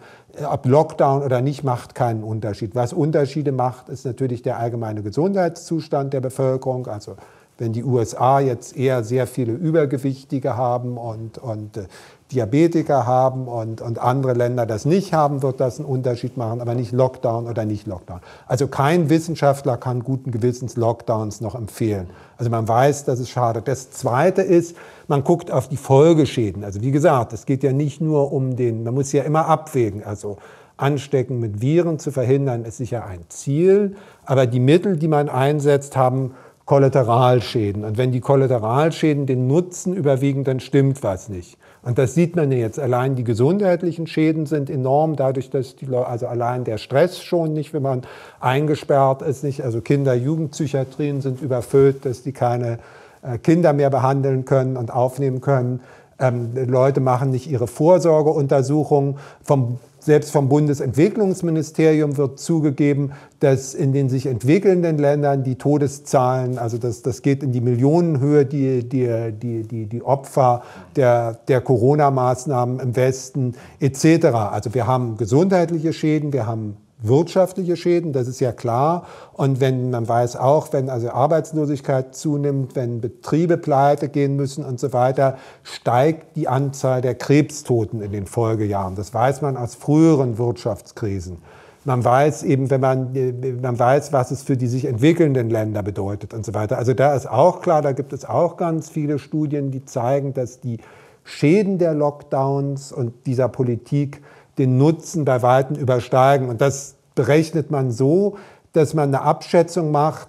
ob 0.49 0.65
Lockdown 0.65 1.21
oder 1.23 1.41
nicht, 1.41 1.63
macht 1.63 1.95
keinen 1.95 2.23
Unterschied. 2.23 2.75
Was 2.75 2.93
Unterschiede 2.93 3.51
macht, 3.51 3.89
ist 3.89 4.05
natürlich 4.05 4.41
der 4.41 4.59
allgemeine 4.59 5.03
Gesundheitszustand 5.03 6.13
der 6.13 6.21
Bevölkerung. 6.21 6.87
Also 6.87 7.15
wenn 7.57 7.73
die 7.73 7.83
USA 7.83 8.39
jetzt 8.39 8.75
eher 8.75 9.03
sehr 9.03 9.27
viele 9.27 9.53
Übergewichtige 9.53 10.57
haben 10.57 10.97
und, 10.97 11.37
und 11.37 11.77
äh, 11.77 11.85
Diabetiker 12.31 13.05
haben 13.05 13.47
und, 13.47 13.81
und 13.81 13.99
andere 13.99 14.33
Länder 14.33 14.65
das 14.65 14.85
nicht 14.85 15.13
haben, 15.13 15.41
wird 15.41 15.59
das 15.59 15.79
einen 15.79 15.87
Unterschied 15.87 16.37
machen, 16.37 16.61
aber 16.61 16.73
nicht 16.73 16.91
Lockdown 16.91 17.47
oder 17.47 17.65
nicht 17.65 17.85
Lockdown. 17.85 18.21
Also 18.47 18.67
kein 18.67 19.09
Wissenschaftler 19.09 19.77
kann 19.77 20.03
guten 20.03 20.31
Gewissens 20.31 20.75
Lockdowns 20.75 21.41
noch 21.41 21.55
empfehlen. 21.55 22.09
Also 22.37 22.49
man 22.49 22.67
weiß, 22.67 23.05
dass 23.05 23.19
es 23.19 23.29
schadet. 23.29 23.67
Das 23.67 23.91
Zweite 23.91 24.41
ist, 24.41 24.75
man 25.07 25.23
guckt 25.23 25.51
auf 25.51 25.67
die 25.67 25.77
Folgeschäden. 25.77 26.63
Also 26.63 26.81
wie 26.81 26.91
gesagt, 26.91 27.33
es 27.33 27.45
geht 27.45 27.63
ja 27.63 27.73
nicht 27.73 28.01
nur 28.01 28.31
um 28.31 28.55
den, 28.55 28.83
man 28.83 28.93
muss 28.93 29.11
ja 29.11 29.23
immer 29.23 29.47
abwägen. 29.47 30.03
Also 30.03 30.37
Anstecken 30.77 31.39
mit 31.39 31.61
Viren 31.61 31.99
zu 31.99 32.11
verhindern, 32.11 32.65
ist 32.65 32.77
sicher 32.77 33.05
ein 33.05 33.21
Ziel, 33.29 33.95
aber 34.25 34.47
die 34.47 34.59
Mittel, 34.59 34.97
die 34.97 35.07
man 35.07 35.29
einsetzt, 35.29 35.95
haben 35.95 36.33
Kollateralschäden. 36.65 37.83
Und 37.83 37.97
wenn 37.97 38.11
die 38.11 38.21
Kollateralschäden 38.21 39.25
den 39.25 39.47
Nutzen 39.47 39.93
überwiegen, 39.93 40.43
dann 40.43 40.59
stimmt 40.59 41.03
was 41.03 41.29
nicht. 41.29 41.57
Und 41.83 41.97
das 41.97 42.15
sieht 42.15 42.35
man 42.35 42.51
ja 42.51 42.57
jetzt. 42.57 42.79
Allein 42.79 43.15
die 43.15 43.25
gesundheitlichen 43.25 44.07
Schäden 44.07 44.45
sind 44.45 44.69
enorm, 44.69 45.17
dadurch, 45.17 45.49
dass 45.49 45.75
die 45.75 45.85
Leute, 45.85 46.07
also 46.07 46.27
allein 46.27 46.63
der 46.63 46.77
Stress 46.77 47.21
schon 47.21 47.53
nicht, 47.53 47.73
wenn 47.73 47.83
man 47.83 48.03
eingesperrt 48.39 49.21
ist, 49.21 49.43
nicht. 49.43 49.61
Also 49.61 49.81
Kinder, 49.81 50.13
Jugendpsychiatrien 50.13 51.21
sind 51.21 51.41
überfüllt, 51.41 52.05
dass 52.05 52.23
die 52.23 52.31
keine 52.31 52.79
äh, 53.21 53.37
Kinder 53.37 53.73
mehr 53.73 53.89
behandeln 53.89 54.45
können 54.45 54.77
und 54.77 54.93
aufnehmen 54.93 55.41
können. 55.41 55.81
Ähm, 56.19 56.51
Leute 56.55 57.01
machen 57.01 57.31
nicht 57.31 57.49
ihre 57.49 57.67
Vorsorgeuntersuchungen. 57.67 59.17
Vom 59.43 59.79
selbst 60.05 60.31
vom 60.31 60.49
Bundesentwicklungsministerium 60.49 62.17
wird 62.17 62.39
zugegeben, 62.39 63.13
dass 63.39 63.73
in 63.73 63.93
den 63.93 64.09
sich 64.09 64.25
entwickelnden 64.25 64.97
Ländern 64.97 65.43
die 65.43 65.55
Todeszahlen, 65.55 66.57
also 66.57 66.77
das, 66.77 67.01
das 67.01 67.21
geht 67.21 67.43
in 67.43 67.51
die 67.51 67.61
Millionenhöhe, 67.61 68.45
die, 68.45 68.87
die, 68.87 69.31
die, 69.31 69.63
die, 69.63 69.85
die 69.85 70.01
Opfer 70.03 70.63
der, 70.95 71.39
der 71.47 71.61
Corona-Maßnahmen 71.61 72.79
im 72.79 72.95
Westen 72.95 73.55
etc. 73.79 74.25
Also 74.25 74.73
wir 74.73 74.87
haben 74.87 75.17
gesundheitliche 75.17 75.93
Schäden, 75.93 76.33
wir 76.33 76.45
haben 76.47 76.77
wirtschaftliche 77.03 77.75
Schäden, 77.77 78.13
das 78.13 78.27
ist 78.27 78.39
ja 78.39 78.51
klar. 78.51 79.05
Und 79.33 79.59
wenn 79.59 79.89
man 79.91 80.07
weiß 80.07 80.37
auch, 80.37 80.71
wenn 80.71 80.89
also 80.89 81.11
Arbeitslosigkeit 81.11 82.15
zunimmt, 82.15 82.75
wenn 82.75 83.01
Betriebe 83.01 83.57
pleite 83.57 84.09
gehen 84.09 84.35
müssen 84.35 84.65
und 84.65 84.79
so 84.79 84.93
weiter, 84.93 85.37
steigt 85.63 86.35
die 86.35 86.47
Anzahl 86.47 87.01
der 87.01 87.15
Krebstoten 87.15 88.01
in 88.01 88.11
den 88.11 88.25
Folgejahren. 88.25 88.95
Das 88.95 89.13
weiß 89.13 89.41
man 89.41 89.57
aus 89.57 89.75
früheren 89.75 90.37
Wirtschaftskrisen. 90.37 91.37
Man 91.85 92.05
weiß 92.05 92.43
eben, 92.43 92.69
wenn 92.69 92.79
man, 92.79 93.13
man 93.61 93.77
weiß, 93.77 94.13
was 94.13 94.31
es 94.31 94.41
für 94.41 94.55
die 94.55 94.67
sich 94.67 94.85
entwickelnden 94.85 95.49
Länder 95.49 95.83
bedeutet 95.83 96.33
und 96.33 96.45
so 96.45 96.53
weiter. 96.53 96.77
Also 96.77 96.93
da 96.93 97.13
ist 97.13 97.29
auch 97.29 97.61
klar, 97.61 97.81
da 97.81 97.91
gibt 97.91 98.13
es 98.13 98.23
auch 98.23 98.55
ganz 98.55 98.89
viele 98.89 99.19
Studien, 99.19 99.69
die 99.69 99.83
zeigen, 99.83 100.33
dass 100.33 100.61
die 100.61 100.77
Schäden 101.25 101.79
der 101.79 101.93
Lockdowns 101.93 102.93
und 102.93 103.25
dieser 103.25 103.49
Politik 103.49 104.21
den 104.57 104.77
Nutzen 104.77 105.25
bei 105.25 105.41
Weitem 105.41 105.75
übersteigen. 105.75 106.49
Und 106.49 106.61
das 106.61 106.95
berechnet 107.15 107.71
man 107.71 107.91
so, 107.91 108.37
dass 108.73 108.93
man 108.93 109.09
eine 109.09 109.21
Abschätzung 109.21 109.91
macht, 109.91 110.27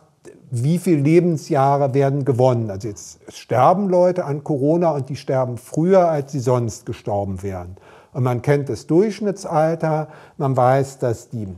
wie 0.50 0.78
viele 0.78 1.00
Lebensjahre 1.00 1.94
werden 1.94 2.24
gewonnen. 2.24 2.70
Also 2.70 2.88
jetzt 2.88 3.20
sterben 3.28 3.88
Leute 3.88 4.24
an 4.24 4.44
Corona 4.44 4.90
und 4.90 5.08
die 5.08 5.16
sterben 5.16 5.56
früher, 5.58 6.08
als 6.08 6.32
sie 6.32 6.40
sonst 6.40 6.86
gestorben 6.86 7.42
wären. 7.42 7.76
Und 8.12 8.22
man 8.22 8.42
kennt 8.42 8.68
das 8.68 8.86
Durchschnittsalter, 8.86 10.08
man 10.38 10.56
weiß, 10.56 10.98
dass 10.98 11.28
die 11.28 11.48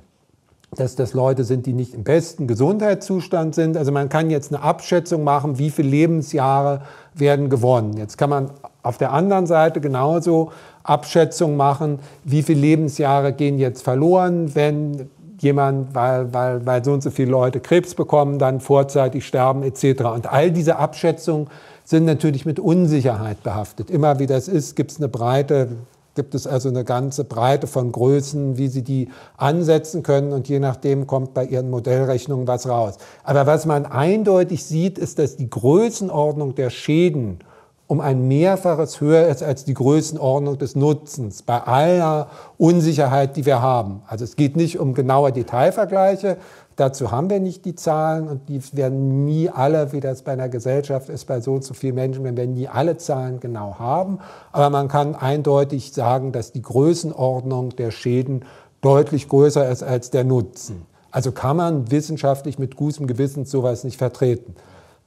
dass 0.74 0.96
das 0.96 1.14
Leute 1.14 1.44
sind, 1.44 1.64
die 1.64 1.72
nicht 1.72 1.94
im 1.94 2.04
besten 2.04 2.46
Gesundheitszustand 2.46 3.54
sind. 3.54 3.76
Also 3.76 3.92
man 3.92 4.08
kann 4.08 4.30
jetzt 4.30 4.52
eine 4.52 4.62
Abschätzung 4.62 5.24
machen, 5.24 5.58
wie 5.58 5.70
viele 5.70 5.88
Lebensjahre 5.88 6.82
werden 7.14 7.48
gewonnen. 7.48 7.96
Jetzt 7.96 8.18
kann 8.18 8.30
man 8.30 8.50
auf 8.86 8.98
der 8.98 9.12
anderen 9.12 9.46
Seite 9.46 9.80
genauso 9.80 10.52
Abschätzung 10.82 11.56
machen, 11.56 11.98
wie 12.24 12.42
viele 12.42 12.60
Lebensjahre 12.60 13.32
gehen 13.32 13.58
jetzt 13.58 13.82
verloren, 13.82 14.54
wenn 14.54 15.10
jemand, 15.40 15.94
weil, 15.94 16.32
weil, 16.32 16.64
weil 16.64 16.84
so 16.84 16.92
und 16.92 17.02
so 17.02 17.10
viele 17.10 17.30
Leute 17.30 17.60
Krebs 17.60 17.94
bekommen, 17.94 18.38
dann 18.38 18.60
vorzeitig 18.60 19.26
sterben 19.26 19.62
etc. 19.62 20.04
Und 20.04 20.32
all 20.32 20.50
diese 20.50 20.76
Abschätzungen 20.76 21.48
sind 21.84 22.04
natürlich 22.04 22.46
mit 22.46 22.58
Unsicherheit 22.58 23.42
behaftet. 23.42 23.90
Immer 23.90 24.18
wie 24.18 24.26
das 24.26 24.48
ist, 24.48 24.76
gibt 24.76 24.92
es 24.92 24.98
eine 24.98 25.08
breite, 25.08 25.68
gibt 26.14 26.34
es 26.34 26.46
also 26.46 26.68
eine 26.68 26.84
ganze 26.84 27.24
Breite 27.24 27.66
von 27.66 27.92
Größen, 27.92 28.56
wie 28.56 28.68
Sie 28.68 28.82
die 28.82 29.08
ansetzen 29.36 30.02
können 30.02 30.32
und 30.32 30.48
je 30.48 30.58
nachdem 30.58 31.06
kommt 31.06 31.34
bei 31.34 31.44
Ihren 31.44 31.70
Modellrechnungen 31.70 32.48
was 32.48 32.68
raus. 32.68 32.96
Aber 33.22 33.46
was 33.46 33.66
man 33.66 33.84
eindeutig 33.84 34.64
sieht, 34.64 34.98
ist, 34.98 35.18
dass 35.18 35.36
die 35.36 35.50
Größenordnung 35.50 36.54
der 36.54 36.70
Schäden 36.70 37.40
um 37.88 38.00
ein 38.00 38.26
Mehrfaches 38.26 39.00
höher 39.00 39.28
ist 39.28 39.42
als 39.42 39.64
die 39.64 39.74
Größenordnung 39.74 40.58
des 40.58 40.74
Nutzens 40.74 41.42
bei 41.42 41.60
aller 41.60 42.28
Unsicherheit, 42.58 43.36
die 43.36 43.46
wir 43.46 43.62
haben. 43.62 44.02
Also 44.06 44.24
es 44.24 44.34
geht 44.34 44.56
nicht 44.56 44.78
um 44.78 44.92
genaue 44.92 45.30
Detailvergleiche, 45.30 46.36
dazu 46.74 47.12
haben 47.12 47.30
wir 47.30 47.38
nicht 47.38 47.64
die 47.64 47.76
Zahlen 47.76 48.26
und 48.26 48.48
die 48.48 48.60
werden 48.72 49.24
nie 49.24 49.48
alle, 49.48 49.92
wie 49.92 50.00
das 50.00 50.22
bei 50.22 50.32
einer 50.32 50.48
Gesellschaft 50.48 51.08
ist, 51.08 51.26
bei 51.26 51.40
so 51.40 51.54
und 51.54 51.64
so 51.64 51.74
vielen 51.74 51.94
Menschen, 51.94 52.24
wir 52.24 52.36
werden 52.36 52.54
nie 52.54 52.68
alle 52.68 52.96
Zahlen 52.96 53.38
genau 53.38 53.76
haben, 53.78 54.18
aber 54.50 54.68
man 54.70 54.88
kann 54.88 55.14
eindeutig 55.14 55.92
sagen, 55.92 56.32
dass 56.32 56.50
die 56.52 56.62
Größenordnung 56.62 57.76
der 57.76 57.92
Schäden 57.92 58.44
deutlich 58.80 59.28
größer 59.28 59.68
ist 59.68 59.84
als 59.84 60.10
der 60.10 60.24
Nutzen. 60.24 60.86
Also 61.12 61.32
kann 61.32 61.56
man 61.56 61.90
wissenschaftlich 61.90 62.58
mit 62.58 62.76
gutem 62.76 63.06
Gewissen 63.06 63.46
sowas 63.46 63.84
nicht 63.84 63.96
vertreten. 63.96 64.54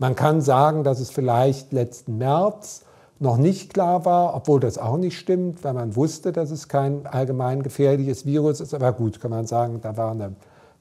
Man 0.01 0.15
kann 0.15 0.39
sagen, 0.39 0.85
dass 0.85 1.01
es 1.01 1.09
vielleicht 1.09 1.73
letzten 1.73 2.17
März 2.17 2.85
noch 3.19 3.35
nicht 3.35 3.73
klar 3.73 4.05
war, 4.05 4.33
obwohl 4.33 4.61
das 4.61 4.77
auch 4.77 4.95
nicht 4.95 5.19
stimmt, 5.19 5.61
weil 5.65 5.73
man 5.73 5.97
wusste, 5.97 6.31
dass 6.31 6.51
es 6.51 6.69
kein 6.69 7.05
allgemein 7.05 7.63
gefährliches 7.63 8.25
Virus 8.25 8.61
ist. 8.61 8.73
Aber 8.73 8.93
gut, 8.93 9.19
kann 9.19 9.29
man 9.29 9.45
sagen, 9.45 9.81
da 9.81 9.97
war 9.97 10.11
eine 10.11 10.35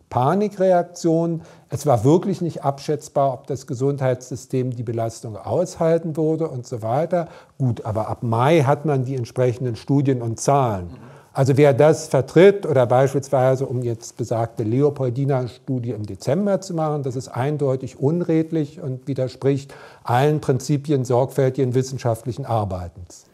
Panikreaktion. 0.09 1.43
Es 1.69 1.85
war 1.85 2.05
wirklich 2.05 2.41
nicht 2.41 2.62
abschätzbar, 2.62 3.33
ob 3.33 3.49
das 3.49 3.66
Gesundheitssystem 3.66 4.71
die 4.71 4.85
Belastung 4.85 5.37
aushalten 5.37 6.16
würde 6.16 6.49
und 6.49 6.64
so 6.64 6.81
weiter. 6.83 7.27
Gut, 7.59 7.85
aber 7.85 8.07
ab 8.07 8.23
Mai 8.23 8.61
hat 8.61 8.85
man 8.85 9.05
die 9.05 9.16
entsprechenden 9.16 9.75
Studien 9.75 10.23
und 10.23 10.39
Zahlen. 10.39 10.91
Also 11.39 11.57
wer 11.57 11.72
das 11.72 12.09
vertritt 12.09 12.66
oder 12.66 12.84
beispielsweise, 12.84 13.64
um 13.64 13.84
jetzt 13.84 14.16
besagte 14.16 14.64
Leopoldina-Studie 14.64 15.91
im 15.91 16.05
Dezember 16.05 16.61
zu 16.61 16.74
machen, 16.74 17.05
das 17.05 17.14
ist 17.14 17.28
eindeutig 17.28 18.01
unredlich 18.01 18.80
und 18.80 19.07
widerspricht 19.07 19.72
allen 20.03 20.41
Prinzipien 20.41 21.05
sorgfältigen 21.05 21.76
wissenschaftlichen 21.76 22.45
Arbeitens. 22.45 23.26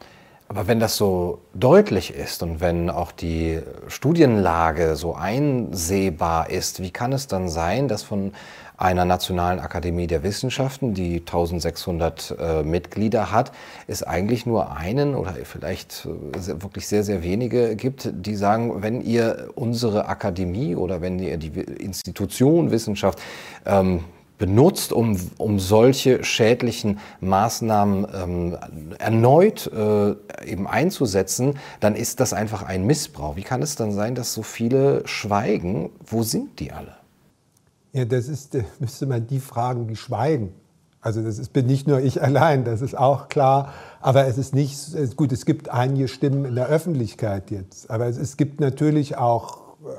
Aber 0.49 0.67
wenn 0.67 0.81
das 0.81 0.97
so 0.97 1.39
deutlich 1.55 2.13
ist 2.13 2.43
und 2.43 2.61
wenn 2.61 2.91
auch 2.91 3.11
die 3.11 3.61
Studienlage 3.89 4.97
so 4.97 5.15
einsehbar 5.15 6.51
ist, 6.51 6.83
wie 6.83 6.91
kann 6.91 7.15
es 7.15 7.27
dann 7.27 7.49
sein, 7.49 7.89
dass 7.89 8.03
von 8.03 8.35
einer 8.77 9.05
Nationalen 9.05 9.61
Akademie 9.61 10.07
der 10.07 10.23
Wissenschaften, 10.23 10.95
die 10.95 11.21
1600 11.21 12.37
äh, 12.39 12.63
Mitglieder 12.63 13.31
hat, 13.31 13.53
es 13.87 14.03
eigentlich 14.03 14.47
nur 14.47 14.77
einen 14.77 15.15
oder 15.15 15.35
vielleicht 15.45 16.07
äh, 16.07 16.63
wirklich 16.63 16.89
sehr, 16.89 17.05
sehr 17.05 17.23
wenige 17.23 17.77
gibt, 17.77 18.11
die 18.13 18.35
sagen, 18.35 18.83
wenn 18.83 19.01
ihr 19.01 19.51
unsere 19.55 20.09
Akademie 20.09 20.75
oder 20.75 21.01
wenn 21.01 21.19
ihr 21.19 21.37
die 21.37 21.61
Institution 21.61 22.71
Wissenschaft 22.71 23.21
ähm, 23.65 24.01
benutzt, 24.39 24.93
um, 24.93 25.17
um 25.39 25.61
solche 25.61 26.25
schädlichen 26.25 26.99
Maßnahmen 27.21 28.07
ähm, 28.13 28.59
erneut 28.99 29.71
äh, 29.73 30.15
eben 30.45 30.67
einzusetzen, 30.67 31.59
dann 31.81 31.95
ist 31.95 32.21
das 32.21 32.33
einfach 32.33 32.63
ein 32.63 32.85
Missbrauch. 32.85 33.37
Wie 33.37 33.43
kann 33.43 33.63
es 33.63 33.77
dann 33.77 33.93
sein, 33.93 34.15
dass 34.15 34.35
so 34.35 34.43
viele 34.43 35.07
schweigen? 35.07 35.91
Wo 36.05 36.25
sind 36.25 36.59
die 36.59 36.73
alle? 36.73 37.04
Ja, 37.95 38.05
das 38.05 38.29
ist, 38.29 38.55
äh, 38.57 38.65
müsste 38.81 39.07
man 39.07 39.27
die 39.27 39.41
fragen, 39.41 39.87
die 39.87 39.97
schweigen. 39.97 40.53
Also 41.01 41.23
das 41.23 41.39
ist, 41.39 41.53
bin 41.53 41.67
nicht 41.67 41.87
nur 41.87 42.01
ich 42.01 42.23
allein, 42.23 42.65
das 42.65 42.83
ist 42.83 42.99
auch 42.99 43.29
klar. 43.29 43.73
Aber 44.01 44.27
es 44.27 44.37
ist 44.37 44.55
nicht, 44.55 44.77
gut, 45.17 45.33
es 45.33 45.47
gibt 45.47 45.71
einige 45.71 46.09
Stimmen 46.09 46.45
in 46.45 46.57
der 46.57 46.67
Öffentlichkeit 46.67 47.51
jetzt. 47.51 47.91
Aber 47.91 48.07
es, 48.07 48.19
es 48.19 48.37
gibt 48.37 48.61
natürlich 48.61 49.17
auch 49.17 49.77
äh, 49.85 49.91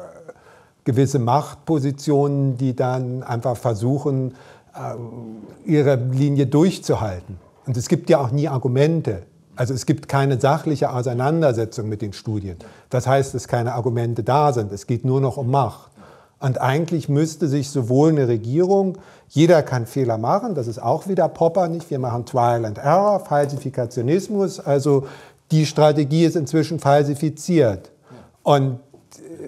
gewisse 0.84 1.20
Machtpositionen, 1.20 2.58
die 2.58 2.76
dann 2.76 3.24
einfach 3.24 3.56
versuchen, 3.56 4.36
äh, 4.76 5.70
ihre 5.70 5.96
Linie 5.96 6.48
durchzuhalten. 6.48 7.40
Und 7.66 7.78
es 7.78 7.88
gibt 7.88 8.10
ja 8.10 8.20
auch 8.20 8.32
nie 8.32 8.50
Argumente. 8.50 9.24
Also 9.56 9.74
es 9.74 9.86
gibt 9.86 10.10
keine 10.10 10.40
sachliche 10.40 10.92
Auseinandersetzung 10.92 11.88
mit 11.88 12.02
den 12.02 12.12
Studien. 12.12 12.58
Das 12.90 13.08
heißt, 13.08 13.34
dass 13.34 13.48
keine 13.48 13.74
Argumente 13.74 14.22
da 14.22 14.52
sind. 14.52 14.74
Es 14.74 14.86
geht 14.86 15.06
nur 15.06 15.22
noch 15.22 15.38
um 15.38 15.50
Macht. 15.50 15.92
Und 16.40 16.60
eigentlich 16.62 17.10
müsste 17.10 17.48
sich 17.48 17.70
sowohl 17.70 18.10
eine 18.10 18.28
Regierung, 18.28 18.98
jeder 19.30 19.64
kann 19.64 19.86
Fehler 19.86 20.18
machen, 20.18 20.54
das 20.54 20.68
ist 20.68 20.82
auch 20.82 21.08
wieder 21.08 21.28
Popper 21.30 21.68
nicht, 21.68 21.90
wir 21.90 22.00
machen 22.00 22.26
Trial 22.26 22.66
and 22.66 22.78
Error, 22.78 23.20
Falsifikationismus, 23.22 24.60
also 24.60 25.08
die 25.52 25.66
Strategie 25.66 26.26
ist 26.26 26.36
inzwischen 26.36 26.80
falsifiziert. 26.80 27.92
Und 28.44 28.80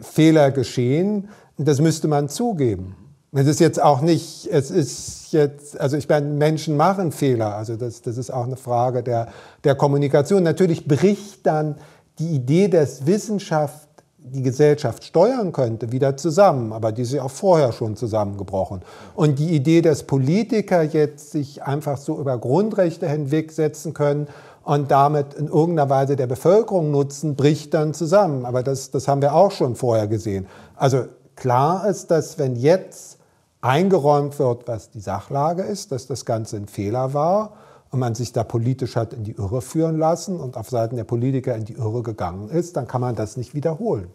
Fehler 0.01 0.51
geschehen, 0.51 1.29
das 1.57 1.81
müsste 1.81 2.07
man 2.07 2.29
zugeben. 2.29 2.95
Es 3.33 3.47
ist 3.47 3.59
jetzt 3.59 3.81
auch 3.81 4.01
nicht, 4.01 4.47
es 4.51 4.71
ist 4.71 5.31
jetzt, 5.31 5.79
also 5.79 5.97
ich 5.97 6.07
meine, 6.07 6.27
Menschen 6.27 6.77
machen 6.77 7.11
Fehler, 7.11 7.55
also 7.55 7.75
das, 7.75 8.01
das 8.01 8.17
ist 8.17 8.31
auch 8.31 8.45
eine 8.45 8.55
Frage 8.55 9.03
der, 9.03 9.27
der 9.63 9.75
Kommunikation. 9.75 10.43
Natürlich 10.43 10.87
bricht 10.87 11.45
dann 11.45 11.75
die 12.19 12.29
Idee, 12.29 12.67
dass 12.67 13.05
Wissenschaft 13.05 13.86
die 14.17 14.41
Gesellschaft 14.41 15.03
steuern 15.03 15.51
könnte, 15.51 15.91
wieder 15.91 16.17
zusammen. 16.17 16.73
Aber 16.73 16.91
die 16.91 17.03
ist 17.03 17.13
ja 17.13 17.23
auch 17.23 17.31
vorher 17.31 17.71
schon 17.71 17.95
zusammengebrochen. 17.95 18.81
Und 19.15 19.39
die 19.39 19.55
Idee, 19.55 19.81
dass 19.81 20.03
Politiker 20.03 20.81
jetzt 20.81 21.31
sich 21.31 21.63
einfach 21.63 21.97
so 21.97 22.19
über 22.19 22.37
Grundrechte 22.37 23.07
hinwegsetzen 23.07 23.93
können 23.93 24.27
und 24.63 24.91
damit 24.91 25.33
in 25.35 25.47
irgendeiner 25.47 25.89
Weise 25.89 26.15
der 26.15 26.27
Bevölkerung 26.27 26.91
nutzen, 26.91 27.35
bricht 27.35 27.73
dann 27.73 27.93
zusammen. 27.93 28.45
Aber 28.45 28.63
das, 28.63 28.91
das 28.91 29.07
haben 29.07 29.21
wir 29.21 29.33
auch 29.33 29.51
schon 29.51 29.75
vorher 29.75 30.07
gesehen. 30.07 30.47
Also 30.75 31.05
klar 31.35 31.87
ist, 31.87 32.11
dass 32.11 32.37
wenn 32.37 32.55
jetzt 32.55 33.17
eingeräumt 33.61 34.37
wird, 34.39 34.67
was 34.67 34.89
die 34.89 34.99
Sachlage 34.99 35.63
ist, 35.63 35.91
dass 35.91 36.07
das 36.07 36.25
Ganze 36.25 36.57
ein 36.57 36.67
Fehler 36.67 37.13
war, 37.13 37.53
und 37.91 37.99
man 37.99 38.15
sich 38.15 38.33
da 38.33 38.43
politisch 38.43 38.95
hat 38.95 39.13
in 39.13 39.23
die 39.23 39.31
Irre 39.31 39.61
führen 39.61 39.97
lassen 39.97 40.39
und 40.39 40.57
auf 40.57 40.69
Seiten 40.69 40.95
der 40.95 41.03
Politiker 41.03 41.55
in 41.55 41.65
die 41.65 41.73
Irre 41.73 42.03
gegangen 42.03 42.49
ist, 42.49 42.75
dann 42.75 42.87
kann 42.87 43.01
man 43.01 43.15
das 43.15 43.37
nicht 43.37 43.53
wiederholen. 43.53 44.07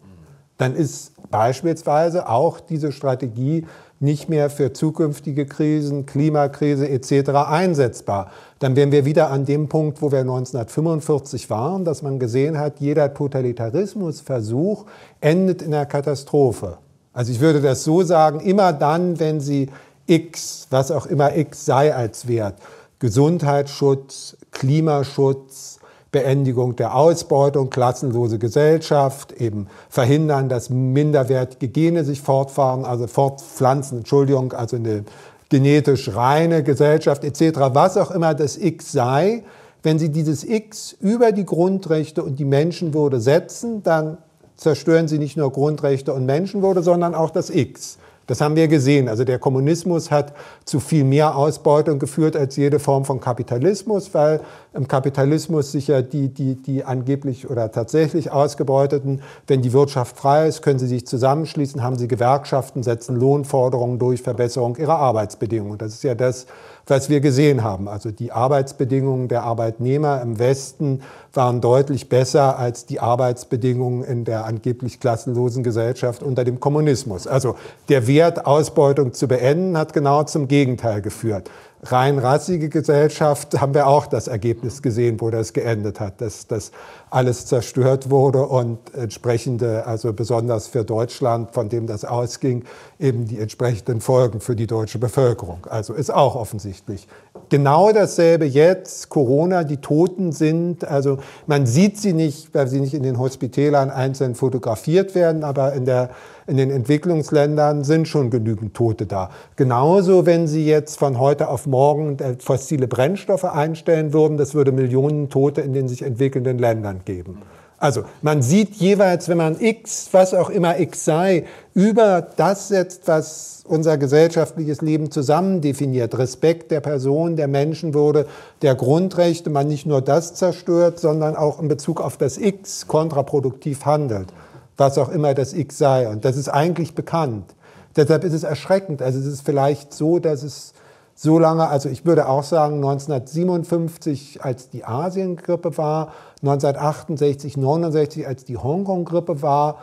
Dann 0.57 0.75
ist 0.75 1.13
beispielsweise 1.31 2.29
auch 2.29 2.59
diese 2.59 2.91
Strategie 2.91 3.65
nicht 3.99 4.29
mehr 4.29 4.49
für 4.49 4.73
zukünftige 4.73 5.45
Krisen, 5.45 6.05
Klimakrise 6.05 6.89
etc. 6.89 7.29
einsetzbar. 7.47 8.31
Dann 8.59 8.75
wären 8.75 8.91
wir 8.91 9.05
wieder 9.05 9.31
an 9.31 9.45
dem 9.45 9.69
Punkt, 9.69 10.01
wo 10.01 10.11
wir 10.11 10.19
1945 10.19 11.49
waren, 11.49 11.85
dass 11.85 12.01
man 12.01 12.19
gesehen 12.19 12.59
hat, 12.59 12.79
jeder 12.79 13.13
Totalitarismusversuch 13.13 14.85
endet 15.21 15.61
in 15.61 15.73
einer 15.73 15.85
Katastrophe. 15.85 16.77
Also 17.13 17.31
ich 17.31 17.39
würde 17.39 17.61
das 17.61 17.83
so 17.83 18.03
sagen, 18.03 18.39
immer 18.41 18.73
dann, 18.73 19.19
wenn 19.19 19.39
Sie 19.39 19.69
X, 20.05 20.67
was 20.69 20.91
auch 20.91 21.05
immer 21.05 21.35
X 21.37 21.65
sei 21.65 21.95
als 21.95 22.27
Wert, 22.27 22.55
Gesundheitsschutz, 23.03 24.37
Klimaschutz, 24.51 25.79
Beendigung 26.13 26.77
der 26.77 26.95
Ausbeutung, 26.95 27.69
klassenlose 27.69 28.39
Gesellschaft, 28.39 29.33
eben 29.33 29.67
verhindern, 29.89 30.47
dass 30.47 30.69
minderwertige 30.69 31.67
Gene 31.67 32.05
sich 32.05 32.21
fortfahren, 32.21 32.85
also 32.85 33.07
fortpflanzen, 33.07 33.97
Entschuldigung, 33.97 34.53
also 34.53 34.77
eine 34.77 35.03
genetisch 35.49 36.15
reine 36.15 36.63
Gesellschaft 36.63 37.25
etc., 37.25 37.59
was 37.73 37.97
auch 37.97 38.09
immer 38.09 38.33
das 38.35 38.55
X 38.55 38.93
sei, 38.93 39.43
wenn 39.81 39.99
Sie 39.99 40.07
dieses 40.07 40.45
X 40.45 40.95
über 41.01 41.33
die 41.33 41.45
Grundrechte 41.45 42.23
und 42.23 42.39
die 42.39 42.45
Menschenwürde 42.45 43.19
setzen, 43.19 43.83
dann 43.83 44.17
zerstören 44.55 45.09
Sie 45.09 45.19
nicht 45.19 45.35
nur 45.35 45.51
Grundrechte 45.51 46.13
und 46.13 46.25
Menschenwürde, 46.25 46.81
sondern 46.81 47.15
auch 47.15 47.31
das 47.31 47.49
X. 47.49 47.97
Das 48.27 48.39
haben 48.39 48.55
wir 48.55 48.67
gesehen. 48.67 49.09
Also 49.09 49.23
der 49.25 49.37
Kommunismus 49.37 50.09
hat 50.09 50.33
zu 50.63 50.79
viel 50.79 51.03
mehr 51.03 51.35
Ausbeutung 51.35 51.99
geführt 51.99 52.35
als 52.37 52.55
jede 52.55 52.79
Form 52.79 53.03
von 53.03 53.19
Kapitalismus, 53.19 54.13
weil 54.13 54.39
im 54.73 54.87
Kapitalismus 54.87 55.71
sich 55.71 55.87
ja 55.87 56.01
die, 56.01 56.29
die, 56.29 56.55
die 56.55 56.85
angeblich 56.85 57.49
oder 57.49 57.71
tatsächlich 57.71 58.31
Ausgebeuteten, 58.31 59.21
wenn 59.47 59.61
die 59.61 59.73
Wirtschaft 59.73 60.17
frei 60.17 60.47
ist, 60.47 60.61
können 60.61 60.79
sie 60.79 60.87
sich 60.87 61.05
zusammenschließen, 61.05 61.83
haben 61.83 61.97
sie 61.97 62.07
Gewerkschaften, 62.07 62.81
setzen 62.81 63.17
Lohnforderungen 63.17 63.99
durch, 63.99 64.21
Verbesserung 64.21 64.77
ihrer 64.77 64.97
Arbeitsbedingungen. 64.97 65.77
Das 65.77 65.93
ist 65.93 66.03
ja 66.03 66.15
das, 66.15 66.45
was 66.87 67.09
wir 67.09 67.21
gesehen 67.21 67.63
haben. 67.63 67.87
Also 67.87 68.11
die 68.11 68.31
Arbeitsbedingungen 68.31 69.27
der 69.27 69.43
Arbeitnehmer 69.43 70.21
im 70.21 70.39
Westen 70.39 71.01
waren 71.33 71.61
deutlich 71.61 72.09
besser 72.09 72.57
als 72.57 72.85
die 72.85 72.99
Arbeitsbedingungen 72.99 74.03
in 74.03 74.25
der 74.25 74.45
angeblich 74.45 74.99
klassenlosen 74.99 75.63
Gesellschaft 75.63 76.23
unter 76.23 76.43
dem 76.43 76.59
Kommunismus. 76.59 77.27
Also 77.27 77.55
der 77.89 78.07
Wert, 78.07 78.45
Ausbeutung 78.45 79.13
zu 79.13 79.27
beenden, 79.27 79.77
hat 79.77 79.93
genau 79.93 80.23
zum 80.23 80.47
Gegenteil 80.47 81.01
geführt 81.01 81.49
rein 81.83 82.17
rassige 82.17 82.69
Gesellschaft 82.69 83.59
haben 83.61 83.73
wir 83.73 83.87
auch 83.87 84.07
das 84.07 84.27
Ergebnis 84.27 84.81
gesehen, 84.81 85.19
wo 85.19 85.29
das 85.29 85.53
geendet 85.53 85.99
hat, 85.99 86.21
dass 86.21 86.47
das 86.47 86.71
alles 87.13 87.45
zerstört 87.45 88.09
wurde 88.09 88.47
und 88.47 88.79
entsprechende, 88.95 89.85
also 89.85 90.13
besonders 90.13 90.67
für 90.67 90.83
Deutschland, 90.83 91.51
von 91.53 91.69
dem 91.69 91.85
das 91.85 92.05
ausging, 92.05 92.63
eben 92.99 93.25
die 93.25 93.39
entsprechenden 93.39 94.01
Folgen 94.01 94.39
für 94.39 94.55
die 94.55 94.65
deutsche 94.65 94.97
Bevölkerung. 94.97 95.59
Also 95.69 95.93
ist 95.93 96.11
auch 96.11 96.35
offensichtlich. 96.35 97.07
Genau 97.49 97.91
dasselbe 97.91 98.45
jetzt, 98.45 99.09
Corona, 99.09 99.63
die 99.63 99.77
Toten 99.77 100.31
sind, 100.31 100.85
also 100.85 101.19
man 101.45 101.67
sieht 101.67 101.99
sie 101.99 102.13
nicht, 102.13 102.53
weil 102.55 102.67
sie 102.67 102.79
nicht 102.79 102.95
in 102.95 103.03
den 103.03 103.19
Hospitälern 103.19 103.91
einzeln 103.91 104.33
fotografiert 104.33 105.13
werden, 105.13 105.43
aber 105.43 105.73
in 105.73 105.85
der 105.85 106.09
in 106.47 106.57
den 106.57 106.71
Entwicklungsländern 106.71 107.83
sind 107.83 108.07
schon 108.07 108.29
genügend 108.29 108.73
Tote 108.73 109.05
da. 109.05 109.29
Genauso, 109.55 110.25
wenn 110.25 110.47
Sie 110.47 110.65
jetzt 110.65 110.99
von 110.99 111.19
heute 111.19 111.47
auf 111.49 111.67
morgen 111.67 112.19
äh, 112.19 112.35
fossile 112.39 112.87
Brennstoffe 112.87 113.45
einstellen 113.45 114.13
würden, 114.13 114.37
das 114.37 114.53
würde 114.53 114.71
Millionen 114.71 115.29
Tote 115.29 115.61
in 115.61 115.73
den 115.73 115.87
sich 115.87 116.01
entwickelnden 116.01 116.59
Ländern 116.59 117.01
geben. 117.05 117.41
Also 117.77 118.03
man 118.21 118.41
sieht 118.41 118.75
jeweils, 118.75 119.27
wenn 119.27 119.37
man 119.37 119.59
X, 119.59 120.07
was 120.13 120.33
auch 120.33 120.49
immer 120.49 120.79
X 120.79 121.03
sei, 121.03 121.45
über 121.73 122.21
das 122.21 122.69
setzt, 122.69 123.07
was 123.09 123.63
unser 123.67 123.97
gesellschaftliches 123.97 124.81
Leben 124.81 125.11
zusammen 125.11 125.59
definiert, 125.59 126.17
Respekt 126.17 126.71
der 126.71 126.79
Person, 126.79 127.35
der 127.35 127.49
Menschenwürde, 127.49 128.25
der 128.61 128.75
Grundrechte, 128.75 129.49
man 129.49 129.67
nicht 129.67 129.85
nur 129.85 130.01
das 130.01 130.33
zerstört, 130.33 130.99
sondern 130.99 131.35
auch 131.35 131.61
in 131.61 131.67
Bezug 131.67 131.99
auf 131.99 132.15
das 132.15 132.37
X 132.37 132.87
kontraproduktiv 132.87 133.85
handelt 133.85 134.31
was 134.77 134.97
auch 134.97 135.09
immer 135.09 135.33
das 135.33 135.53
X 135.53 135.77
sei. 135.77 136.07
Und 136.07 136.25
das 136.25 136.37
ist 136.37 136.49
eigentlich 136.49 136.95
bekannt. 136.95 137.53
Deshalb 137.95 138.23
ist 138.23 138.33
es 138.33 138.43
erschreckend. 138.43 139.01
Also 139.01 139.19
es 139.19 139.25
ist 139.25 139.45
vielleicht 139.45 139.93
so, 139.93 140.19
dass 140.19 140.43
es 140.43 140.73
so 141.15 141.39
lange, 141.39 141.67
also 141.67 141.89
ich 141.89 142.05
würde 142.05 142.27
auch 142.27 142.43
sagen, 142.43 142.75
1957, 142.75 144.43
als 144.43 144.69
die 144.69 144.83
Asien-Grippe 144.83 145.77
war, 145.77 146.13
1968, 146.41 147.57
69, 147.57 148.27
als 148.27 148.45
die 148.45 148.57
Hongkong-Grippe 148.57 149.41
war, 149.41 149.77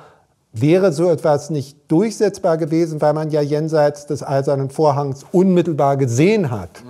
wäre 0.53 0.93
so 0.93 1.09
etwas 1.09 1.51
nicht 1.51 1.79
durchsetzbar 1.89 2.57
gewesen, 2.57 3.01
weil 3.01 3.13
man 3.13 3.31
ja 3.31 3.41
jenseits 3.41 4.07
des 4.07 4.27
Eisernen 4.27 4.71
Vorhangs 4.71 5.25
unmittelbar 5.31 5.97
gesehen 5.97 6.51
hat, 6.51 6.83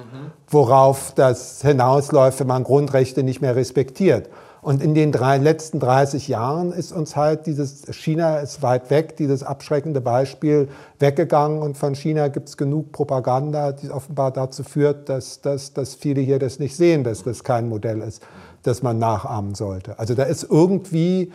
worauf 0.49 1.12
das 1.14 1.61
hinausläuft, 1.61 2.41
wenn 2.41 2.47
man 2.47 2.64
Grundrechte 2.64 3.22
nicht 3.22 3.43
mehr 3.43 3.57
respektiert. 3.57 4.30
Und 4.62 4.82
in 4.82 4.94
den 4.94 5.11
drei, 5.11 5.38
letzten 5.38 5.80
30 5.80 6.28
Jahren 6.28 6.72
ist 6.72 6.92
uns 6.92 7.16
halt 7.16 7.46
dieses, 7.46 7.84
China 7.92 8.38
ist 8.38 8.62
weit 8.62 8.90
weg, 8.90 9.16
dieses 9.16 9.42
abschreckende 9.42 10.00
Beispiel 10.00 10.68
weggegangen. 10.98 11.62
Und 11.62 11.78
von 11.78 11.94
China 11.94 12.28
gibt 12.28 12.50
es 12.50 12.56
genug 12.56 12.92
Propaganda, 12.92 13.72
die 13.72 13.90
offenbar 13.90 14.30
dazu 14.32 14.62
führt, 14.62 15.08
dass, 15.08 15.40
dass, 15.40 15.72
dass 15.72 15.94
viele 15.94 16.20
hier 16.20 16.38
das 16.38 16.58
nicht 16.58 16.76
sehen, 16.76 17.04
dass 17.04 17.22
das 17.22 17.42
kein 17.42 17.68
Modell 17.68 18.02
ist, 18.02 18.22
das 18.62 18.82
man 18.82 18.98
nachahmen 18.98 19.54
sollte. 19.54 19.98
Also 19.98 20.14
da 20.14 20.24
ist 20.24 20.46
irgendwie 20.50 21.32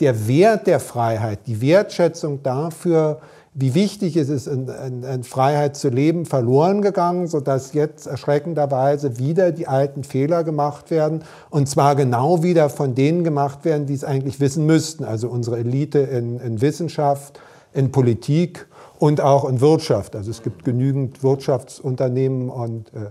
der 0.00 0.26
Wert 0.26 0.66
der 0.66 0.80
Freiheit, 0.80 1.40
die 1.46 1.60
Wertschätzung 1.60 2.42
dafür, 2.42 3.20
wie 3.56 3.74
wichtig 3.74 4.16
es 4.16 4.28
ist, 4.28 4.48
in, 4.48 4.68
in, 4.68 5.04
in, 5.04 5.22
Freiheit 5.22 5.76
zu 5.76 5.88
leben, 5.88 6.26
verloren 6.26 6.82
gegangen, 6.82 7.28
sodass 7.28 7.72
jetzt 7.72 8.06
erschreckenderweise 8.06 9.18
wieder 9.18 9.52
die 9.52 9.68
alten 9.68 10.02
Fehler 10.02 10.42
gemacht 10.42 10.90
werden. 10.90 11.22
Und 11.50 11.68
zwar 11.68 11.94
genau 11.94 12.42
wieder 12.42 12.68
von 12.68 12.96
denen 12.96 13.22
gemacht 13.22 13.64
werden, 13.64 13.86
die 13.86 13.94
es 13.94 14.02
eigentlich 14.02 14.40
wissen 14.40 14.66
müssten. 14.66 15.04
Also 15.04 15.28
unsere 15.28 15.58
Elite 15.58 16.00
in, 16.00 16.40
in 16.40 16.60
Wissenschaft, 16.60 17.40
in 17.72 17.92
Politik 17.92 18.66
und 18.98 19.20
auch 19.20 19.48
in 19.48 19.60
Wirtschaft. 19.60 20.16
Also 20.16 20.32
es 20.32 20.42
gibt 20.42 20.64
genügend 20.64 21.22
Wirtschaftsunternehmen 21.22 22.50
und 22.50 22.88
äh, 22.92 23.10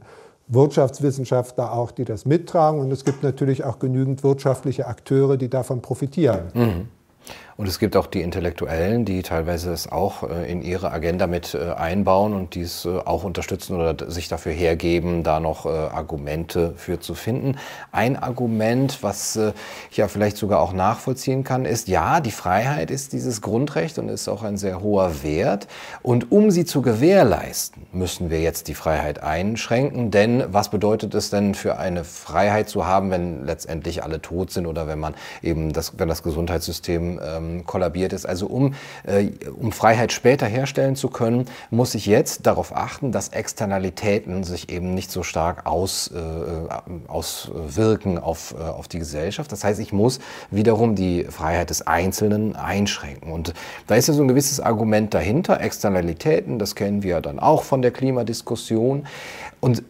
Wirtschaftswissenschaftler 0.50 1.72
auch, 1.72 1.92
die 1.92 2.04
das 2.04 2.26
mittragen. 2.26 2.82
Und 2.82 2.92
es 2.92 3.06
gibt 3.06 3.24
natürlich 3.24 3.64
auch 3.64 3.80
genügend 3.80 4.26
wirtschaftliche 4.26 4.88
Akteure, 4.88 5.38
die 5.38 5.50
davon 5.50 5.82
profitieren. 5.82 6.48
Mhm. 6.54 6.88
Und 7.56 7.68
es 7.68 7.78
gibt 7.78 7.96
auch 7.96 8.08
die 8.08 8.22
Intellektuellen, 8.22 9.06
die 9.06 9.22
teilweise 9.22 9.72
es 9.72 9.92
auch 9.92 10.24
äh, 10.24 10.52
in 10.52 10.64
ihre 10.64 10.92
Agenda 10.92 11.28
mit 11.28 11.54
äh, 11.54 11.72
einbauen 11.74 12.34
und 12.34 12.56
dies 12.56 12.86
äh, 12.86 12.98
auch 13.06 13.24
unterstützen 13.24 13.80
oder 13.80 14.10
sich 14.10 14.28
dafür 14.28 14.52
hergeben, 14.52 15.24
da 15.24 15.40
noch 15.40 15.66
Argumente 15.66 16.74
für 16.78 17.00
zu 17.00 17.14
finden. 17.14 17.58
Ein 17.92 18.18
Argument, 18.18 19.00
was 19.02 19.40
ich 19.92 19.98
ja 19.98 20.08
vielleicht 20.08 20.38
sogar 20.38 20.60
auch 20.60 20.74
nachvollziehen 20.74 21.44
kann, 21.44 21.66
ist, 21.66 21.88
ja, 21.88 22.20
die 22.20 22.32
Freiheit 22.32 22.92
ist 22.92 23.14
dieses 23.14 23.42
Grundrecht 23.42 23.98
und 24.00 24.10
ist 24.10 24.28
auch 24.28 24.44
ein 24.44 24.58
sehr 24.58 24.82
hoher 24.82 25.24
Wert. 25.24 25.68
Und 26.02 26.32
um 26.32 26.52
sie 26.52 26.66
zu 26.66 26.82
gewährleisten, 26.82 27.84
müssen 27.92 28.30
wir 28.30 28.42
jetzt 28.42 28.68
die 28.68 28.74
Freiheit 28.76 29.22
einschränken. 29.22 30.12
Denn 30.12 30.44
was 30.48 30.70
bedeutet 30.70 31.14
es 31.14 31.30
denn 31.30 31.56
für 31.56 31.78
eine 31.78 32.04
Freiheit 32.04 32.70
zu 32.70 32.86
haben, 32.86 33.12
wenn 33.12 33.46
letztendlich 33.46 34.04
alle 34.04 34.22
tot 34.22 34.52
sind 34.52 34.66
oder 34.66 34.88
wenn 34.88 35.00
man 35.00 35.16
eben 35.42 35.74
das, 35.74 35.94
wenn 35.98 36.10
das 36.10 36.24
Gesundheitssystem 36.24 37.20
ähm, 37.24 37.43
ähm, 37.44 37.66
kollabiert 37.66 38.14
ist. 38.14 38.26
Also 38.26 38.48
um, 38.48 38.74
äh, 39.06 39.28
um 39.60 39.72
Freiheit 39.72 40.12
später 40.12 40.46
herstellen 40.46 40.96
zu 40.96 41.10
können, 41.10 41.46
muss 41.70 41.96
ich 41.96 42.06
jetzt 42.06 42.46
darauf 42.46 42.76
achten, 42.76 43.12
dass 43.12 43.30
Externalitäten 43.30 44.44
sich 44.44 44.70
eben 44.70 44.94
nicht 44.94 45.12
so 45.12 45.24
stark 45.24 45.66
aus, 45.66 46.12
äh, 46.14 47.00
auswirken 47.08 48.18
auf, 48.18 48.56
äh, 48.58 48.64
auf 48.64 48.88
die 48.88 49.00
Gesellschaft. 49.00 49.52
Das 49.52 49.64
heißt, 49.64 49.80
ich 49.80 49.94
muss 49.94 50.20
wiederum 50.52 50.96
die 50.96 51.26
Freiheit 51.26 51.70
des 51.70 51.86
Einzelnen 51.86 52.56
einschränken. 52.56 53.32
Und 53.32 53.54
da 53.88 53.96
ist 53.96 54.08
ja 54.08 54.14
so 54.14 54.22
ein 54.22 54.28
gewisses 54.28 54.60
Argument 54.60 55.14
dahinter. 55.14 55.60
Externalitäten, 55.60 56.60
das 56.60 56.76
kennen 56.76 57.04
wir 57.04 57.22
dann 57.22 57.40
auch 57.40 57.64
von 57.64 57.82
der 57.82 57.92
Klimadiskussion. 57.92 59.06
Und 59.64 59.82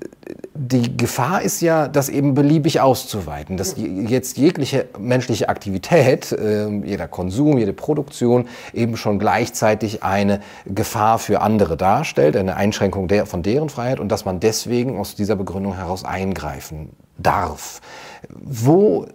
die 0.54 0.96
Gefahr 0.98 1.42
ist 1.42 1.60
ja, 1.62 1.88
das 1.88 2.08
eben 2.08 2.36
beliebig 2.36 2.80
auszuweiten, 2.80 3.58
dass 3.58 3.76
jetzt 3.76 4.38
jegliche 4.38 4.86
menschliche 5.00 5.50
Aktivität, 5.50 6.32
äh, 6.32 6.70
jeder 6.86 7.08
Konsum, 7.08 7.58
jede 7.58 7.74
Produktion 7.74 8.48
eben 8.72 8.96
schon 8.96 9.18
gleichzeitig 9.18 10.04
eine 10.04 10.42
Gefahr 10.68 11.18
für 11.18 11.42
andere 11.42 11.76
darstellt, 11.76 12.38
eine 12.38 12.56
Einschränkung 12.56 13.08
der, 13.08 13.26
von 13.26 13.42
deren 13.42 13.70
Freiheit 13.70 14.00
und 14.00 14.10
dass 14.10 14.26
man 14.26 14.40
deswegen 14.40 15.00
aus 15.00 15.16
dieser 15.16 15.36
Begründung 15.36 15.74
heraus 15.76 16.06
eingreifen 16.06 16.90
darf. 17.18 17.82
Wo, 18.30 19.08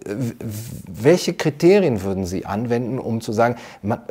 welche 0.91 1.35
Kriterien 1.35 2.03
würden 2.03 2.25
Sie 2.25 2.45
anwenden, 2.45 2.99
um 2.99 3.21
zu 3.21 3.31
sagen, 3.31 3.55
man, 3.81 4.01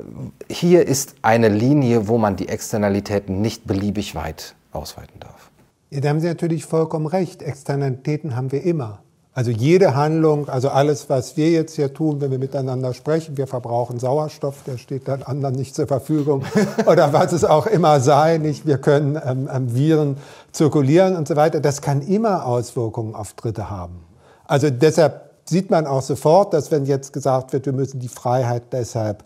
hier 0.49 0.89
ist 0.89 1.17
eine 1.21 1.51
Linie, 1.51 2.09
wo 2.09 2.17
man 2.17 2.37
die 2.37 2.49
Externalitäten 2.49 3.43
nicht 3.43 3.67
beliebig 3.67 4.15
weit 4.15 4.55
ausweiten 4.73 5.21
darf? 5.21 5.51
Ja, 5.91 6.01
da 6.01 6.11
haben 6.11 6.21
Sie 6.21 6.27
natürlich 6.27 6.67
vollkommen 6.67 7.07
recht. 7.07 7.43
Externalitäten 7.43 8.37
haben 8.37 8.53
wir 8.53 8.63
immer. 8.63 9.01
Also 9.33 9.51
jede 9.53 9.95
Handlung, 9.95 10.49
also 10.49 10.69
alles, 10.69 11.09
was 11.09 11.37
wir 11.37 11.51
jetzt 11.51 11.77
hier 11.77 11.95
tun, 11.95 12.21
wenn 12.21 12.33
wir 12.33 12.41
miteinander 12.41 12.93
sprechen, 12.93 13.37
wir 13.37 13.47
verbrauchen 13.47 14.01
Sauerstoff, 14.01 14.65
der 14.67 14.79
steht 14.79 15.07
dann 15.07 15.23
anderen 15.23 15.55
nicht 15.55 15.77
zur 15.77 15.87
Verfügung 15.87 16.45
oder 16.87 17.13
was 17.13 17.33
es 17.33 17.45
auch 17.45 17.67
immer 17.67 18.01
sei, 18.01 18.39
nicht, 18.39 18.67
wir 18.67 18.79
können 18.79 19.19
ähm, 19.25 19.49
ähm, 19.51 19.75
Viren 19.75 20.17
zirkulieren 20.51 21.15
und 21.15 21.29
so 21.29 21.37
weiter. 21.37 21.61
Das 21.61 21.81
kann 21.81 22.03
immer 22.03 22.47
Auswirkungen 22.47 23.15
auf 23.15 23.35
Dritte 23.35 23.71
haben. 23.71 24.01
Also 24.45 24.71
deshalb 24.71 25.31
sieht 25.45 25.71
man 25.71 25.87
auch 25.87 26.03
sofort, 26.03 26.53
dass 26.53 26.73
wenn 26.73 26.85
jetzt 26.85 27.13
gesagt 27.13 27.53
wird, 27.53 27.65
wir 27.65 27.73
müssen 27.73 28.01
die 28.01 28.09
Freiheit 28.09 28.65
deshalb 28.73 29.25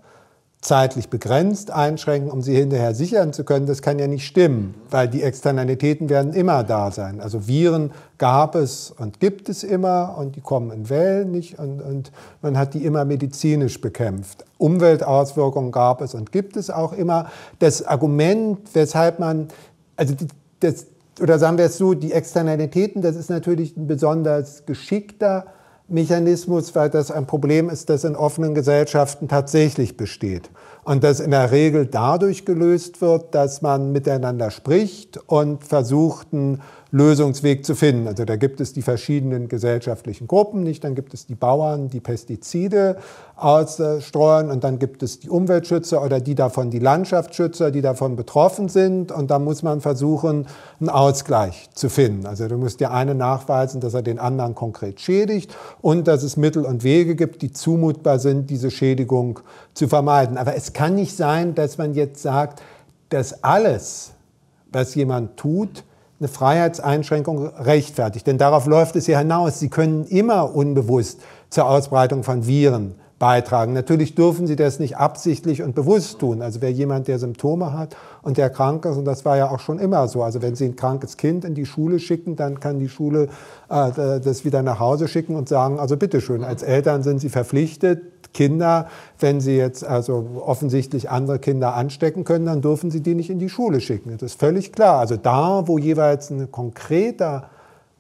zeitlich 0.63 1.11
begrenzt 1.11 1.73
einschränken, 1.73 2.31
um 2.31 2.41
sie 2.41 2.55
hinterher 2.55 2.95
sichern 2.95 3.33
zu 3.33 3.43
können, 3.43 3.67
das 3.67 3.83
kann 3.83 3.99
ja 3.99 4.07
nicht 4.07 4.25
stimmen, 4.25 4.77
weil 4.91 5.09
die 5.09 5.23
Externalitäten 5.23 6.09
werden 6.09 6.33
immer 6.35 6.63
da 6.63 6.93
sein. 6.93 7.21
Also 7.21 7.49
Viren 7.49 7.91
gab 8.17 8.55
es 8.55 8.93
und 8.97 9.19
gibt 9.19 9.49
es 9.49 9.65
immer 9.65 10.15
und 10.17 10.37
die 10.37 10.41
kommen 10.41 10.71
in 10.71 10.89
Wellen 10.89 11.33
nicht 11.33 11.59
und, 11.59 11.83
und 11.83 12.13
man 12.43 12.57
hat 12.57 12.75
die 12.75 12.85
immer 12.85 13.05
medizinisch 13.05 13.81
bekämpft. 13.81 14.45
Umweltauswirkungen 14.59 15.73
gab 15.73 16.01
es 16.01 16.15
und 16.15 16.31
gibt 16.31 16.57
es 16.57 16.71
auch 16.71 16.93
immer. 16.93 17.27
Das 17.59 17.85
Argument, 17.85 18.61
weshalb 18.73 19.19
man, 19.19 19.49
also 19.97 20.15
das, 20.61 20.87
oder 21.21 21.41
sagen 21.41 21.59
wir 21.59 21.65
es 21.65 21.77
so, 21.77 21.95
die 21.95 22.13
Externalitäten, 22.13 23.03
das 23.03 23.17
ist 23.17 23.31
natürlich 23.31 23.77
ein 23.77 23.89
besonders 23.89 24.65
geschickter 24.65 25.47
Mechanismus, 25.93 26.75
weil 26.75 26.91
das 26.91 27.11
ein 27.11 27.27
Problem 27.27 27.69
ist, 27.69 27.89
das 27.91 28.05
in 28.05 28.17
offenen 28.17 28.55
Gesellschaften 28.55 29.29
tatsächlich 29.29 29.97
besteht. 29.97 30.51
Und 30.85 31.05
das 31.05 31.21
in 31.21 31.31
der 31.31 31.53
Regel 31.53 31.87
dadurch 31.87 32.45
gelöst 32.45 33.01
wird, 33.01 33.35
dass 33.35 33.63
man 33.63 33.93
miteinander 33.93 34.51
spricht 34.51 35.19
und 35.29 35.65
versucht, 35.65 36.29
einen 36.33 36.61
Lösungsweg 36.93 37.65
zu 37.65 37.75
finden. 37.75 38.07
Also 38.07 38.27
da 38.27 38.37
gibt 38.37 38.61
es 38.61 38.75
die 38.75 38.83
verschiedenen 38.83 39.49
gesellschaftlichen 39.49 40.27
Gruppen, 40.29 40.63
nicht? 40.63 40.85
Dann 40.85 40.95
gibt 40.95 41.15
es 41.15 41.25
die 41.25 41.35
Bauern, 41.35 41.89
die 41.89 42.01
Pestizide 42.01 42.99
ausstreuen 43.35 44.51
und 44.51 44.63
dann 44.63 44.79
gibt 44.79 45.03
es 45.03 45.19
die 45.19 45.31
Umweltschützer 45.31 46.05
oder 46.05 46.21
die 46.21 46.35
davon 46.35 46.71
die 46.71 46.79
Landschaftsschützer, 46.79 47.71
die 47.71 47.81
davon 47.81 48.15
betroffen 48.15 48.69
sind 48.69 49.11
und 49.11 49.31
da 49.31 49.39
muss 49.39 49.63
man 49.63 49.81
versuchen, 49.81 50.47
einen 50.81 50.91
Ausgleich 50.91 51.71
zu 51.75 51.89
finden. 51.89 52.27
Also 52.27 52.47
du 52.47 52.59
musst 52.59 52.81
der 52.81 52.93
eine 52.93 53.15
nachweisen, 53.15 53.81
dass 53.81 53.95
er 53.95 54.03
den 54.03 54.19
anderen 54.19 54.55
konkret 54.55 55.01
schädigt 55.01 55.57
und 55.81 56.07
dass 56.07 56.23
es 56.23 56.37
Mittel 56.37 56.67
und 56.67 56.85
Wege 56.85 57.17
gibt, 57.17 57.41
die 57.41 57.53
zumutbar 57.53 58.19
sind, 58.19 58.51
diese 58.51 58.71
Schädigung 58.71 59.41
zu 59.73 59.89
vermeiden. 59.89 60.37
Aber 60.37 60.55
es 60.57 60.75
kann 60.75 60.95
nicht 60.95 61.17
sein, 61.17 61.55
dass 61.55 61.79
man 61.79 61.95
jetzt 61.95 62.21
sagt, 62.21 62.63
dass 63.09 63.43
alles, 63.43 64.11
was 64.71 64.95
jemand 64.95 65.39
tut, 65.39 65.85
eine 66.23 66.29
Freiheitseinschränkung 66.29 67.49
rechtfertigt. 67.49 68.27
Denn 68.27 68.39
darauf 68.39 68.67
läuft 68.67 68.97
es 68.97 69.07
ja 69.09 69.19
hinaus. 69.19 69.59
Sie 69.59 69.69
können 69.69 70.05
immer 70.05 70.55
unbewusst 70.55 71.21
zur 71.51 71.69
Ausbreitung 71.69 72.23
von 72.23 72.47
Viren 72.47 72.95
beitragen. 73.19 73.73
Natürlich 73.73 74.15
dürfen 74.15 74.47
sie 74.47 74.57
das 74.57 74.81
nicht 74.81 74.97
absichtlich 74.97 75.63
und 75.63 75.75
bewusst 75.75 76.19
tun. 76.19 76.43
Also 76.43 76.61
wer 76.61 76.73
jemand, 76.73 77.07
der 77.07 77.19
Symptome 77.19 77.73
hat 77.73 77.97
und 78.23 78.37
der 78.37 78.51
krank 78.51 78.85
ist, 78.85 78.97
und 78.97 79.05
das 79.05 79.25
war 79.25 79.37
ja 79.37 79.51
auch 79.51 79.61
schon 79.61 79.79
immer 79.79 80.09
so, 80.09 80.23
also 80.23 80.43
wenn 80.43 80.57
Sie 80.57 80.65
ein 80.65 80.75
krankes 80.75 81.17
Kind 81.17 81.45
in 81.45 81.55
die 81.55 81.67
Schule 81.67 82.01
schicken, 82.01 82.35
dann 82.35 82.59
kann 82.59 82.81
die 82.81 82.89
Schule 82.89 83.29
äh, 83.69 84.21
das 84.21 84.45
wieder 84.45 84.63
nach 84.63 84.81
Hause 84.81 85.07
schicken 85.07 85.37
und 85.37 85.49
sagen, 85.49 85.79
also 85.79 85.97
bitteschön, 85.97 86.43
als 86.43 86.65
Eltern 86.65 87.05
sind 87.05 87.21
Sie 87.21 87.29
verpflichtet, 87.29 88.03
Kinder, 88.33 88.89
wenn 89.19 89.41
sie 89.41 89.57
jetzt 89.57 89.85
also 89.85 90.43
offensichtlich 90.45 91.11
andere 91.11 91.39
Kinder 91.39 91.75
anstecken 91.75 92.25
können, 92.25 92.47
dann 92.47 92.63
dürfen 92.63 92.91
sie 92.91 93.01
die 93.01 93.15
nicht 93.15 93.31
in 93.31 93.39
die 93.39 93.49
Schule 93.49 93.81
schicken. 93.81 94.11
Das 94.13 94.33
ist 94.33 94.41
völlig 94.41 94.73
klar. 94.73 94.99
Also 94.99 95.17
da, 95.17 95.67
wo 95.67 95.79
jeweils 95.79 96.31
ein 96.31 96.51
konkreter, 96.51 97.51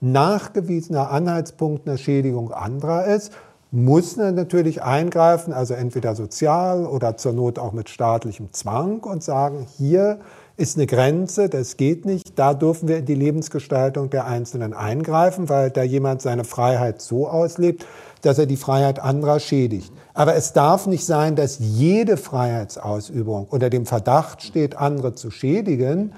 nachgewiesener 0.01 1.11
Anhaltspunkt 1.11 1.89
einer 1.89 1.97
Schädigung 1.97 2.53
anderer 2.53 3.07
ist, 3.07 3.33
muss 3.71 4.17
man 4.17 4.35
natürlich 4.35 4.83
eingreifen, 4.83 5.55
also 5.55 5.73
entweder 5.73 6.15
sozial 6.15 6.85
oder 6.85 7.17
zur 7.17 7.33
Not 7.33 7.59
auch 7.59 7.73
mit 7.73 7.89
staatlichem 7.89 8.53
Zwang 8.53 9.01
und 9.01 9.23
sagen, 9.23 9.67
hier 9.79 10.19
ist 10.59 10.77
eine 10.77 10.87
Grenze, 10.87 11.49
das 11.49 11.79
geht 11.79 12.05
nicht, 12.05 12.39
da 12.39 12.53
dürfen 12.53 12.87
wir 12.87 12.99
in 12.99 13.07
die 13.07 13.15
Lebensgestaltung 13.15 14.11
der 14.11 14.27
Einzelnen 14.27 14.75
eingreifen, 14.75 15.49
weil 15.49 15.71
da 15.71 15.83
jemand 15.83 16.21
seine 16.21 16.45
Freiheit 16.45 17.01
so 17.01 17.27
auslebt, 17.27 17.87
dass 18.23 18.39
er 18.39 18.47
die 18.47 18.57
Freiheit 18.57 18.99
anderer 18.99 19.41
schädigt. 19.41 19.93
Aber 20.15 20.35
es 20.35 20.53
darf 20.53 20.87
nicht 20.87 21.05
sein, 21.05 21.37
dass 21.37 21.59
jede 21.61 22.17
Freiheitsausübung 22.17 23.47
unter 23.51 23.69
dem 23.69 23.87
Verdacht 23.87 24.43
steht, 24.43 24.77
andere 24.77 25.15
zu 25.15 25.31
schädigen, 25.31 26.13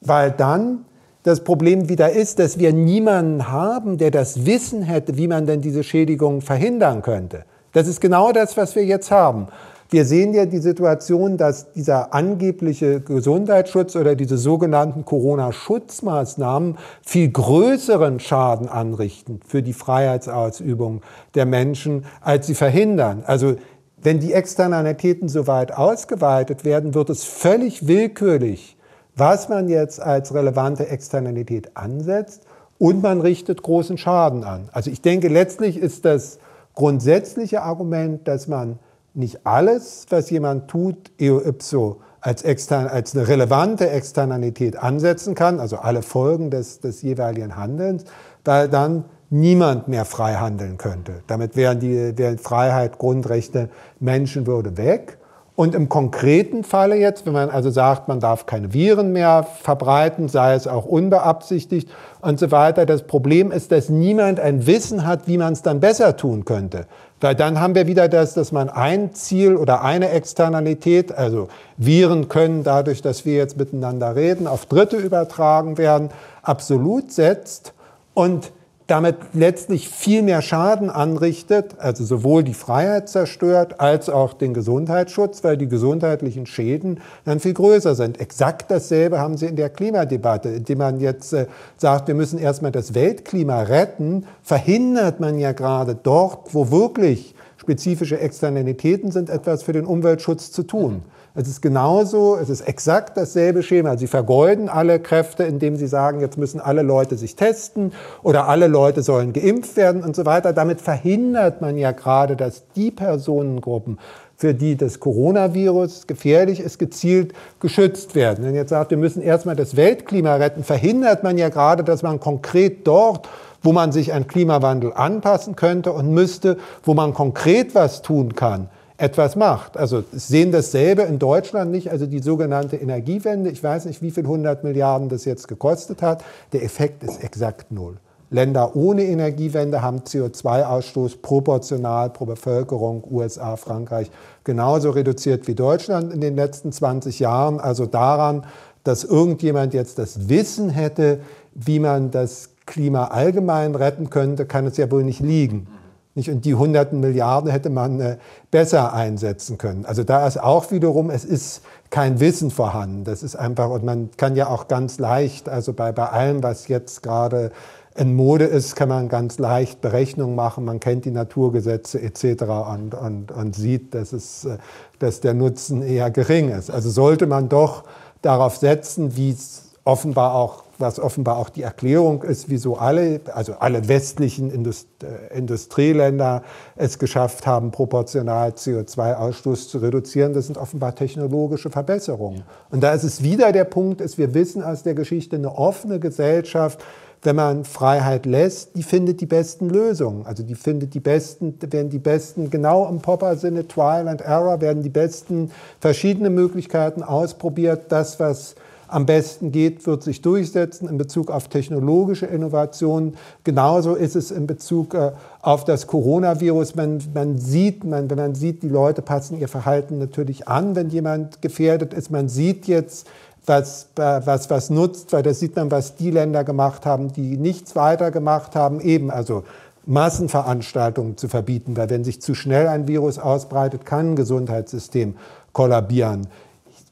weil 0.00 0.30
dann 0.30 0.84
das 1.22 1.44
Problem 1.44 1.88
wieder 1.88 2.10
ist, 2.10 2.38
dass 2.38 2.58
wir 2.58 2.72
niemanden 2.72 3.48
haben, 3.48 3.98
der 3.98 4.10
das 4.10 4.46
Wissen 4.46 4.82
hätte, 4.82 5.16
wie 5.16 5.28
man 5.28 5.46
denn 5.46 5.60
diese 5.60 5.84
Schädigung 5.84 6.40
verhindern 6.40 7.02
könnte. 7.02 7.44
Das 7.72 7.86
ist 7.86 8.00
genau 8.00 8.32
das, 8.32 8.56
was 8.56 8.74
wir 8.74 8.84
jetzt 8.84 9.10
haben. 9.10 9.48
Wir 9.92 10.04
sehen 10.04 10.32
ja 10.34 10.46
die 10.46 10.58
Situation, 10.58 11.36
dass 11.36 11.72
dieser 11.72 12.14
angebliche 12.14 13.00
Gesundheitsschutz 13.00 13.96
oder 13.96 14.14
diese 14.14 14.38
sogenannten 14.38 15.04
Corona-Schutzmaßnahmen 15.04 16.78
viel 17.02 17.28
größeren 17.28 18.20
Schaden 18.20 18.68
anrichten 18.68 19.40
für 19.44 19.64
die 19.64 19.72
Freiheitsausübung 19.72 21.02
der 21.34 21.44
Menschen, 21.44 22.04
als 22.20 22.46
sie 22.46 22.54
verhindern. 22.54 23.24
Also 23.26 23.56
wenn 24.00 24.20
die 24.20 24.32
Externalitäten 24.32 25.28
so 25.28 25.48
weit 25.48 25.76
ausgeweitet 25.76 26.64
werden, 26.64 26.94
wird 26.94 27.10
es 27.10 27.24
völlig 27.24 27.88
willkürlich, 27.88 28.76
was 29.16 29.48
man 29.48 29.68
jetzt 29.68 30.00
als 30.00 30.32
relevante 30.32 30.86
Externalität 30.86 31.76
ansetzt 31.76 32.44
und 32.78 33.02
man 33.02 33.20
richtet 33.20 33.64
großen 33.64 33.98
Schaden 33.98 34.44
an. 34.44 34.68
Also 34.70 34.88
ich 34.88 35.02
denke, 35.02 35.26
letztlich 35.26 35.76
ist 35.76 36.04
das 36.04 36.38
grundsätzliche 36.76 37.62
Argument, 37.62 38.28
dass 38.28 38.46
man 38.46 38.78
nicht 39.14 39.46
alles, 39.46 40.06
was 40.10 40.30
jemand 40.30 40.68
tut, 40.68 41.10
eo 41.18 41.40
ipso 41.40 42.00
als, 42.20 42.42
extern, 42.42 42.86
als 42.86 43.16
eine 43.16 43.28
relevante 43.28 43.88
Externalität 43.90 44.76
ansetzen 44.76 45.34
kann, 45.34 45.58
also 45.58 45.76
alle 45.76 46.02
Folgen 46.02 46.50
des, 46.50 46.80
des 46.80 47.02
jeweiligen 47.02 47.56
Handelns, 47.56 48.04
weil 48.44 48.68
dann 48.68 49.04
niemand 49.30 49.88
mehr 49.88 50.04
frei 50.04 50.34
handeln 50.34 50.76
könnte. 50.76 51.22
Damit 51.26 51.56
wären 51.56 51.78
die 51.78 52.18
wären 52.18 52.38
Freiheit, 52.38 52.98
Grundrechte, 52.98 53.70
Menschenwürde 54.00 54.76
weg. 54.76 55.18
Und 55.56 55.74
im 55.74 55.90
konkreten 55.90 56.64
Falle 56.64 56.96
jetzt, 56.96 57.26
wenn 57.26 57.34
man 57.34 57.50
also 57.50 57.68
sagt, 57.68 58.08
man 58.08 58.18
darf 58.18 58.46
keine 58.46 58.72
Viren 58.72 59.12
mehr 59.12 59.42
verbreiten, 59.42 60.28
sei 60.28 60.54
es 60.54 60.66
auch 60.66 60.86
unbeabsichtigt 60.86 61.90
und 62.22 62.38
so 62.38 62.50
weiter, 62.50 62.86
das 62.86 63.02
Problem 63.02 63.52
ist, 63.52 63.70
dass 63.70 63.90
niemand 63.90 64.40
ein 64.40 64.66
Wissen 64.66 65.06
hat, 65.06 65.28
wie 65.28 65.36
man 65.36 65.52
es 65.52 65.60
dann 65.60 65.80
besser 65.80 66.16
tun 66.16 66.46
könnte. 66.46 66.86
Weil 67.20 67.34
dann 67.34 67.60
haben 67.60 67.74
wir 67.74 67.86
wieder 67.86 68.08
das, 68.08 68.34
dass 68.34 68.50
man 68.50 68.70
ein 68.70 69.14
Ziel 69.14 69.56
oder 69.56 69.82
eine 69.82 70.10
Externalität, 70.10 71.12
also 71.12 71.48
Viren 71.76 72.28
können 72.28 72.64
dadurch, 72.64 73.02
dass 73.02 73.26
wir 73.26 73.34
jetzt 73.34 73.58
miteinander 73.58 74.16
reden, 74.16 74.46
auf 74.46 74.64
Dritte 74.66 74.96
übertragen 74.96 75.76
werden, 75.76 76.10
absolut 76.42 77.12
setzt 77.12 77.74
und 78.14 78.52
damit 78.90 79.16
letztlich 79.34 79.88
viel 79.88 80.22
mehr 80.22 80.42
Schaden 80.42 80.90
anrichtet, 80.90 81.76
also 81.78 82.04
sowohl 82.04 82.42
die 82.42 82.54
Freiheit 82.54 83.08
zerstört 83.08 83.78
als 83.78 84.08
auch 84.08 84.32
den 84.32 84.52
Gesundheitsschutz, 84.52 85.44
weil 85.44 85.56
die 85.56 85.68
gesundheitlichen 85.68 86.46
Schäden 86.46 87.00
dann 87.24 87.38
viel 87.38 87.54
größer 87.54 87.94
sind. 87.94 88.20
Exakt 88.20 88.70
dasselbe 88.70 89.20
haben 89.20 89.36
Sie 89.36 89.46
in 89.46 89.54
der 89.54 89.70
Klimadebatte, 89.70 90.48
indem 90.48 90.78
man 90.78 90.98
jetzt 90.98 91.32
äh, 91.32 91.46
sagt, 91.76 92.08
wir 92.08 92.16
müssen 92.16 92.38
erstmal 92.38 92.72
das 92.72 92.94
Weltklima 92.94 93.62
retten, 93.62 94.26
verhindert 94.42 95.20
man 95.20 95.38
ja 95.38 95.52
gerade 95.52 95.94
dort, 95.94 96.52
wo 96.52 96.72
wirklich 96.72 97.34
spezifische 97.58 98.18
Externalitäten 98.18 99.12
sind, 99.12 99.30
etwas 99.30 99.62
für 99.62 99.72
den 99.72 99.84
Umweltschutz 99.84 100.50
zu 100.50 100.64
tun. 100.64 101.02
Es 101.34 101.46
ist 101.46 101.62
genauso, 101.62 102.36
es 102.36 102.50
ist 102.50 102.62
exakt 102.62 103.16
dasselbe 103.16 103.62
Schema. 103.62 103.96
Sie 103.96 104.08
vergeuden 104.08 104.68
alle 104.68 104.98
Kräfte, 104.98 105.44
indem 105.44 105.76
sie 105.76 105.86
sagen, 105.86 106.20
jetzt 106.20 106.36
müssen 106.36 106.60
alle 106.60 106.82
Leute 106.82 107.16
sich 107.16 107.36
testen 107.36 107.92
oder 108.24 108.48
alle 108.48 108.66
Leute 108.66 109.02
sollen 109.02 109.32
geimpft 109.32 109.76
werden 109.76 110.02
und 110.02 110.16
so 110.16 110.26
weiter. 110.26 110.52
Damit 110.52 110.80
verhindert 110.80 111.60
man 111.60 111.78
ja 111.78 111.92
gerade, 111.92 112.34
dass 112.34 112.64
die 112.74 112.90
Personengruppen, 112.90 113.98
für 114.36 114.54
die 114.54 114.76
das 114.76 114.98
Coronavirus 114.98 116.08
gefährlich 116.08 116.60
ist, 116.60 116.78
gezielt 116.78 117.34
geschützt 117.60 118.14
werden. 118.16 118.44
Wenn 118.44 118.54
jetzt 118.54 118.70
sagt, 118.70 118.90
wir 118.90 118.98
müssen 118.98 119.22
erstmal 119.22 119.54
das 119.54 119.76
Weltklima 119.76 120.34
retten, 120.34 120.64
verhindert 120.64 121.22
man 121.22 121.38
ja 121.38 121.48
gerade, 121.48 121.84
dass 121.84 122.02
man 122.02 122.18
konkret 122.18 122.86
dort 122.86 123.28
wo 123.62 123.72
man 123.72 123.92
sich 123.92 124.12
an 124.12 124.26
Klimawandel 124.26 124.92
anpassen 124.94 125.56
könnte 125.56 125.92
und 125.92 126.10
müsste, 126.10 126.56
wo 126.82 126.94
man 126.94 127.14
konkret 127.14 127.74
was 127.74 128.02
tun 128.02 128.34
kann, 128.34 128.70
etwas 129.00 129.34
macht. 129.34 129.76
Also 129.76 130.04
sehen 130.12 130.52
dasselbe 130.52 131.02
in 131.02 131.18
Deutschland 131.18 131.70
nicht, 131.70 131.90
also 131.90 132.06
die 132.06 132.18
sogenannte 132.18 132.76
Energiewende. 132.76 133.50
Ich 133.50 133.62
weiß 133.62 133.86
nicht, 133.86 134.02
wie 134.02 134.10
viel 134.10 134.24
100 134.24 134.62
Milliarden 134.62 135.08
das 135.08 135.24
jetzt 135.24 135.48
gekostet 135.48 136.02
hat. 136.02 136.22
Der 136.52 136.62
Effekt 136.62 137.02
ist 137.02 137.22
exakt 137.22 137.72
null. 137.72 137.96
Länder 138.32 138.76
ohne 138.76 139.04
Energiewende 139.04 139.82
haben 139.82 140.00
CO2-Ausstoß 140.00 141.20
proportional 141.20 142.10
pro 142.10 142.26
Bevölkerung, 142.26 143.02
USA, 143.10 143.56
Frankreich, 143.56 144.10
genauso 144.44 144.90
reduziert 144.90 145.48
wie 145.48 145.54
Deutschland 145.54 146.12
in 146.12 146.20
den 146.20 146.36
letzten 146.36 146.70
20 146.70 147.18
Jahren. 147.18 147.58
Also 147.58 147.86
daran, 147.86 148.46
dass 148.84 149.02
irgendjemand 149.02 149.74
jetzt 149.74 149.98
das 149.98 150.28
Wissen 150.28 150.68
hätte, 150.68 151.20
wie 151.54 151.80
man 151.80 152.12
das 152.12 152.50
Klima 152.66 153.06
allgemein 153.06 153.74
retten 153.74 154.10
könnte, 154.10 154.46
kann 154.46 154.66
es 154.66 154.76
ja 154.76 154.90
wohl 154.92 155.02
nicht 155.02 155.20
liegen. 155.20 155.66
Nicht? 156.14 156.28
Und 156.28 156.44
die 156.44 156.54
hunderten 156.54 157.00
Milliarden 157.00 157.50
hätte 157.50 157.70
man 157.70 158.00
äh, 158.00 158.16
besser 158.50 158.92
einsetzen 158.92 159.58
können. 159.58 159.84
Also 159.86 160.02
da 160.02 160.26
ist 160.26 160.42
auch 160.42 160.70
wiederum, 160.70 161.10
es 161.10 161.24
ist 161.24 161.62
kein 161.90 162.20
Wissen 162.20 162.50
vorhanden. 162.50 163.04
Das 163.04 163.22
ist 163.22 163.36
einfach, 163.36 163.70
und 163.70 163.84
man 163.84 164.10
kann 164.16 164.36
ja 164.36 164.48
auch 164.48 164.68
ganz 164.68 164.98
leicht, 164.98 165.48
also 165.48 165.72
bei, 165.72 165.92
bei 165.92 166.06
allem, 166.06 166.42
was 166.42 166.68
jetzt 166.68 167.02
gerade 167.02 167.52
in 167.96 168.14
Mode 168.14 168.44
ist, 168.44 168.76
kann 168.76 168.88
man 168.88 169.08
ganz 169.08 169.38
leicht 169.38 169.80
Berechnungen 169.80 170.34
machen. 170.34 170.64
Man 170.64 170.80
kennt 170.80 171.04
die 171.04 171.10
Naturgesetze 171.10 172.00
etc. 172.00 172.42
und, 172.72 172.94
und, 172.94 173.32
und 173.32 173.56
sieht, 173.56 173.94
dass, 173.94 174.12
es, 174.12 174.44
äh, 174.44 174.58
dass 174.98 175.20
der 175.20 175.34
Nutzen 175.34 175.82
eher 175.82 176.10
gering 176.10 176.50
ist. 176.50 176.70
Also 176.70 176.90
sollte 176.90 177.26
man 177.26 177.48
doch 177.48 177.84
darauf 178.22 178.56
setzen, 178.56 179.16
wie 179.16 179.30
es 179.30 179.70
offenbar 179.84 180.34
auch 180.34 180.64
was 180.80 180.98
offenbar 180.98 181.36
auch 181.36 181.50
die 181.50 181.62
Erklärung 181.62 182.22
ist, 182.22 182.48
wieso 182.48 182.76
alle, 182.76 183.20
also 183.32 183.54
alle 183.54 183.88
westlichen 183.88 184.50
Indust 184.50 184.88
äh, 185.02 185.36
Industrieländer 185.36 186.42
es 186.76 186.98
geschafft 186.98 187.46
haben, 187.46 187.70
proportional 187.70 188.50
CO2-Ausstoß 188.50 189.68
zu 189.68 189.78
reduzieren. 189.78 190.32
Das 190.32 190.46
sind 190.46 190.58
offenbar 190.58 190.94
technologische 190.94 191.70
Verbesserungen. 191.70 192.42
Und 192.70 192.82
da 192.82 192.92
ist 192.92 193.04
es 193.04 193.22
wieder 193.22 193.52
der 193.52 193.64
Punkt, 193.64 194.00
ist, 194.00 194.18
wir 194.18 194.34
wissen 194.34 194.62
aus 194.62 194.82
der 194.82 194.94
Geschichte, 194.94 195.36
eine 195.36 195.56
offene 195.56 196.00
Gesellschaft, 196.00 196.82
wenn 197.22 197.36
man 197.36 197.64
Freiheit 197.64 198.24
lässt, 198.24 198.76
die 198.76 198.82
findet 198.82 199.20
die 199.20 199.26
besten 199.26 199.68
Lösungen. 199.68 200.24
Also 200.24 200.42
die 200.42 200.54
findet 200.54 200.94
die 200.94 201.00
besten, 201.00 201.58
werden 201.60 201.90
die 201.90 201.98
besten, 201.98 202.48
genau 202.48 202.88
im 202.88 203.00
Popper-Sinne, 203.00 203.68
Trial 203.68 204.08
and 204.08 204.22
Error, 204.22 204.60
werden 204.60 204.82
die 204.82 204.88
besten 204.88 205.50
verschiedene 205.80 206.30
Möglichkeiten 206.30 207.02
ausprobiert. 207.02 207.92
Das, 207.92 208.18
was 208.18 208.54
am 208.90 209.06
besten 209.06 209.52
geht, 209.52 209.86
wird 209.86 210.02
sich 210.02 210.20
durchsetzen 210.20 210.88
in 210.88 210.98
Bezug 210.98 211.30
auf 211.30 211.48
technologische 211.48 212.26
Innovationen. 212.26 213.14
Genauso 213.44 213.94
ist 213.94 214.16
es 214.16 214.30
in 214.30 214.46
Bezug 214.46 214.94
äh, 214.94 215.12
auf 215.42 215.64
das 215.64 215.86
Coronavirus. 215.86 216.74
Man, 216.74 217.00
man 217.14 217.38
sieht, 217.38 217.84
man, 217.84 218.10
wenn 218.10 218.18
man 218.18 218.34
sieht, 218.34 218.62
die 218.62 218.68
Leute 218.68 219.02
passen 219.02 219.38
ihr 219.38 219.48
Verhalten 219.48 219.98
natürlich 219.98 220.48
an, 220.48 220.74
wenn 220.74 220.90
jemand 220.90 221.40
gefährdet 221.40 221.94
ist. 221.94 222.10
Man 222.10 222.28
sieht 222.28 222.66
jetzt, 222.66 223.06
was, 223.46 223.88
äh, 223.96 224.20
was, 224.24 224.50
was 224.50 224.70
nutzt, 224.70 225.12
weil 225.12 225.22
da 225.22 225.32
sieht 225.32 225.56
man, 225.56 225.70
was 225.70 225.96
die 225.96 226.10
Länder 226.10 226.44
gemacht 226.44 226.84
haben, 226.84 227.12
die 227.12 227.36
nichts 227.36 227.76
weiter 227.76 228.10
gemacht 228.10 228.56
haben, 228.56 228.80
eben 228.80 229.10
also 229.10 229.44
Massenveranstaltungen 229.86 231.16
zu 231.16 231.28
verbieten, 231.28 231.76
weil 231.76 231.88
wenn 231.90 232.04
sich 232.04 232.20
zu 232.20 232.34
schnell 232.34 232.68
ein 232.68 232.86
Virus 232.86 233.18
ausbreitet, 233.18 233.86
kann 233.86 234.12
ein 234.12 234.16
Gesundheitssystem 234.16 235.16
kollabieren 235.52 236.26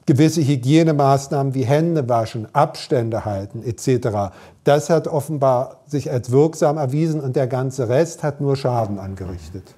gewisse 0.09 0.41
Hygienemaßnahmen 0.41 1.55
wie 1.55 1.65
Hände 1.65 2.09
waschen, 2.09 2.49
Abstände 2.55 3.27
halten 3.27 3.63
etc. 3.63 4.33
Das 4.65 4.89
hat 4.89 5.07
offenbar 5.07 5.83
sich 5.87 6.11
als 6.11 6.31
wirksam 6.31 6.79
erwiesen 6.79 7.21
und 7.21 7.37
der 7.37 7.47
ganze 7.47 7.91
Rest 7.91 8.23
hat 8.23 8.41
nur 8.41 8.57
Schaden 8.57 8.99
angerichtet. 8.99 9.75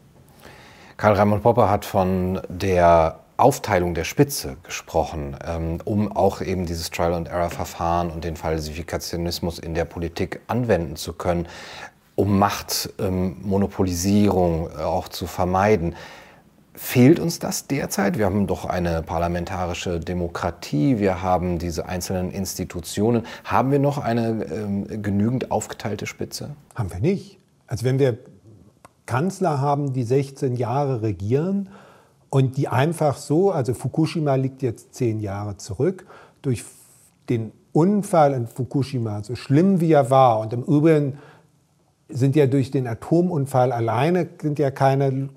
Karl 0.97 1.14
Raimund 1.14 1.43
Popper 1.43 1.68
hat 1.68 1.85
von 1.85 2.41
der 2.49 3.18
Aufteilung 3.39 3.95
der 3.95 4.05
Spitze 4.05 4.57
gesprochen, 4.62 5.37
ähm, 5.45 5.78
um 5.85 6.14
auch 6.14 6.43
eben 6.43 6.64
dieses 6.64 6.91
Trial-and-Error-Verfahren 6.91 8.11
und 8.11 8.22
den 8.22 8.37
Falsifikationismus 8.37 9.59
in 9.59 9.74
der 9.74 9.85
Politik 9.85 10.43
anwenden 10.47 10.95
zu 10.95 11.12
können, 11.12 11.49
um 12.14 12.39
Machtmonopolisierung 12.39 14.68
ähm, 14.72 14.81
auch 14.81 15.09
zu 15.09 15.26
vermeiden. 15.26 15.97
Fehlt 16.83 17.20
uns 17.20 17.39
das 17.39 17.66
derzeit? 17.66 18.16
Wir 18.16 18.24
haben 18.24 18.47
doch 18.47 18.64
eine 18.64 19.03
parlamentarische 19.03 20.01
Demokratie, 20.01 20.99
wir 20.99 21.22
haben 21.22 21.59
diese 21.59 21.87
einzelnen 21.87 22.33
Institutionen. 22.33 23.26
Haben 23.45 23.70
wir 23.70 23.78
noch 23.78 23.99
eine 23.99 24.45
ähm, 24.47 25.03
genügend 25.03 25.53
aufgeteilte 25.53 26.07
Spitze? 26.07 26.57
Haben 26.74 26.91
wir 26.91 26.99
nicht. 26.99 27.39
Also 27.66 27.85
wenn 27.85 27.99
wir 27.99 28.18
Kanzler 29.05 29.61
haben, 29.61 29.93
die 29.93 30.03
16 30.03 30.57
Jahre 30.57 31.03
regieren 31.03 31.68
und 32.31 32.57
die 32.57 32.66
einfach 32.66 33.18
so, 33.18 33.53
also 33.53 33.74
Fukushima 33.74 34.35
liegt 34.37 34.62
jetzt 34.62 34.95
zehn 34.95 35.20
Jahre 35.20 35.59
zurück, 35.59 36.07
durch 36.41 36.64
den 37.28 37.53
Unfall 37.72 38.33
in 38.33 38.47
Fukushima, 38.49 39.22
so 39.22 39.37
schlimm 39.37 39.81
wie 39.81 39.93
er 39.93 40.11
war, 40.11 40.41
und 40.41 40.55
im 40.55 40.62
Übrigen 40.62 41.18
sind 42.09 42.35
ja 42.35 42.47
durch 42.47 42.70
den 42.70 42.89
Atomunfall 42.89 43.70
alleine 43.70 44.28
sind 44.41 44.59
ja 44.59 44.70
keine 44.70 45.28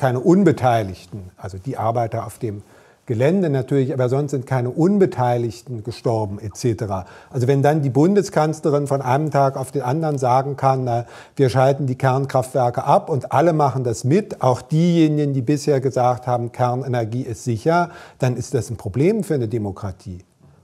keine 0.00 0.20
Unbeteiligten, 0.20 1.30
also 1.36 1.58
die 1.58 1.76
Arbeiter 1.76 2.26
auf 2.26 2.38
dem 2.38 2.62
Gelände 3.04 3.50
natürlich, 3.50 3.92
aber 3.92 4.08
sonst 4.08 4.30
sind 4.30 4.46
keine 4.46 4.70
Unbeteiligten 4.70 5.84
gestorben 5.84 6.38
etc. 6.38 6.84
Also 7.28 7.46
wenn 7.46 7.60
dann 7.60 7.82
die 7.82 7.90
Bundeskanzlerin 7.90 8.86
von 8.86 9.02
einem 9.02 9.30
Tag 9.30 9.58
auf 9.58 9.72
den 9.72 9.82
anderen 9.82 10.16
sagen 10.16 10.56
kann, 10.56 10.84
na, 10.84 11.04
wir 11.36 11.50
schalten 11.50 11.86
die 11.86 11.96
Kernkraftwerke 11.96 12.84
ab 12.84 13.10
und 13.10 13.32
alle 13.32 13.52
machen 13.52 13.84
das 13.84 14.04
mit, 14.04 14.40
auch 14.40 14.62
diejenigen, 14.62 15.34
die 15.34 15.42
bisher 15.42 15.82
gesagt 15.82 16.26
haben, 16.26 16.50
Kernenergie 16.50 17.22
ist 17.22 17.44
sicher, 17.44 17.90
dann 18.18 18.36
ist 18.36 18.54
das 18.54 18.70
ein 18.70 18.78
Problem 18.78 19.22
für 19.22 19.34
eine 19.34 19.48
Demokratie. 19.48 20.20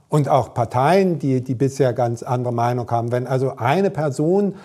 Und 0.09 0.29
auch 0.29 0.55
Parteien, 0.55 1.19
die, 1.19 1.43
die 1.43 1.53
bisher 1.53 1.93
ganz 1.93 2.23
andere 2.23 2.53
Meinung 2.53 2.89
haben. 2.89 3.11
Wenn 3.11 3.27
also 3.27 3.57
eine 3.57 3.91
Person 3.91 4.55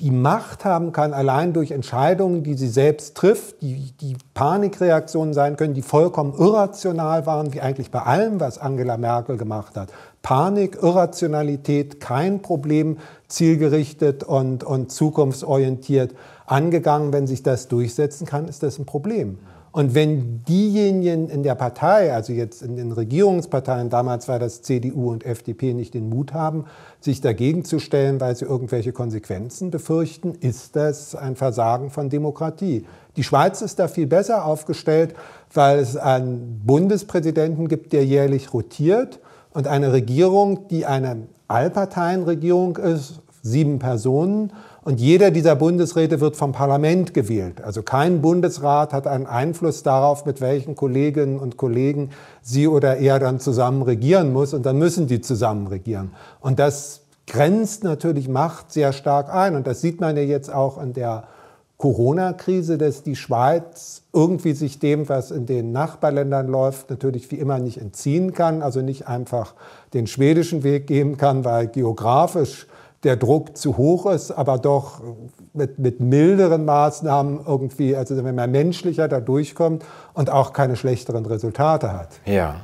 die 0.00 0.12
Macht 0.12 0.64
haben 0.64 0.92
kann, 0.92 1.12
allein 1.12 1.52
durch 1.52 1.72
Entscheidungen, 1.72 2.44
die 2.44 2.54
sie 2.54 2.68
selbst 2.68 3.16
trifft, 3.16 3.62
die, 3.62 3.92
die 4.00 4.16
Panikreaktionen 4.32 5.34
sein 5.34 5.56
können, 5.56 5.74
die 5.74 5.82
vollkommen 5.82 6.34
irrational 6.38 7.26
waren, 7.26 7.52
wie 7.52 7.60
eigentlich 7.60 7.90
bei 7.90 8.02
allem, 8.02 8.38
was 8.38 8.58
Angela 8.58 8.96
Merkel 8.96 9.36
gemacht 9.36 9.76
hat. 9.76 9.88
Panik, 10.22 10.78
Irrationalität, 10.80 12.00
kein 12.00 12.42
Problem, 12.42 12.98
zielgerichtet 13.26 14.22
und, 14.22 14.62
und 14.62 14.92
zukunftsorientiert 14.92 16.14
angegangen. 16.46 17.12
Wenn 17.12 17.26
sich 17.26 17.42
das 17.42 17.66
durchsetzen 17.66 18.24
kann, 18.24 18.46
ist 18.46 18.62
das 18.62 18.78
ein 18.78 18.86
Problem. 18.86 19.38
Und 19.70 19.94
wenn 19.94 20.42
diejenigen 20.44 21.28
in 21.28 21.42
der 21.42 21.54
Partei, 21.54 22.12
also 22.12 22.32
jetzt 22.32 22.62
in 22.62 22.76
den 22.76 22.92
Regierungsparteien, 22.92 23.90
damals 23.90 24.26
war 24.26 24.38
das 24.38 24.62
CDU 24.62 25.10
und 25.10 25.26
FDP, 25.26 25.74
nicht 25.74 25.94
den 25.94 26.08
Mut 26.08 26.32
haben, 26.32 26.64
sich 27.00 27.20
dagegen 27.20 27.64
zu 27.64 27.78
stellen, 27.78 28.20
weil 28.20 28.34
sie 28.34 28.46
irgendwelche 28.46 28.92
Konsequenzen 28.92 29.70
befürchten, 29.70 30.34
ist 30.34 30.74
das 30.74 31.14
ein 31.14 31.36
Versagen 31.36 31.90
von 31.90 32.08
Demokratie. 32.08 32.86
Die 33.16 33.24
Schweiz 33.24 33.60
ist 33.60 33.78
da 33.78 33.88
viel 33.88 34.06
besser 34.06 34.44
aufgestellt, 34.44 35.14
weil 35.52 35.78
es 35.78 35.96
einen 35.96 36.62
Bundespräsidenten 36.64 37.68
gibt, 37.68 37.92
der 37.92 38.04
jährlich 38.04 38.54
rotiert 38.54 39.20
und 39.52 39.66
eine 39.66 39.92
Regierung, 39.92 40.68
die 40.68 40.86
eine 40.86 41.26
Allparteienregierung 41.46 42.76
ist, 42.76 43.20
sieben 43.42 43.78
Personen 43.78 44.52
und 44.88 45.00
jeder 45.00 45.30
dieser 45.30 45.54
Bundesräte 45.54 46.18
wird 46.22 46.34
vom 46.34 46.52
Parlament 46.52 47.12
gewählt. 47.12 47.62
Also 47.62 47.82
kein 47.82 48.22
Bundesrat 48.22 48.94
hat 48.94 49.06
einen 49.06 49.26
Einfluss 49.26 49.82
darauf, 49.82 50.24
mit 50.24 50.40
welchen 50.40 50.76
Kolleginnen 50.76 51.38
und 51.38 51.58
Kollegen 51.58 52.08
sie 52.40 52.68
oder 52.68 52.96
er 52.96 53.18
dann 53.18 53.38
zusammen 53.38 53.82
regieren 53.82 54.32
muss. 54.32 54.54
Und 54.54 54.64
dann 54.64 54.78
müssen 54.78 55.06
die 55.06 55.20
zusammen 55.20 55.66
regieren. 55.66 56.12
Und 56.40 56.58
das 56.58 57.02
grenzt 57.26 57.84
natürlich 57.84 58.28
Macht 58.30 58.72
sehr 58.72 58.94
stark 58.94 59.28
ein. 59.28 59.56
Und 59.56 59.66
das 59.66 59.82
sieht 59.82 60.00
man 60.00 60.16
ja 60.16 60.22
jetzt 60.22 60.50
auch 60.50 60.82
in 60.82 60.94
der 60.94 61.24
Corona-Krise, 61.76 62.78
dass 62.78 63.02
die 63.02 63.14
Schweiz 63.14 64.04
irgendwie 64.14 64.54
sich 64.54 64.78
dem, 64.78 65.06
was 65.10 65.30
in 65.30 65.44
den 65.44 65.70
Nachbarländern 65.70 66.48
läuft, 66.48 66.88
natürlich 66.88 67.30
wie 67.30 67.36
immer 67.36 67.58
nicht 67.58 67.76
entziehen 67.78 68.32
kann. 68.32 68.62
Also 68.62 68.80
nicht 68.80 69.06
einfach 69.06 69.52
den 69.92 70.06
schwedischen 70.06 70.62
Weg 70.62 70.86
gehen 70.86 71.18
kann, 71.18 71.44
weil 71.44 71.66
geografisch 71.66 72.66
der 73.04 73.16
Druck 73.16 73.56
zu 73.56 73.76
hoch 73.76 74.06
ist, 74.06 74.32
aber 74.32 74.58
doch 74.58 75.00
mit, 75.52 75.78
mit 75.78 76.00
milderen 76.00 76.64
Maßnahmen 76.64 77.40
irgendwie, 77.46 77.94
also 77.94 78.22
wenn 78.24 78.34
man 78.34 78.50
menschlicher 78.50 79.08
da 79.08 79.20
durchkommt 79.20 79.84
und 80.14 80.30
auch 80.30 80.52
keine 80.52 80.76
schlechteren 80.76 81.24
Resultate 81.26 81.92
hat. 81.92 82.20
Ja, 82.24 82.56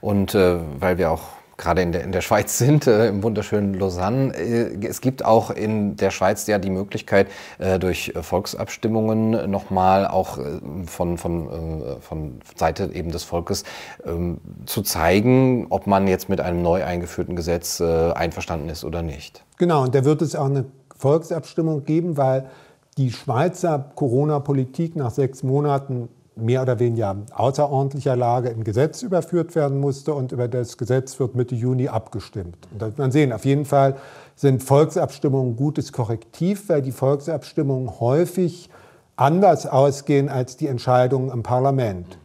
und 0.00 0.34
äh, 0.34 0.58
weil 0.78 0.98
wir 0.98 1.10
auch 1.10 1.37
gerade 1.58 1.82
in 1.82 1.92
der, 1.92 2.04
in 2.04 2.12
der 2.12 2.22
Schweiz 2.22 2.56
sind, 2.56 2.86
äh, 2.86 3.08
im 3.08 3.22
wunderschönen 3.22 3.74
Lausanne. 3.74 4.34
Äh, 4.34 4.86
es 4.86 5.02
gibt 5.02 5.24
auch 5.24 5.50
in 5.50 5.96
der 5.96 6.10
Schweiz 6.10 6.46
ja 6.46 6.58
die 6.58 6.70
Möglichkeit, 6.70 7.26
äh, 7.58 7.78
durch 7.78 8.14
Volksabstimmungen 8.18 9.50
nochmal 9.50 10.06
auch 10.06 10.38
äh, 10.38 10.60
von, 10.86 11.18
von, 11.18 11.48
äh, 11.48 12.00
von 12.00 12.40
Seite 12.56 12.90
eben 12.94 13.10
des 13.10 13.24
Volkes 13.24 13.64
ähm, 14.06 14.38
zu 14.64 14.82
zeigen, 14.82 15.66
ob 15.70 15.86
man 15.86 16.06
jetzt 16.06 16.28
mit 16.28 16.40
einem 16.40 16.62
neu 16.62 16.84
eingeführten 16.84 17.36
Gesetz 17.36 17.80
äh, 17.80 18.12
einverstanden 18.12 18.68
ist 18.68 18.84
oder 18.84 19.02
nicht. 19.02 19.44
Genau, 19.58 19.82
und 19.82 19.94
da 19.94 20.04
wird 20.04 20.22
es 20.22 20.36
auch 20.36 20.46
eine 20.46 20.64
Volksabstimmung 20.96 21.84
geben, 21.84 22.16
weil 22.16 22.48
die 22.96 23.10
Schweizer 23.12 23.90
Corona-Politik 23.94 24.96
nach 24.96 25.10
sechs 25.10 25.42
Monaten 25.42 26.08
mehr 26.40 26.62
oder 26.62 26.78
weniger 26.78 27.16
außerordentlicher 27.32 28.16
Lage 28.16 28.48
in 28.48 28.64
Gesetz 28.64 29.02
überführt 29.02 29.54
werden 29.54 29.80
musste 29.80 30.14
und 30.14 30.32
über 30.32 30.48
das 30.48 30.76
Gesetz 30.76 31.18
wird 31.20 31.34
Mitte 31.34 31.54
Juni 31.54 31.88
abgestimmt. 31.88 32.56
Und 32.72 32.82
da 32.82 32.86
wird 32.86 32.98
man 32.98 33.12
sehen, 33.12 33.32
auf 33.32 33.44
jeden 33.44 33.64
Fall 33.64 33.96
sind 34.36 34.62
Volksabstimmungen 34.62 35.56
gutes 35.56 35.92
Korrektiv, 35.92 36.68
weil 36.68 36.82
die 36.82 36.92
Volksabstimmungen 36.92 38.00
häufig 38.00 38.70
anders 39.16 39.66
ausgehen 39.66 40.28
als 40.28 40.56
die 40.56 40.68
Entscheidungen 40.68 41.30
im 41.30 41.42
Parlament. 41.42 42.18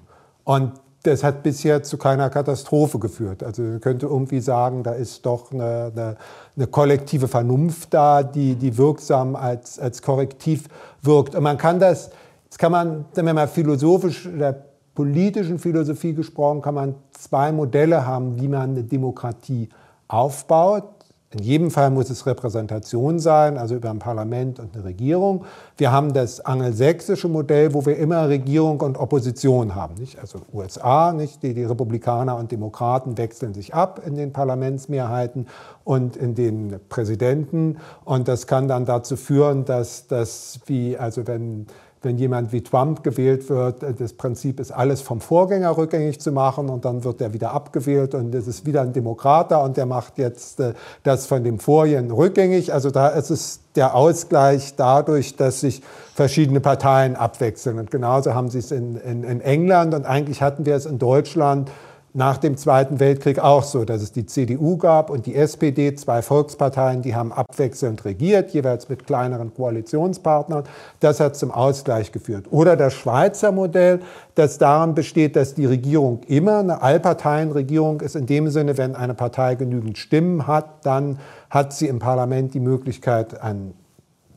Und 0.44 0.74
das 1.04 1.24
hat 1.24 1.44
bisher 1.44 1.84
zu 1.84 1.98
keiner 1.98 2.30
Katastrophe 2.30 2.98
geführt. 2.98 3.44
Also 3.44 3.62
man 3.62 3.82
könnte 3.82 4.06
irgendwie 4.06 4.40
sagen, 4.40 4.84
da 4.84 4.94
ist 4.94 5.26
doch 5.26 5.52
eine, 5.52 5.92
eine, 5.94 6.18
eine 6.56 6.68
kollektive 6.68 7.28
Vernunft 7.28 7.94
da, 7.94 8.24
die, 8.24 8.56
die 8.56 8.78
wirksam 8.78 9.36
als, 9.36 9.80
als 9.80 10.02
Korrektiv 10.02 10.70
wirkt. 11.02 11.36
Und 11.36 11.44
man 11.44 11.58
kann 11.58 11.80
das 11.80 12.12
Jetzt 12.54 12.60
kann 12.60 12.72
man, 12.72 13.06
wenn 13.16 13.26
wir 13.26 13.34
mal 13.34 13.48
philosophisch 13.48 14.28
oder 14.28 14.54
politischen 14.94 15.58
Philosophie 15.58 16.14
gesprochen, 16.14 16.62
kann 16.62 16.76
man 16.76 16.96
zwei 17.12 17.52
Modelle 17.52 18.06
haben, 18.06 18.40
wie 18.40 18.48
man 18.48 18.70
eine 18.70 18.84
Demokratie 18.84 19.70
aufbaut. 20.08 20.84
In 21.32 21.40
jedem 21.40 21.72
Fall 21.72 21.90
muss 21.90 22.12
es 22.12 22.28
Repräsentation 22.28 23.18
sein, 23.18 23.58
also 23.58 23.74
über 23.74 23.90
ein 23.90 23.98
Parlament 23.98 24.60
und 24.60 24.76
eine 24.76 24.84
Regierung. 24.84 25.46
Wir 25.78 25.92
haben 25.92 26.14
das 26.14 26.42
angelsächsische 26.42 27.28
Modell, 27.28 27.74
wo 27.74 27.88
wir 27.88 27.98
immer 27.98 28.30
Regierung 28.30 28.82
und 28.82 29.00
Opposition 29.00 29.74
haben. 29.74 29.96
Nicht? 29.96 30.20
Also 30.20 30.42
USA, 30.54 31.12
nicht? 31.12 31.42
Die, 31.42 31.56
die 31.56 31.64
Republikaner 31.64 32.38
und 32.38 32.52
Demokraten 32.52 33.18
wechseln 33.18 33.56
sich 33.56 33.74
ab 33.74 34.00
in 34.06 34.14
den 34.14 34.32
Parlamentsmehrheiten 34.32 35.48
und 35.84 36.16
in 36.18 36.36
den 36.36 36.80
Präsidenten. 36.88 37.78
Und 38.06 38.28
das 38.28 38.46
kann 38.46 38.68
dann 38.68 38.86
dazu 38.86 39.18
führen, 39.18 39.66
dass 39.66 40.06
das 40.06 40.60
wie, 40.68 40.96
also 41.00 41.26
wenn 41.26 41.66
wenn 42.04 42.18
jemand 42.18 42.52
wie 42.52 42.62
Trump 42.62 43.04
gewählt 43.04 43.50
wird, 43.50 43.82
äh, 43.82 43.94
das 43.94 44.14
Prinzip 44.14 44.60
ist, 44.60 44.72
alles 44.72 45.02
vom 45.02 45.22
Vorgänger 45.22 45.78
rückgängig 45.78 46.20
zu 46.20 46.32
machen 46.32 46.70
und 46.70 46.86
dann 46.86 47.04
wird 47.04 47.22
er 47.22 47.34
wieder 47.34 47.52
abgewählt 47.52 48.14
und 48.14 48.36
es 48.36 48.48
ist 48.48 48.66
wieder 48.66 48.82
ein 48.82 48.94
Demokrater 48.94 49.64
und 49.64 49.78
der 49.78 49.86
macht 49.86 50.18
jetzt 50.18 50.60
äh, 50.60 50.74
das 51.04 51.26
von 51.26 51.44
dem 51.44 51.60
Vorjährigen 51.60 52.12
rückgängig. 52.12 52.74
Also 52.74 52.92
da 52.92 53.08
ist 53.08 53.30
es 53.30 53.62
der 53.76 53.96
Ausgleich 53.96 54.76
dadurch, 54.76 55.36
dass 55.36 55.62
sich 55.62 55.82
verschiedene 56.14 56.60
Parteien 56.60 57.16
abwechseln. 57.16 57.80
Und 57.80 57.90
genauso 57.90 58.36
haben 58.36 58.50
sie 58.50 58.60
es 58.60 58.72
in, 58.72 58.98
in, 58.98 59.24
in 59.24 59.42
England 59.42 59.94
und 59.96 60.06
eigentlich 60.06 60.42
hatten 60.42 60.66
wir 60.66 60.76
es 60.76 60.86
in 60.86 61.00
Deutschland 61.00 61.72
nach 62.16 62.38
dem 62.38 62.58
Zweiten 62.58 63.00
Weltkrieg 63.00 63.40
auch 63.40 63.64
so, 63.64 63.86
dass 63.86 64.04
es 64.04 64.12
die 64.12 64.28
CDU 64.28 64.78
gab 64.78 65.10
und 65.10 65.26
die 65.26 65.36
SPD, 65.36 65.96
zwei 65.96 66.22
Volksparteien, 66.22 67.02
die 67.02 67.16
haben 67.16 67.32
abwechselnd 67.34 68.06
regiert, 68.06 68.52
jeweils 68.52 68.88
mit 68.88 69.08
kleineren 69.08 69.52
Koalitionspartnern. 69.52 70.64
Das 71.00 71.20
hat 71.20 71.36
zum 71.36 71.50
Ausgleich 71.50 72.12
geführt. 72.12 72.46
Oder 72.52 72.78
das 72.78 72.94
Schweizer 72.94 73.52
Modell, 73.52 74.00
das 74.36 74.60
daran 74.60 74.94
besteht, 74.94 75.36
dass 75.36 75.56
die 75.56 75.66
Regierung 75.66 76.22
immer 76.28 76.60
eine 76.60 76.84
Allparteienregierung 76.84 78.02
ist, 78.02 78.16
in 78.16 78.28
dem 78.28 78.48
Sinne, 78.50 78.78
wenn 78.78 78.96
eine 78.96 79.16
Partei 79.16 79.56
genügend 79.56 79.98
Stimmen 79.98 80.46
hat, 80.46 80.86
dann 80.86 81.18
hat 81.50 81.74
sie 81.74 81.88
im 81.88 81.98
Parlament 81.98 82.54
die 82.54 82.60
Möglichkeit, 82.60 83.42
einen 83.42 83.74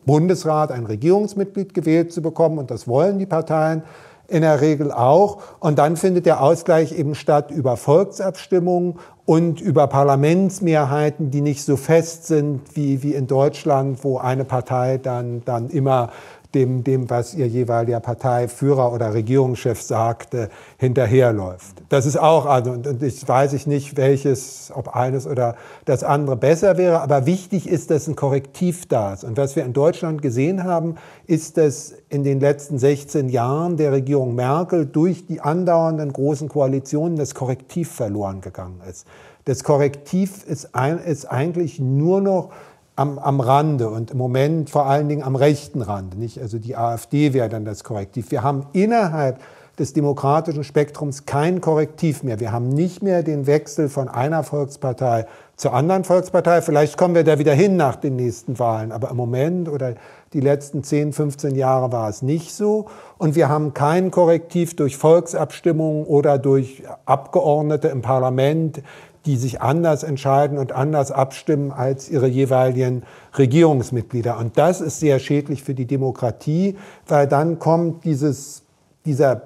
Bundesrat, 0.07 0.73
ein 0.73 0.87
Regierungsmitglied 0.87 1.75
gewählt 1.75 2.11
zu 2.11 2.23
bekommen. 2.23 2.59
Und 2.59 2.71
das 2.71 2.89
wollen 2.89 3.19
die 3.19 3.27
Parteien 3.27 3.83
in 4.29 4.43
der 4.43 4.61
Regel 4.61 4.93
auch. 4.93 5.39
Und 5.61 5.79
dann 5.79 5.97
findet 5.97 6.27
der 6.27 6.41
Ausgleich 6.43 6.93
eben 6.93 7.15
statt 7.15 7.51
über 7.51 7.77
Volksabstimmungen 7.77 8.99
und 9.25 9.61
über 9.61 9.89
Parlamentsmehrheiten, 9.89 11.31
die 11.31 11.41
nicht 11.41 11.65
so 11.65 11.77
fest 11.77 12.27
sind 12.27 12.61
wie, 12.75 13.03
wie 13.03 13.15
in 13.15 13.27
Deutschland, 13.27 14.05
wo 14.05 14.19
eine 14.19 14.45
Partei 14.45 14.99
dann, 14.99 15.43
dann 15.45 15.69
immer 15.69 16.11
dem, 16.57 16.85
dem, 16.85 17.11
was 17.11 17.35
ihr 17.35 17.47
jeweiliger 17.47 18.01
Parteiführer 18.01 18.91
oder 18.93 19.13
Regierungschef 19.13 19.83
sagte, 19.83 20.49
hinterherläuft. 20.79 21.83
Das 21.91 22.07
ist 22.07 22.19
auch, 22.19 22.47
also, 22.47 22.71
und 22.71 23.03
ich 23.03 23.29
weiß 23.29 23.53
ich 23.53 23.67
nicht, 23.67 23.99
welches, 23.99 24.73
ob 24.75 24.97
eines 24.97 25.27
oder 25.27 25.57
das 25.85 26.03
andere 26.03 26.37
besser 26.37 26.79
wäre, 26.79 27.03
aber 27.03 27.27
wichtig 27.27 27.69
ist, 27.69 27.91
dass 27.91 28.09
ein 28.09 28.17
Korrektiv 28.17 28.89
da 28.89 29.13
ist. 29.13 29.25
Und 29.25 29.37
was 29.37 29.55
wir 29.55 29.67
in 29.67 29.75
Deutschland 29.75 30.23
gesehen 30.23 30.65
haben, 30.65 30.95
ist, 31.27 31.59
dass 31.59 31.93
in 32.09 32.25
den 32.25 32.41
letzten 32.41 32.79
16 32.79 33.29
Jahren 33.29 33.77
der 33.77 33.93
Regierung 33.93 34.35
Merkel 34.35 34.87
durch 34.87 35.27
die 35.27 35.43
andauernden 35.43 36.11
großen 36.11 36.49
Koalitionen 36.49 37.19
das 37.19 37.35
Korrektiv 37.35 37.93
verloren 37.93 38.41
gegangen 38.41 38.81
ist. 38.89 39.07
Das 39.45 39.63
Korrektiv 39.63 40.45
ist, 40.47 40.75
ein, 40.75 40.99
ist 40.99 41.27
eigentlich 41.27 41.79
nur 41.79 42.23
noch 42.23 42.51
am, 42.97 43.19
am 43.19 43.41
Rande 43.41 43.89
und 43.89 44.11
im 44.11 44.19
Moment 44.19 44.71
vor 44.71 44.87
allen 44.87 45.09
Dingen 45.09 45.23
am 45.23 45.37
rechten 45.37 45.83
Rande. 45.83 46.17
Nicht? 46.17 46.41
Also 46.41 46.59
die 46.59 46.77
AfD 46.77 47.33
wäre 47.33 47.49
dann 47.49 47.65
das 47.65 47.85
Korrektiv. 47.85 48.31
Wir 48.31 48.43
haben 48.43 48.67
innerhalb 48.73 49.39
des 49.79 49.93
demokratischen 49.93 50.65
Spektrums 50.65 51.27
kein 51.27 51.61
Korrektiv 51.61 52.23
mehr. 52.23 52.41
Wir 52.41 52.51
haben 52.51 52.71
nicht 52.71 53.03
mehr 53.03 53.23
den 53.23 53.47
Wechsel 53.47 53.91
von 53.91 54.09
einer 54.09 54.43
Volkspartei 54.43 55.27
zur 55.57 55.75
anderen 55.75 56.05
Volkspartei. 56.05 56.63
Vielleicht 56.63 56.97
kommen 56.97 57.15
wir 57.15 57.25
da 57.25 57.39
wieder 57.39 57.53
hin 57.53 57.77
nach 57.77 57.97
den 57.97 58.17
nächsten 58.17 58.59
Wahlen, 58.59 58.91
aber 58.91 59.11
im 59.11 59.17
Moment 59.17 59.69
oder 59.69 59.95
die 60.33 60.41
letzten 60.41 60.83
10, 60.83 61.13
15 61.13 61.55
Jahre 61.55 61.93
war 61.93 62.09
es 62.09 62.23
nicht 62.23 62.55
so. 62.55 62.87
Und 63.19 63.37
wir 63.37 63.49
haben 63.49 63.75
kein 63.75 64.11
Korrektiv 64.11 64.77
durch 64.77 64.97
Volksabstimmungen 64.97 66.05
oder 66.05 66.39
durch 66.39 66.83
Abgeordnete 67.05 67.89
im 67.89 68.03
Parlament, 68.03 68.83
die 69.27 69.37
sich 69.37 69.61
anders 69.61 70.03
entscheiden 70.05 70.57
und 70.57 70.73
anders 70.73 71.11
abstimmen 71.11 71.73
als 71.73 72.09
ihre 72.09 72.29
jeweiligen 72.29 73.03
Regierungsmitglieder. 73.37 74.39
Und 74.39 74.57
das 74.57 74.81
ist 74.81 75.01
sehr 75.01 75.19
schädlich 75.19 75.63
für 75.63 75.75
die 75.75 75.87
Demokratie, 75.87 76.77
weil 77.07 77.27
dann 77.27 77.59
kommt 77.59 78.05
dieses, 78.05 78.63
dieser 79.05 79.43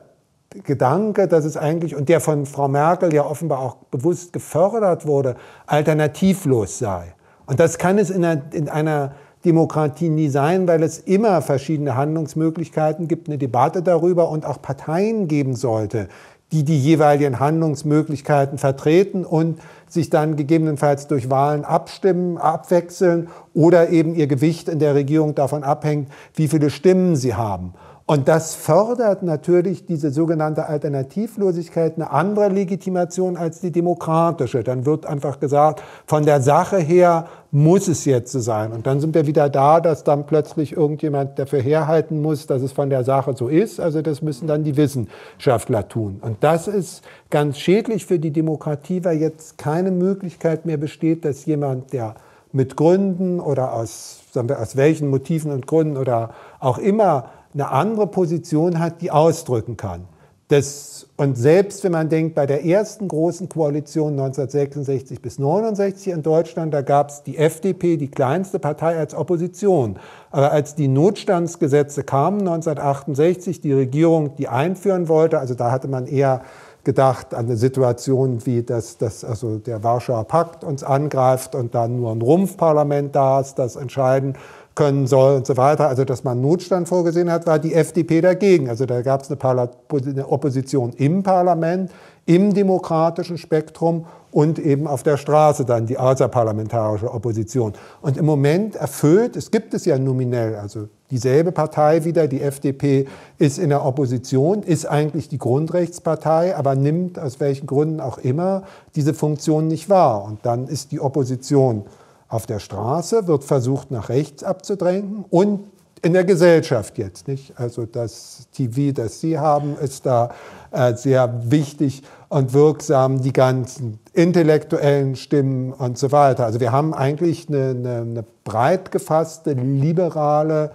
Gedanke, 0.65 1.29
dass 1.29 1.45
es 1.45 1.57
eigentlich, 1.57 1.97
und 1.97 2.09
der 2.09 2.21
von 2.21 2.45
Frau 2.45 2.69
Merkel 2.69 3.15
ja 3.15 3.25
offenbar 3.25 3.61
auch 3.61 3.77
bewusst 3.91 4.33
gefördert 4.33 5.07
wurde, 5.07 5.37
alternativlos 5.67 6.79
sei. 6.79 7.15
Und 7.47 7.59
das 7.59 7.79
kann 7.79 7.99
es 7.99 8.11
in 8.11 8.25
einer, 8.25 8.43
in 8.53 8.69
einer 8.69 9.13
Demokratie 9.45 10.11
nie 10.11 10.29
sein, 10.29 10.69
weil 10.69 10.83
es 10.83 10.99
immer 10.99 11.41
verschiedene 11.41 11.97
Handlungsmöglichkeiten 11.97 13.09
gibt, 13.09 13.29
eine 13.29 13.39
Debatte 13.39 13.83
darüber 13.83 14.29
und 14.29 14.45
auch 14.45 14.61
Parteien 14.61 15.29
geben 15.29 15.57
sollte, 15.57 16.09
die 16.53 16.65
die 16.65 16.79
jeweiligen 16.79 17.39
Handlungsmöglichkeiten 17.39 18.59
vertreten 18.59 19.25
und 19.25 19.61
sich 19.89 20.11
dann 20.11 20.37
gegebenenfalls 20.37 21.07
durch 21.07 21.31
Wahlen 21.31 21.65
abstimmen, 21.65 22.39
abwechseln 22.39 23.29
oder 23.55 23.91
eben 23.91 24.15
ihr 24.15 24.27
Gewicht 24.27 24.69
in 24.69 24.79
der 24.79 24.95
Regierung 24.95 25.35
davon 25.35 25.65
abhängt, 25.65 26.11
wie 26.35 26.49
viele 26.49 26.71
Stimmen 26.71 27.17
sie 27.17 27.35
haben. 27.35 27.75
Und 28.11 28.27
das 28.27 28.57
fördert 28.57 29.23
natürlich 29.23 29.87
diese 29.87 30.11
sogenannte 30.11 30.67
Alternativlosigkeit 30.67 31.95
eine 31.95 32.11
andere 32.11 32.49
Legitimation 32.49 33.37
als 33.37 33.61
die 33.61 33.71
demokratische. 33.71 34.65
Dann 34.65 34.85
wird 34.85 35.07
einfach 35.07 35.39
gesagt, 35.39 35.81
von 36.07 36.25
der 36.25 36.41
Sache 36.41 36.79
her 36.79 37.29
muss 37.53 37.87
es 37.87 38.05
jetzt 38.07 38.33
so 38.33 38.41
sein. 38.41 38.73
Und 38.73 38.89
dann 38.89 38.99
sind 38.99 39.15
wir 39.15 39.29
wieder 39.29 39.49
da, 39.49 39.79
dass 39.79 40.03
dann 40.03 40.27
plötzlich 40.27 40.73
irgendjemand 40.77 41.39
dafür 41.39 41.61
herhalten 41.61 42.21
muss, 42.21 42.49
dass 42.49 42.63
es 42.63 42.73
von 42.73 42.91
der 42.91 43.05
Sache 43.05 43.37
so 43.37 43.47
ist. 43.47 43.79
Also 43.79 44.03
das 44.03 44.23
müssen 44.23 44.49
dann 44.49 44.65
die 44.65 44.77
Wissenschaftler 44.77 45.87
tun. 45.87 46.19
Und 46.21 46.39
das 46.41 46.67
ist 46.67 47.05
ganz 47.31 47.59
schädlich 47.59 48.07
für 48.07 48.19
die 48.19 48.33
Demokratie, 48.33 49.05
weil 49.05 49.19
jetzt 49.19 49.57
keine 49.57 49.93
Möglichkeit 49.93 50.67
mehr 50.67 50.79
besteht, 50.79 51.25
dass 51.25 51.47
jemand, 51.47 51.93
der 51.93 52.17
mit 52.51 52.77
Gründen 52.77 53.39
oder 53.39 53.73
aus, 53.73 54.23
sagen 54.33 54.49
wir, 54.49 54.59
aus 54.59 54.75
welchen 54.75 55.11
Motiven 55.11 55.53
und 55.53 55.69
Gründen 55.69 55.97
oder 55.97 56.31
auch 56.59 56.79
immer 56.79 57.27
eine 57.55 57.71
andere 57.71 58.07
Position 58.07 58.79
hat, 58.79 59.03
die 59.03 59.11
ausdrücken 59.11 59.77
kann. 59.77 60.07
Das, 60.51 61.07
und 61.17 61.39
selbst 61.39 61.85
wenn 61.85 61.93
man 61.93 62.09
denkt, 62.09 62.35
bei 62.35 62.45
der 62.45 62.65
ersten 62.65 63.07
großen 63.07 63.49
Koalition 63.49 64.15
1966 64.15 65.23
bis 65.23 65.39
1969 65.39 66.13
in 66.13 66.25
Deutschland, 66.25 66.75
da 66.75 66.83
gab 66.83 67.11
es 67.11 67.23
die 67.23 67.39
FDP, 67.39 67.97
die 67.97 68.11
kleinste 68.11 68.59
Partei 68.59 68.99
als 68.99 69.15
Opposition. 69.15 70.01
Aber 70.33 70.51
als 70.51 70.75
die 70.75 70.89
Notstandsgesetze 70.89 72.03
kamen 72.03 72.41
1968, 72.41 73.61
die 73.61 73.73
Regierung 73.73 74.35
die 74.35 74.49
einführen 74.49 75.07
wollte, 75.07 75.39
also 75.39 75.55
da 75.55 75.71
hatte 75.71 75.87
man 75.87 76.09
eher 76.09 76.43
gedacht 76.83 77.33
an 77.33 77.47
eine 77.47 77.57
Situation 77.57 78.45
wie, 78.45 78.65
dass, 78.65 78.97
dass 78.99 79.23
also 79.23 79.59
der 79.59 79.85
Warschauer 79.85 80.25
Pakt 80.25 80.65
uns 80.65 80.83
angreift 80.83 81.55
und 81.55 81.77
dann 81.77 82.01
nur 82.01 82.11
ein 82.11 82.23
Rumpfparlament 82.23 83.15
da 83.15 83.41
ist, 83.41 83.57
das 83.57 83.77
entscheiden 83.77 84.35
können 84.75 85.07
soll 85.07 85.37
und 85.37 85.47
so 85.47 85.57
weiter, 85.57 85.89
also 85.89 86.05
dass 86.05 86.25
man 86.25 86.41
Notstand 86.41 86.89
vorgesehen 86.89 87.31
hat, 87.31 87.47
war 87.47 87.59
die 87.59 87.75
FDP 87.75 88.21
dagegen. 88.21 88.69
Also 88.69 88.87
da 88.87 89.03
gab 89.03 89.23
es 89.23 89.31
eine, 89.31 89.71
eine 90.07 90.29
Opposition 90.29 90.93
im 90.97 91.23
Parlament, 91.23 91.91
im 92.27 92.55
demokratischen 92.55 93.39
Spektrum 93.39 94.07
und 94.31 94.59
eben 94.59 94.87
auf 94.87 95.03
der 95.03 95.17
Straße 95.17 95.65
dann 95.65 95.87
die 95.87 95.99
außerparlamentarische 95.99 97.13
Opposition. 97.13 97.73
Und 98.01 98.17
im 98.17 98.25
Moment 98.25 98.77
erfüllt, 98.77 99.37
es 99.37 99.51
gibt 99.51 99.75
es 99.75 99.85
ja 99.85 99.99
nominell, 99.99 100.55
also 100.55 100.89
dieselbe 101.11 101.51
Partei 101.51 102.05
wieder, 102.05 102.29
die 102.29 102.41
FDP 102.41 103.07
ist 103.39 103.59
in 103.59 103.71
der 103.71 103.85
Opposition, 103.85 104.63
ist 104.63 104.87
eigentlich 104.87 105.29
die 105.29 105.39
Grundrechtspartei, 105.39 106.57
aber 106.57 106.77
nimmt 106.77 107.19
aus 107.19 107.41
welchen 107.41 107.67
Gründen 107.67 108.01
auch 108.01 108.19
immer 108.19 108.63
diese 108.95 109.15
Funktion 109.15 109.67
nicht 109.67 109.89
wahr. 109.89 110.25
Und 110.25 110.47
dann 110.47 110.69
ist 110.69 110.93
die 110.93 111.01
Opposition 111.01 111.85
auf 112.31 112.47
der 112.47 112.61
Straße 112.61 113.27
wird 113.27 113.45
versucht, 113.45 113.91
nach 113.91 114.09
rechts 114.09 114.43
abzudrängen 114.43 115.25
und 115.29 115.65
in 116.03 116.15
der 116.15 116.25
Gesellschaft 116.25 116.97
jetzt. 116.97 117.29
Nicht? 117.29 117.53
Also 117.59 117.85
das 117.85 118.49
TV, 118.53 118.93
das 118.93 119.21
Sie 119.21 119.39
haben, 119.39 119.77
ist 119.77 120.07
da 120.07 120.31
äh, 120.71 120.95
sehr 120.95 121.51
wichtig 121.51 122.03
und 122.29 122.55
wirksam, 122.55 123.21
die 123.21 123.33
ganzen 123.33 123.99
intellektuellen 124.13 125.17
Stimmen 125.17 125.73
und 125.73 125.99
so 125.99 126.13
weiter. 126.13 126.47
Also 126.47 126.61
wir 126.61 126.73
haben 126.73 126.95
eigentlich 126.95 127.49
eine, 127.49 127.71
eine, 127.71 127.97
eine 128.01 128.25
breit 128.45 128.93
gefasste, 128.93 129.53
liberale, 129.53 130.71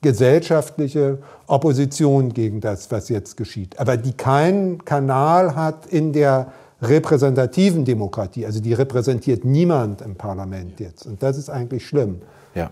gesellschaftliche 0.00 1.18
Opposition 1.46 2.32
gegen 2.32 2.60
das, 2.60 2.90
was 2.90 3.08
jetzt 3.08 3.36
geschieht, 3.36 3.78
aber 3.78 3.96
die 3.96 4.12
keinen 4.12 4.84
Kanal 4.84 5.54
hat 5.54 5.86
in 5.86 6.12
der 6.12 6.52
repräsentativen 6.88 7.84
Demokratie. 7.84 8.46
Also 8.46 8.60
die 8.60 8.72
repräsentiert 8.72 9.44
niemand 9.44 10.00
im 10.02 10.16
Parlament 10.16 10.80
jetzt. 10.80 11.06
Und 11.06 11.22
das 11.22 11.36
ist 11.36 11.50
eigentlich 11.50 11.86
schlimm. 11.86 12.22
Ja. 12.54 12.70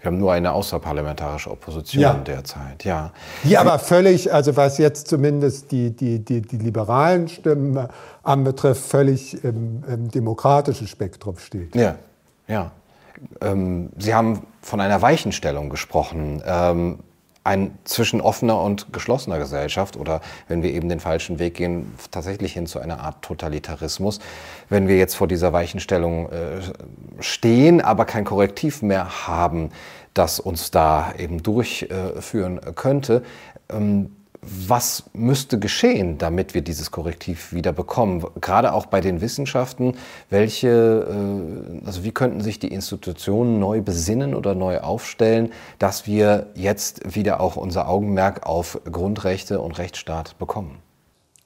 Wir 0.00 0.06
haben 0.06 0.18
nur 0.18 0.32
eine 0.32 0.52
außerparlamentarische 0.52 1.50
Opposition 1.50 2.02
ja. 2.02 2.14
derzeit, 2.14 2.84
ja. 2.84 3.12
Die 3.44 3.58
aber 3.58 3.78
völlig, 3.78 4.32
also 4.32 4.56
was 4.56 4.78
jetzt 4.78 5.08
zumindest 5.08 5.70
die, 5.72 5.94
die, 5.94 6.24
die, 6.24 6.40
die 6.40 6.56
liberalen 6.56 7.28
Stimmen 7.28 7.86
anbetrifft, 8.22 8.82
völlig 8.82 9.44
im, 9.44 9.84
im 9.86 10.10
demokratischen 10.10 10.86
Spektrum 10.86 11.36
steht. 11.36 11.76
Ja, 11.76 11.96
ja. 12.48 12.72
Ähm, 13.42 13.90
Sie 13.98 14.14
haben 14.14 14.46
von 14.62 14.80
einer 14.80 15.02
Weichenstellung 15.02 15.68
gesprochen. 15.68 16.42
Ähm, 16.46 17.00
ein 17.42 17.78
zwischen 17.84 18.20
offener 18.20 18.60
und 18.60 18.92
geschlossener 18.92 19.38
Gesellschaft 19.38 19.96
oder 19.96 20.20
wenn 20.48 20.62
wir 20.62 20.72
eben 20.72 20.88
den 20.88 21.00
falschen 21.00 21.38
Weg 21.38 21.54
gehen, 21.54 21.94
tatsächlich 22.10 22.52
hin 22.52 22.66
zu 22.66 22.78
einer 22.78 23.00
Art 23.00 23.22
Totalitarismus. 23.22 24.20
Wenn 24.68 24.88
wir 24.88 24.98
jetzt 24.98 25.14
vor 25.14 25.26
dieser 25.26 25.52
Weichenstellung 25.52 26.30
äh, 26.30 26.60
stehen, 27.20 27.80
aber 27.80 28.04
kein 28.04 28.24
Korrektiv 28.24 28.82
mehr 28.82 29.26
haben, 29.26 29.70
das 30.12 30.38
uns 30.38 30.70
da 30.70 31.14
eben 31.16 31.42
durchführen 31.42 32.60
könnte, 32.74 33.22
ähm, 33.70 34.16
was 34.42 35.04
müsste 35.12 35.58
geschehen, 35.58 36.16
damit 36.16 36.54
wir 36.54 36.62
dieses 36.62 36.90
Korrektiv 36.90 37.52
wieder 37.52 37.72
bekommen? 37.72 38.24
Gerade 38.40 38.72
auch 38.72 38.86
bei 38.86 39.00
den 39.00 39.20
Wissenschaften, 39.20 39.94
welche, 40.30 40.68
äh, 40.68 41.86
also 41.86 42.04
wie 42.04 42.12
könnten 42.12 42.40
sich 42.40 42.58
die 42.58 42.68
Institutionen 42.68 43.60
neu 43.60 43.82
besinnen 43.82 44.34
oder 44.34 44.54
neu 44.54 44.78
aufstellen, 44.78 45.52
dass 45.78 46.06
wir 46.06 46.46
jetzt 46.54 47.14
wieder 47.14 47.40
auch 47.40 47.56
unser 47.56 47.88
Augenmerk 47.88 48.46
auf 48.46 48.80
Grundrechte 48.90 49.60
und 49.60 49.78
Rechtsstaat 49.78 50.38
bekommen? 50.38 50.78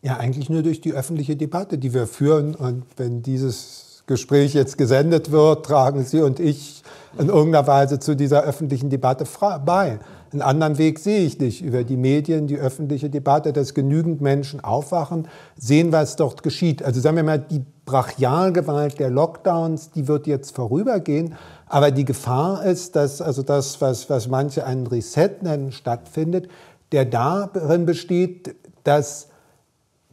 Ja, 0.02 0.18
eigentlich 0.18 0.50
nur 0.50 0.62
durch 0.62 0.80
die 0.80 0.92
öffentliche 0.92 1.34
Debatte, 1.34 1.78
die 1.78 1.94
wir 1.94 2.06
führen. 2.06 2.54
Und 2.54 2.84
wenn 2.96 3.22
dieses 3.22 4.04
Gespräch 4.06 4.54
jetzt 4.54 4.76
gesendet 4.76 5.30
wird, 5.30 5.66
tragen 5.66 6.04
Sie 6.04 6.20
und 6.20 6.38
ich 6.38 6.82
in 7.18 7.28
irgendeiner 7.28 7.66
Weise 7.66 7.98
zu 7.98 8.14
dieser 8.14 8.42
öffentlichen 8.42 8.90
Debatte 8.90 9.24
bei. 9.64 9.98
Einen 10.34 10.42
anderen 10.42 10.78
Weg 10.78 10.98
sehe 10.98 11.24
ich 11.24 11.38
nicht. 11.38 11.62
Über 11.62 11.84
die 11.84 11.96
Medien, 11.96 12.48
die 12.48 12.58
öffentliche 12.58 13.08
Debatte, 13.08 13.52
dass 13.52 13.72
genügend 13.72 14.20
Menschen 14.20 14.64
aufwachen, 14.64 15.28
sehen, 15.56 15.92
was 15.92 16.16
dort 16.16 16.42
geschieht. 16.42 16.82
Also 16.82 17.00
sagen 17.00 17.14
wir 17.14 17.22
mal, 17.22 17.38
die 17.38 17.62
Brachialgewalt 17.86 18.98
der 18.98 19.10
Lockdowns, 19.10 19.92
die 19.92 20.08
wird 20.08 20.26
jetzt 20.26 20.52
vorübergehen. 20.56 21.36
Aber 21.68 21.92
die 21.92 22.04
Gefahr 22.04 22.64
ist, 22.64 22.96
dass 22.96 23.22
also 23.22 23.42
das, 23.42 23.80
was, 23.80 24.10
was 24.10 24.26
manche 24.26 24.66
einen 24.66 24.88
Reset 24.88 25.30
nennen, 25.42 25.70
stattfindet, 25.70 26.48
der 26.90 27.04
darin 27.04 27.86
besteht, 27.86 28.56
dass 28.82 29.28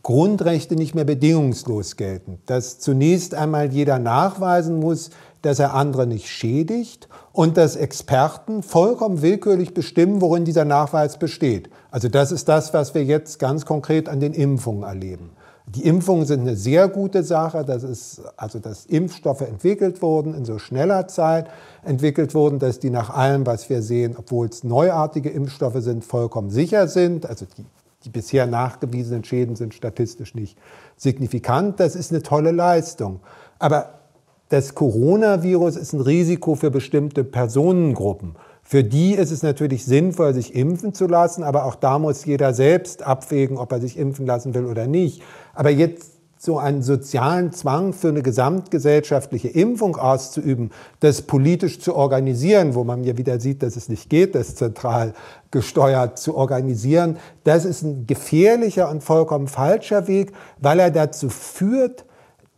Grundrechte 0.03 0.75
nicht 0.75 0.93
mehr 0.93 1.05
bedingungslos 1.05 1.97
gelten. 1.97 2.39
Dass 2.45 2.77
zunächst 2.77 3.33
einmal 3.33 3.73
jeder 3.73 3.97
nachweisen 3.97 4.79
muss, 4.79 5.09
dass 5.41 5.57
er 5.57 5.73
andere 5.73 6.05
nicht 6.05 6.27
schädigt 6.27 7.07
und 7.33 7.57
dass 7.57 7.75
Experten 7.75 8.63
vollkommen 8.63 9.21
willkürlich 9.21 9.73
bestimmen, 9.73 10.21
worin 10.21 10.45
dieser 10.45 10.65
Nachweis 10.65 11.17
besteht. 11.17 11.69
Also 11.89 12.09
das 12.09 12.31
ist 12.31 12.49
das, 12.49 12.73
was 12.73 12.93
wir 12.93 13.03
jetzt 13.03 13.39
ganz 13.39 13.65
konkret 13.65 14.09
an 14.09 14.19
den 14.19 14.33
Impfungen 14.33 14.83
erleben. 14.83 15.31
Die 15.67 15.85
Impfungen 15.85 16.25
sind 16.25 16.41
eine 16.41 16.57
sehr 16.57 16.89
gute 16.89 17.23
Sache. 17.23 17.63
Das 17.63 17.83
ist 17.83 18.21
also, 18.35 18.59
dass 18.59 18.85
Impfstoffe 18.85 19.41
entwickelt 19.41 20.01
wurden, 20.01 20.33
in 20.33 20.43
so 20.43 20.59
schneller 20.59 21.07
Zeit 21.07 21.49
entwickelt 21.85 22.33
wurden, 22.33 22.59
dass 22.59 22.79
die 22.79 22.89
nach 22.89 23.09
allem, 23.09 23.45
was 23.45 23.69
wir 23.69 23.81
sehen, 23.81 24.15
obwohl 24.17 24.47
es 24.47 24.65
neuartige 24.65 25.29
Impfstoffe 25.29 25.81
sind, 25.81 26.03
vollkommen 26.03 26.49
sicher 26.49 26.87
sind. 26.87 27.25
Also 27.25 27.45
die, 27.57 27.63
die 28.03 28.09
bisher 28.09 28.47
nachgewiesenen 28.47 29.23
Schäden 29.23 29.55
sind 29.55 29.73
statistisch 29.73 30.35
nicht 30.35 30.57
signifikant. 30.97 31.79
Das 31.79 31.95
ist 31.95 32.11
eine 32.11 32.21
tolle 32.21 32.51
Leistung. 32.51 33.21
Aber 33.57 34.00
das 34.51 34.75
Coronavirus 34.75 35.77
ist 35.77 35.93
ein 35.93 36.01
Risiko 36.01 36.55
für 36.55 36.71
bestimmte 36.71 37.23
Personengruppen, 37.23 38.35
Für 38.63 38.83
die 38.83 39.13
ist 39.13 39.31
es 39.31 39.43
natürlich 39.43 39.85
sinnvoll, 39.85 40.33
sich 40.33 40.55
impfen 40.55 40.93
zu 40.93 41.07
lassen, 41.07 41.43
aber 41.43 41.65
auch 41.65 41.75
da 41.75 41.99
muss 41.99 42.25
jeder 42.25 42.53
selbst 42.53 43.01
abwägen, 43.01 43.57
ob 43.57 43.71
er 43.71 43.79
sich 43.79 43.97
impfen 43.97 44.25
lassen 44.25 44.53
will 44.53 44.65
oder 44.65 44.87
nicht. 44.87 45.21
Aber 45.53 45.69
jetzt 45.69 46.11
so 46.37 46.57
einen 46.57 46.81
sozialen 46.81 47.53
Zwang 47.53 47.93
für 47.93 48.09
eine 48.09 48.23
gesamtgesellschaftliche 48.23 49.47
Impfung 49.47 49.95
auszuüben, 49.95 50.71
das 50.99 51.21
politisch 51.21 51.79
zu 51.79 51.95
organisieren, 51.95 52.75
wo 52.75 52.83
man 52.83 53.03
ja 53.03 53.17
wieder 53.17 53.39
sieht, 53.39 53.63
dass 53.63 53.77
es 53.77 53.89
nicht 53.89 54.09
geht, 54.09 54.35
das 54.35 54.55
zentral 54.55 55.13
gesteuert 55.51 56.19
zu 56.19 56.35
organisieren, 56.35 57.17
das 57.45 57.63
ist 57.63 57.83
ein 57.83 58.05
gefährlicher 58.05 58.89
und 58.89 59.01
vollkommen 59.01 59.47
falscher 59.47 60.07
Weg, 60.07 60.33
weil 60.59 60.79
er 60.79 60.91
dazu 60.91 61.29
führt, 61.29 62.05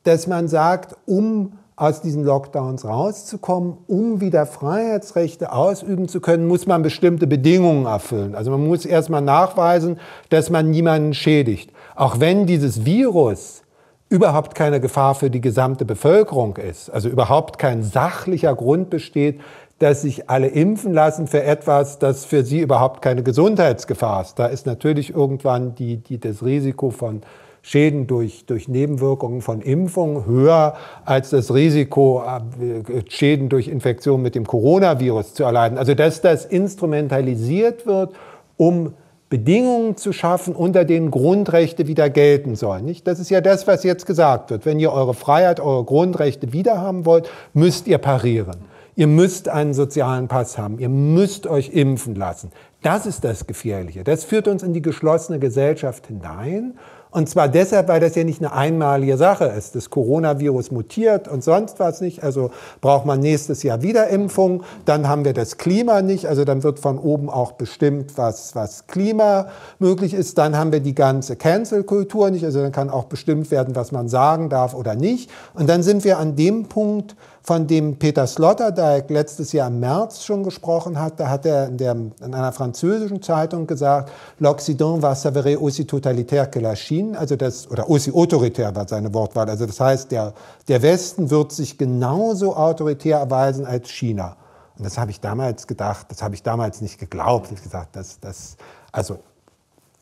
dass 0.03 0.27
man 0.27 0.47
sagt, 0.47 0.95
um 1.05 1.53
aus 1.75 2.01
diesen 2.01 2.23
Lockdowns 2.23 2.85
rauszukommen, 2.85 3.77
um 3.87 4.21
wieder 4.21 4.45
Freiheitsrechte 4.45 5.51
ausüben 5.51 6.07
zu 6.07 6.21
können, 6.21 6.47
muss 6.47 6.67
man 6.67 6.83
bestimmte 6.83 7.25
Bedingungen 7.25 7.85
erfüllen. 7.85 8.35
Also 8.35 8.51
man 8.51 8.65
muss 8.65 8.85
erstmal 8.85 9.21
nachweisen, 9.21 9.99
dass 10.29 10.49
man 10.49 10.69
niemanden 10.69 11.13
schädigt. 11.13 11.71
Auch 11.95 12.19
wenn 12.19 12.45
dieses 12.45 12.85
Virus 12.85 13.63
überhaupt 14.09 14.53
keine 14.53 14.79
Gefahr 14.79 15.15
für 15.15 15.31
die 15.31 15.41
gesamte 15.41 15.85
Bevölkerung 15.85 16.57
ist, 16.57 16.91
also 16.91 17.09
überhaupt 17.09 17.57
kein 17.57 17.81
sachlicher 17.81 18.53
Grund 18.53 18.91
besteht, 18.91 19.41
dass 19.79 20.03
sich 20.03 20.29
alle 20.29 20.47
impfen 20.47 20.93
lassen 20.93 21.27
für 21.27 21.43
etwas, 21.43 21.97
das 21.97 22.23
für 22.23 22.43
sie 22.43 22.59
überhaupt 22.59 23.01
keine 23.01 23.23
Gesundheitsgefahr 23.23 24.21
ist. 24.21 24.37
Da 24.37 24.45
ist 24.45 24.67
natürlich 24.67 25.13
irgendwann 25.13 25.73
die, 25.73 25.97
die, 25.97 26.19
das 26.19 26.45
Risiko 26.45 26.91
von 26.91 27.21
Schäden 27.65 28.07
durch, 28.07 28.45
durch 28.45 28.67
Nebenwirkungen 28.67 29.41
von 29.41 29.61
Impfungen 29.61 30.25
höher 30.25 30.75
als 31.05 31.29
das 31.29 31.53
Risiko, 31.53 32.21
äh, 32.21 33.01
Schäden 33.07 33.47
durch 33.47 33.69
Infektion 33.69 34.21
mit 34.21 34.35
dem 34.35 34.45
Coronavirus 34.45 35.33
zu 35.33 35.43
erleiden. 35.45 35.77
Also 35.77 35.93
dass 35.93 36.19
das 36.19 36.45
instrumentalisiert 36.45 37.87
wird, 37.87 38.13
um 38.57 38.93
Bedingungen 39.29 39.95
zu 39.95 40.11
schaffen, 40.11 40.53
unter 40.53 40.83
denen 40.83 41.09
Grundrechte 41.09 41.87
wieder 41.87 42.09
gelten 42.09 42.55
sollen. 42.55 42.83
Nicht? 42.83 43.07
Das 43.07 43.19
ist 43.19 43.31
ja 43.31 43.39
das, 43.39 43.65
was 43.65 43.83
jetzt 43.83 44.05
gesagt 44.05 44.51
wird. 44.51 44.65
Wenn 44.65 44.77
ihr 44.77 44.91
eure 44.91 45.13
Freiheit, 45.13 45.61
eure 45.61 45.85
Grundrechte 45.85 46.51
wiederhaben 46.51 47.05
wollt, 47.05 47.29
müsst 47.53 47.87
ihr 47.87 47.97
parieren. 47.97 48.57
Ihr 48.95 49.07
müsst 49.07 49.49
einen 49.49 49.73
sozialen 49.73 50.27
Pass 50.27 50.57
haben. 50.57 50.77
Ihr 50.77 50.89
müsst 50.89 51.47
euch 51.47 51.69
impfen 51.69 52.13
lassen. 52.13 52.51
Das 52.83 53.05
ist 53.05 53.23
das 53.23 53.47
Gefährliche. 53.47 54.03
Das 54.03 54.25
führt 54.25 54.47
uns 54.47 54.61
in 54.61 54.73
die 54.73 54.81
geschlossene 54.81 55.39
Gesellschaft 55.39 56.07
hinein. 56.07 56.73
Und 57.13 57.29
zwar 57.29 57.47
deshalb, 57.47 57.89
weil 57.89 57.99
das 57.99 58.15
ja 58.15 58.23
nicht 58.23 58.41
eine 58.41 58.53
einmalige 58.53 59.17
Sache 59.17 59.45
ist. 59.45 59.75
Das 59.75 59.91
Coronavirus 59.91 60.71
mutiert 60.71 61.27
und 61.27 61.43
sonst 61.43 61.79
was 61.79 62.01
nicht. 62.01 62.23
Also 62.23 62.49
braucht 62.81 63.05
man 63.05 63.19
nächstes 63.19 63.61
Jahr 63.61 63.83
wieder 63.83 64.07
Impfung. 64.07 64.63
Dann 64.85 65.07
haben 65.07 65.23
wir 65.23 65.33
das 65.33 65.57
Klima 65.57 66.01
nicht. 66.01 66.25
Also 66.25 66.43
dann 66.43 66.63
wird 66.63 66.79
von 66.79 66.97
oben 66.97 67.29
auch 67.29 67.51
bestimmt, 67.51 68.17
was, 68.17 68.55
was 68.55 68.87
Klima 68.87 69.49
möglich 69.77 70.15
ist. 70.15 70.39
Dann 70.39 70.57
haben 70.57 70.71
wir 70.71 70.79
die 70.79 70.95
ganze 70.95 71.35
Cancel-Kultur 71.35 72.31
nicht. 72.31 72.45
Also 72.45 72.63
dann 72.63 72.71
kann 72.71 72.89
auch 72.89 73.05
bestimmt 73.05 73.51
werden, 73.51 73.75
was 73.75 73.91
man 73.91 74.09
sagen 74.09 74.49
darf 74.49 74.73
oder 74.73 74.95
nicht. 74.95 75.29
Und 75.53 75.69
dann 75.69 75.83
sind 75.83 76.03
wir 76.03 76.17
an 76.17 76.35
dem 76.35 76.65
Punkt, 76.65 77.15
von 77.43 77.67
dem 77.67 77.99
Peter 77.99 78.25
Sloterdijk 78.25 79.09
letztes 79.09 79.51
Jahr 79.51 79.67
im 79.67 79.81
März 79.81 80.23
schon 80.23 80.43
gesprochen 80.43 80.97
hat. 80.97 81.19
Da 81.19 81.29
hat 81.29 81.45
er 81.45 81.67
in, 81.67 81.77
der, 81.77 81.91
in 81.91 82.33
einer 82.33 82.53
französischen 82.53 83.21
Zeitung 83.21 83.67
gesagt, 83.67 84.11
l'Occident 84.39 85.01
va 85.01 85.13
s'avérer 85.13 85.57
aussi 85.57 85.85
totalitaire 85.85 86.49
que 86.49 86.59
la 86.59 86.73
Chine, 86.73 87.19
also 87.19 87.35
das, 87.35 87.69
oder 87.69 87.89
aussi 87.89 88.13
autoritär 88.13 88.73
war 88.73 88.87
seine 88.87 89.13
Wortwahl. 89.13 89.49
Also 89.49 89.65
das 89.65 89.79
heißt, 89.79 90.11
der, 90.11 90.33
der 90.69 90.81
Westen 90.81 91.29
wird 91.29 91.51
sich 91.51 91.77
genauso 91.77 92.55
autoritär 92.55 93.17
erweisen 93.17 93.65
als 93.65 93.89
China. 93.89 94.37
Und 94.77 94.85
das 94.85 94.97
habe 94.97 95.11
ich 95.11 95.19
damals 95.19 95.67
gedacht, 95.67 96.07
das 96.09 96.23
habe 96.23 96.35
ich 96.35 96.43
damals 96.43 96.79
nicht 96.79 96.97
geglaubt. 96.97 97.51
Ich 97.51 97.61
gesagt, 97.61 97.97
das, 97.97 98.21
das, 98.21 98.55
also 98.93 99.19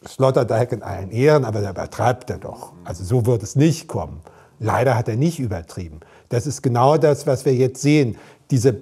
Sloterdijk 0.08 0.74
in 0.74 0.84
allen 0.84 1.10
Ehren, 1.10 1.44
aber 1.44 1.62
da 1.62 1.72
übertreibt 1.72 2.30
er 2.30 2.38
doch. 2.38 2.74
Also 2.84 3.04
so 3.04 3.26
wird 3.26 3.42
es 3.42 3.56
nicht 3.56 3.88
kommen. 3.88 4.22
Leider 4.60 4.96
hat 4.96 5.08
er 5.08 5.16
nicht 5.16 5.40
übertrieben. 5.40 6.02
Das 6.32 6.48
ist 6.48 6.62
genau 6.64 6.98
das, 6.98 7.28
was 7.28 7.46
wir 7.46 7.54
jetzt 7.54 7.82
sehen. 7.82 8.16
Diese 8.50 8.76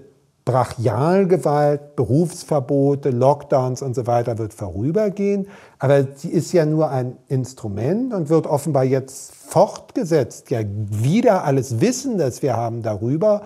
Brachialgewalt, 0.45 1.95
Berufsverbote, 1.95 3.09
Lockdowns 3.09 3.81
und 3.81 3.95
so 3.95 4.07
weiter 4.07 4.37
wird 4.37 4.53
vorübergehen. 4.53 5.47
Aber 5.79 6.07
sie 6.15 6.29
ist 6.29 6.53
ja 6.53 6.65
nur 6.65 6.89
ein 6.89 7.17
Instrument 7.27 8.13
und 8.13 8.29
wird 8.29 8.45
offenbar 8.45 8.83
jetzt 8.83 9.33
fortgesetzt. 9.35 10.51
Ja, 10.51 10.59
wieder 10.63 11.43
alles 11.43 11.81
Wissen, 11.81 12.17
das 12.17 12.41
wir 12.43 12.55
haben 12.55 12.83
darüber, 12.83 13.41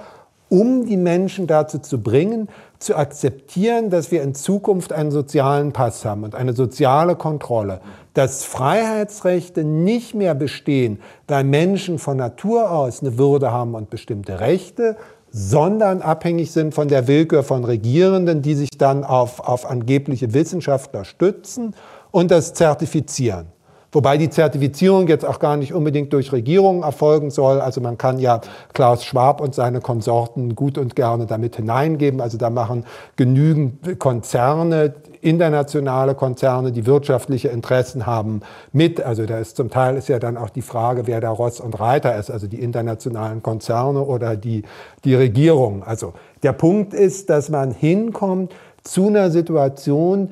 um 0.50 0.86
die 0.86 0.98
Menschen 0.98 1.48
dazu 1.48 1.80
zu 1.80 2.02
bringen, 2.02 2.50
zu 2.80 2.96
akzeptieren, 2.96 3.90
dass 3.90 4.12
wir 4.12 4.22
in 4.22 4.36
Zukunft 4.36 4.92
einen 4.92 5.12
sozialen 5.12 5.72
Pass 5.72 6.06
haben 6.06 6.24
und 6.24 6.36
eine 6.36 6.54
soziale 6.54 7.16
Kontrolle, 7.16 7.80
dass 8.14 8.44
Freiheitsrechte 8.44 9.64
nicht 9.64 10.14
mehr 10.14 10.36
bestehen, 10.36 11.00
weil 11.28 11.44
Menschen 11.44 12.00
von 12.00 12.18
Natur 12.18 12.72
aus 12.72 13.02
eine 13.02 13.18
Würde 13.18 13.52
haben 13.52 13.76
und 13.76 13.90
bestimmte 13.90 14.40
Rechte, 14.40 14.98
sondern 15.32 16.02
abhängig 16.04 16.52
sind 16.52 16.76
von 16.76 16.88
der 16.88 17.08
Willkür 17.08 17.44
von 17.44 17.64
Regierenden, 17.64 18.44
die 18.44 18.54
sich 18.54 18.70
dann 18.78 19.04
auf, 19.04 19.40
auf 19.40 19.70
angebliche 19.70 20.34
Wissenschaftler 20.34 21.06
stützen 21.06 21.76
und 22.12 22.30
das 22.30 22.54
zertifizieren. 22.54 23.48
Wobei 23.92 24.18
die 24.18 24.30
Zertifizierung 24.30 25.08
jetzt 25.08 25.24
auch 25.24 25.38
gar 25.38 25.56
nicht 25.56 25.72
unbedingt 25.72 26.14
durch 26.14 26.32
Regierungen 26.32 26.82
erfolgen 26.82 27.30
soll. 27.30 27.62
Also 27.62 27.80
man 27.80 27.98
kann 28.00 28.18
ja 28.18 28.42
Klaus 28.74 29.06
Schwab 29.06 29.40
und 29.40 29.54
seine 29.54 29.82
Konsorten 29.82 30.56
gut 30.56 30.80
und 30.80 30.96
gerne 30.96 31.28
damit 31.28 31.58
hineingeben. 31.58 32.20
Also 32.20 32.40
da 32.40 32.50
machen 32.50 32.86
genügend 33.18 34.00
Konzerne, 34.00 34.96
internationale 35.24 36.16
Konzerne, 36.16 36.72
die 36.72 36.86
wirtschaftliche 36.86 37.48
Interessen 37.50 38.06
haben, 38.06 38.42
mit. 38.72 39.02
Also 39.02 39.26
da 39.26 39.40
ist 39.40 39.56
zum 39.56 39.70
Teil 39.70 39.96
ist 39.98 40.10
ja 40.10 40.20
dann 40.20 40.38
auch 40.38 40.50
die 40.50 40.62
Frage, 40.62 41.08
wer 41.08 41.22
da 41.22 41.30
Ross 41.30 41.60
und 41.60 41.80
Reiter 41.80 42.18
ist, 42.18 42.30
also 42.30 42.48
die 42.48 42.62
internationalen 42.62 43.42
Konzerne 43.42 44.02
oder 44.02 44.36
die, 44.36 44.64
die 45.04 45.16
Regierung. 45.16 45.84
Also 45.84 46.14
der 46.44 46.54
Punkt 46.54 46.94
ist, 46.94 47.30
dass 47.30 47.50
man 47.50 47.72
hinkommt 47.72 48.54
zu 48.84 49.08
einer 49.08 49.32
Situation, 49.32 50.32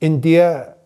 in 0.00 0.20
der 0.20 0.76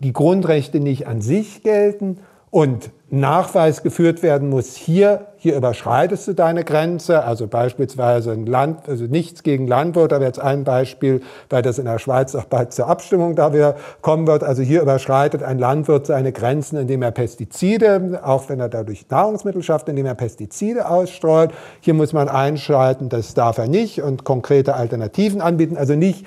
die 0.00 0.12
Grundrechte 0.12 0.80
nicht 0.80 1.06
an 1.06 1.20
sich 1.20 1.62
gelten 1.62 2.18
und 2.50 2.90
Nachweis 3.08 3.84
geführt 3.84 4.24
werden 4.24 4.50
muss, 4.50 4.74
hier, 4.74 5.28
hier 5.36 5.56
überschreitest 5.56 6.26
du 6.26 6.32
deine 6.34 6.64
Grenze, 6.64 7.22
also 7.22 7.46
beispielsweise 7.46 8.32
ein 8.32 8.46
Land, 8.46 8.88
also 8.88 9.04
nichts 9.04 9.44
gegen 9.44 9.68
Landwirte, 9.68 10.16
aber 10.16 10.24
jetzt 10.24 10.40
ein 10.40 10.64
Beispiel, 10.64 11.22
weil 11.48 11.62
das 11.62 11.78
in 11.78 11.84
der 11.84 12.00
Schweiz 12.00 12.34
auch 12.34 12.46
bald 12.46 12.72
zur 12.72 12.88
Abstimmung 12.88 13.36
da 13.36 13.54
wieder 13.54 13.76
kommen 14.00 14.26
wird, 14.26 14.42
also 14.42 14.62
hier 14.62 14.82
überschreitet 14.82 15.44
ein 15.44 15.60
Landwirt 15.60 16.06
seine 16.06 16.32
Grenzen, 16.32 16.78
indem 16.78 17.02
er 17.02 17.12
Pestizide, 17.12 18.22
auch 18.24 18.48
wenn 18.48 18.58
er 18.58 18.68
dadurch 18.68 19.08
Nahrungsmittel 19.08 19.62
schafft, 19.62 19.88
indem 19.88 20.06
er 20.06 20.16
Pestizide 20.16 20.88
ausstreut, 20.88 21.52
hier 21.80 21.94
muss 21.94 22.12
man 22.12 22.28
einschalten, 22.28 23.08
das 23.08 23.34
darf 23.34 23.58
er 23.58 23.68
nicht 23.68 24.02
und 24.02 24.24
konkrete 24.24 24.74
Alternativen 24.74 25.40
anbieten, 25.40 25.76
also 25.76 25.94
nicht 25.94 26.26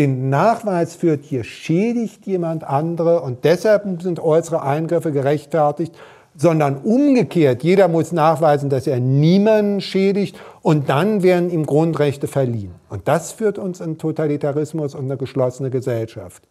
den 0.00 0.30
Nachweis 0.30 0.94
führt, 0.94 1.24
hier 1.24 1.44
schädigt 1.44 2.26
jemand 2.26 2.64
andere 2.64 3.20
und 3.20 3.44
deshalb 3.44 4.00
sind 4.00 4.18
äußere 4.18 4.62
Eingriffe 4.62 5.12
gerechtfertigt, 5.12 5.94
sondern 6.34 6.78
umgekehrt, 6.78 7.62
jeder 7.62 7.86
muss 7.86 8.10
nachweisen, 8.10 8.70
dass 8.70 8.86
er 8.86 8.98
niemanden 8.98 9.82
schädigt 9.82 10.38
und 10.62 10.88
dann 10.88 11.22
werden 11.22 11.50
ihm 11.50 11.66
Grundrechte 11.66 12.28
verliehen. 12.28 12.74
Und 12.88 13.08
das 13.08 13.32
führt 13.32 13.58
uns 13.58 13.80
in 13.80 13.98
Totalitarismus 13.98 14.94
und 14.94 15.04
eine 15.04 15.18
geschlossene 15.18 15.68
Gesellschaft. 15.68 16.44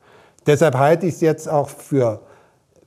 Deshalb 0.45 0.75
halte 0.75 1.07
ich 1.07 1.15
es 1.15 1.21
jetzt 1.21 1.49
auch 1.49 1.69
für 1.69 2.19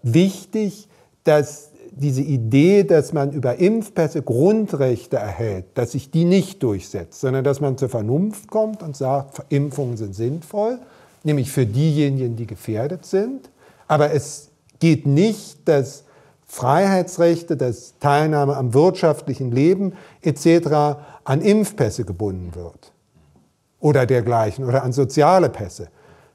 wichtig, 0.04 0.88
dass 1.24 1.71
diese 1.94 2.22
Idee, 2.22 2.84
dass 2.84 3.12
man 3.12 3.32
über 3.32 3.56
Impfpässe 3.56 4.22
Grundrechte 4.22 5.16
erhält, 5.16 5.66
dass 5.74 5.92
sich 5.92 6.10
die 6.10 6.24
nicht 6.24 6.62
durchsetzt, 6.62 7.20
sondern 7.20 7.44
dass 7.44 7.60
man 7.60 7.76
zur 7.76 7.88
Vernunft 7.88 8.50
kommt 8.50 8.82
und 8.82 8.96
sagt, 8.96 9.42
Impfungen 9.50 9.96
sind 9.96 10.14
sinnvoll, 10.14 10.78
nämlich 11.22 11.50
für 11.50 11.66
diejenigen, 11.66 12.36
die 12.36 12.46
gefährdet 12.46 13.04
sind. 13.04 13.50
Aber 13.88 14.12
es 14.12 14.50
geht 14.80 15.06
nicht, 15.06 15.68
dass 15.68 16.04
Freiheitsrechte, 16.46 17.56
dass 17.56 17.94
Teilnahme 17.98 18.56
am 18.56 18.74
wirtschaftlichen 18.74 19.50
Leben 19.50 19.94
etc. 20.22 20.98
an 21.24 21.40
Impfpässe 21.40 22.04
gebunden 22.04 22.54
wird 22.54 22.92
oder 23.80 24.06
dergleichen 24.06 24.64
oder 24.64 24.82
an 24.82 24.92
soziale 24.92 25.48
Pässe. 25.48 25.88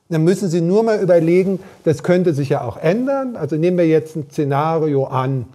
Dann 0.09 0.23
müssen 0.23 0.49
Sie 0.49 0.61
nur 0.61 0.83
mal 0.83 0.99
überlegen, 0.99 1.59
das 1.83 2.03
könnte 2.03 2.33
sich 2.33 2.49
ja 2.49 2.61
auch 2.61 2.77
ändern. 2.77 3.35
Also 3.35 3.57
nehmen 3.57 3.77
wir 3.77 3.87
jetzt 3.87 4.15
ein 4.15 4.29
Szenario 4.29 5.05
an, 5.05 5.45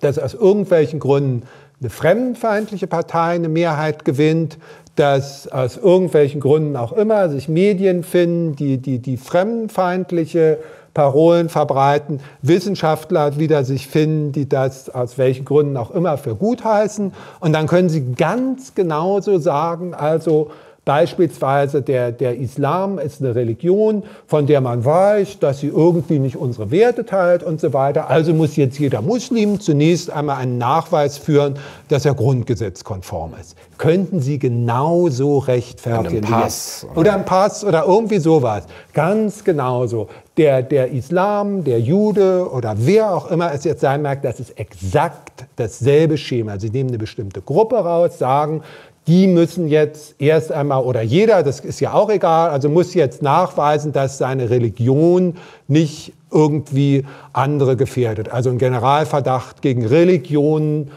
dass 0.00 0.18
aus 0.18 0.34
irgendwelchen 0.34 1.00
Gründen 1.00 1.42
eine 1.80 1.90
fremdenfeindliche 1.90 2.86
Partei 2.86 3.34
eine 3.34 3.48
Mehrheit 3.48 4.04
gewinnt, 4.04 4.58
dass 4.96 5.48
aus 5.48 5.78
irgendwelchen 5.78 6.40
Gründen 6.40 6.76
auch 6.76 6.92
immer 6.92 7.28
sich 7.30 7.48
Medien 7.48 8.04
finden, 8.04 8.56
die, 8.56 8.78
die, 8.78 8.98
die 8.98 9.16
fremdenfeindliche 9.16 10.58
Parolen 10.94 11.48
verbreiten, 11.48 12.20
Wissenschaftler 12.42 13.38
wieder 13.38 13.64
sich 13.64 13.88
finden, 13.88 14.32
die 14.32 14.46
das 14.48 14.90
aus 14.90 15.16
welchen 15.16 15.46
Gründen 15.46 15.78
auch 15.78 15.90
immer 15.90 16.18
für 16.18 16.34
gut 16.34 16.64
heißen. 16.64 17.12
Und 17.40 17.52
dann 17.54 17.66
können 17.66 17.88
sie 17.88 18.12
ganz 18.12 18.74
genauso 18.74 19.38
sagen, 19.38 19.94
also 19.94 20.50
Beispielsweise 20.84 21.80
der, 21.80 22.10
der 22.10 22.36
Islam 22.38 22.98
ist 22.98 23.20
eine 23.20 23.36
Religion, 23.36 24.02
von 24.26 24.48
der 24.48 24.60
man 24.60 24.84
weiß, 24.84 25.38
dass 25.38 25.60
sie 25.60 25.68
irgendwie 25.68 26.18
nicht 26.18 26.36
unsere 26.36 26.72
Werte 26.72 27.06
teilt 27.06 27.44
und 27.44 27.60
so 27.60 27.72
weiter. 27.72 28.10
Also 28.10 28.34
muss 28.34 28.56
jetzt 28.56 28.80
jeder 28.80 29.00
Muslim 29.00 29.60
zunächst 29.60 30.10
einmal 30.10 30.38
einen 30.38 30.58
Nachweis 30.58 31.18
führen, 31.18 31.54
dass 31.88 32.04
er 32.04 32.14
grundgesetzkonform 32.14 33.34
ist. 33.40 33.56
Könnten 33.78 34.20
Sie 34.20 34.40
genauso 34.40 35.38
rechtfertigen? 35.38 36.24
Ein 36.24 36.30
Pass. 36.30 36.84
Oder 36.96 37.14
ein 37.14 37.24
Pass 37.24 37.64
oder 37.64 37.84
irgendwie 37.86 38.18
sowas. 38.18 38.64
Ganz 38.92 39.44
genauso. 39.44 40.08
Der, 40.36 40.62
der 40.62 40.90
Islam, 40.90 41.62
der 41.62 41.80
Jude 41.80 42.50
oder 42.50 42.74
wer 42.78 43.14
auch 43.14 43.30
immer 43.30 43.52
es 43.52 43.62
jetzt 43.64 43.82
sein 43.82 44.02
mag, 44.02 44.22
das 44.22 44.40
ist 44.40 44.58
exakt 44.58 45.44
dasselbe 45.56 46.16
Schema. 46.16 46.58
Sie 46.58 46.70
nehmen 46.70 46.88
eine 46.90 46.98
bestimmte 46.98 47.40
Gruppe 47.40 47.76
raus, 47.76 48.18
sagen, 48.18 48.62
die 49.06 49.26
müssen 49.26 49.68
jetzt 49.68 50.14
erst 50.20 50.52
einmal, 50.52 50.84
oder 50.84 51.02
jeder, 51.02 51.42
das 51.42 51.60
ist 51.60 51.80
ja 51.80 51.92
auch 51.92 52.10
egal, 52.10 52.50
also 52.50 52.68
muss 52.68 52.94
jetzt 52.94 53.22
nachweisen, 53.22 53.92
dass 53.92 54.18
seine 54.18 54.50
Religion 54.50 55.34
nicht 55.66 56.12
irgendwie 56.30 57.04
andere 57.32 57.76
gefährdet. 57.76 58.30
Also 58.30 58.50
ein 58.50 58.58
Generalverdacht 58.58 59.60
gegen 59.60 59.84
Religionen, 59.84 60.90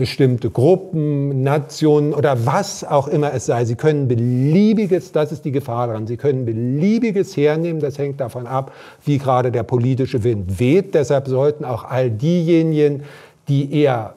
bestimmte 0.00 0.48
Gruppen, 0.48 1.42
Nationen 1.42 2.14
oder 2.14 2.46
was 2.46 2.84
auch 2.84 3.06
immer 3.06 3.34
es 3.34 3.44
sei. 3.44 3.66
Sie 3.66 3.74
können 3.74 4.08
beliebiges, 4.08 5.12
das 5.12 5.30
ist 5.30 5.44
die 5.44 5.52
Gefahr 5.52 5.88
daran, 5.88 6.06
Sie 6.06 6.16
können 6.16 6.46
beliebiges 6.46 7.36
hernehmen, 7.36 7.82
das 7.82 7.98
hängt 7.98 8.18
davon 8.18 8.46
ab, 8.46 8.72
wie 9.04 9.18
gerade 9.18 9.52
der 9.52 9.62
politische 9.62 10.24
Wind 10.24 10.58
weht. 10.58 10.94
Deshalb 10.94 11.28
sollten 11.28 11.66
auch 11.66 11.84
all 11.84 12.10
diejenigen, 12.10 13.02
die 13.48 13.74
eher 13.74 14.14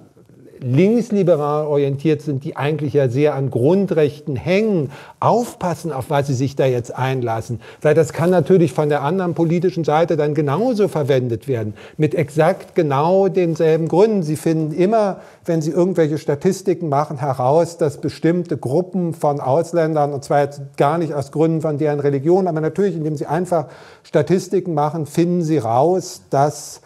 linksliberal 0.59 1.65
orientiert 1.65 2.21
sind, 2.21 2.43
die 2.43 2.55
eigentlich 2.55 2.93
ja 2.93 3.09
sehr 3.09 3.35
an 3.35 3.49
Grundrechten 3.49 4.35
hängen, 4.35 4.91
aufpassen, 5.19 5.91
auf 5.91 6.09
was 6.09 6.27
sie 6.27 6.33
sich 6.33 6.55
da 6.55 6.65
jetzt 6.65 6.95
einlassen. 6.95 7.59
Weil 7.81 7.95
das 7.95 8.13
kann 8.13 8.29
natürlich 8.29 8.73
von 8.73 8.89
der 8.89 9.01
anderen 9.01 9.33
politischen 9.33 9.83
Seite 9.83 10.17
dann 10.17 10.33
genauso 10.33 10.87
verwendet 10.87 11.47
werden, 11.47 11.73
mit 11.97 12.15
exakt 12.15 12.75
genau 12.75 13.27
denselben 13.27 13.87
Gründen. 13.87 14.23
Sie 14.23 14.35
finden 14.35 14.73
immer, 14.73 15.17
wenn 15.45 15.61
sie 15.61 15.71
irgendwelche 15.71 16.17
Statistiken 16.17 16.89
machen, 16.89 17.17
heraus, 17.19 17.77
dass 17.77 17.97
bestimmte 17.97 18.57
Gruppen 18.57 19.13
von 19.13 19.39
Ausländern, 19.39 20.13
und 20.13 20.23
zwar 20.23 20.41
jetzt 20.41 20.61
gar 20.77 20.97
nicht 20.97 21.13
aus 21.13 21.31
Gründen 21.31 21.61
von 21.61 21.77
deren 21.77 21.99
Religion, 21.99 22.47
aber 22.47 22.61
natürlich, 22.61 22.95
indem 22.95 23.15
sie 23.15 23.25
einfach 23.25 23.67
Statistiken 24.03 24.73
machen, 24.73 25.05
finden 25.05 25.41
sie 25.41 25.57
raus, 25.57 26.21
dass 26.29 26.81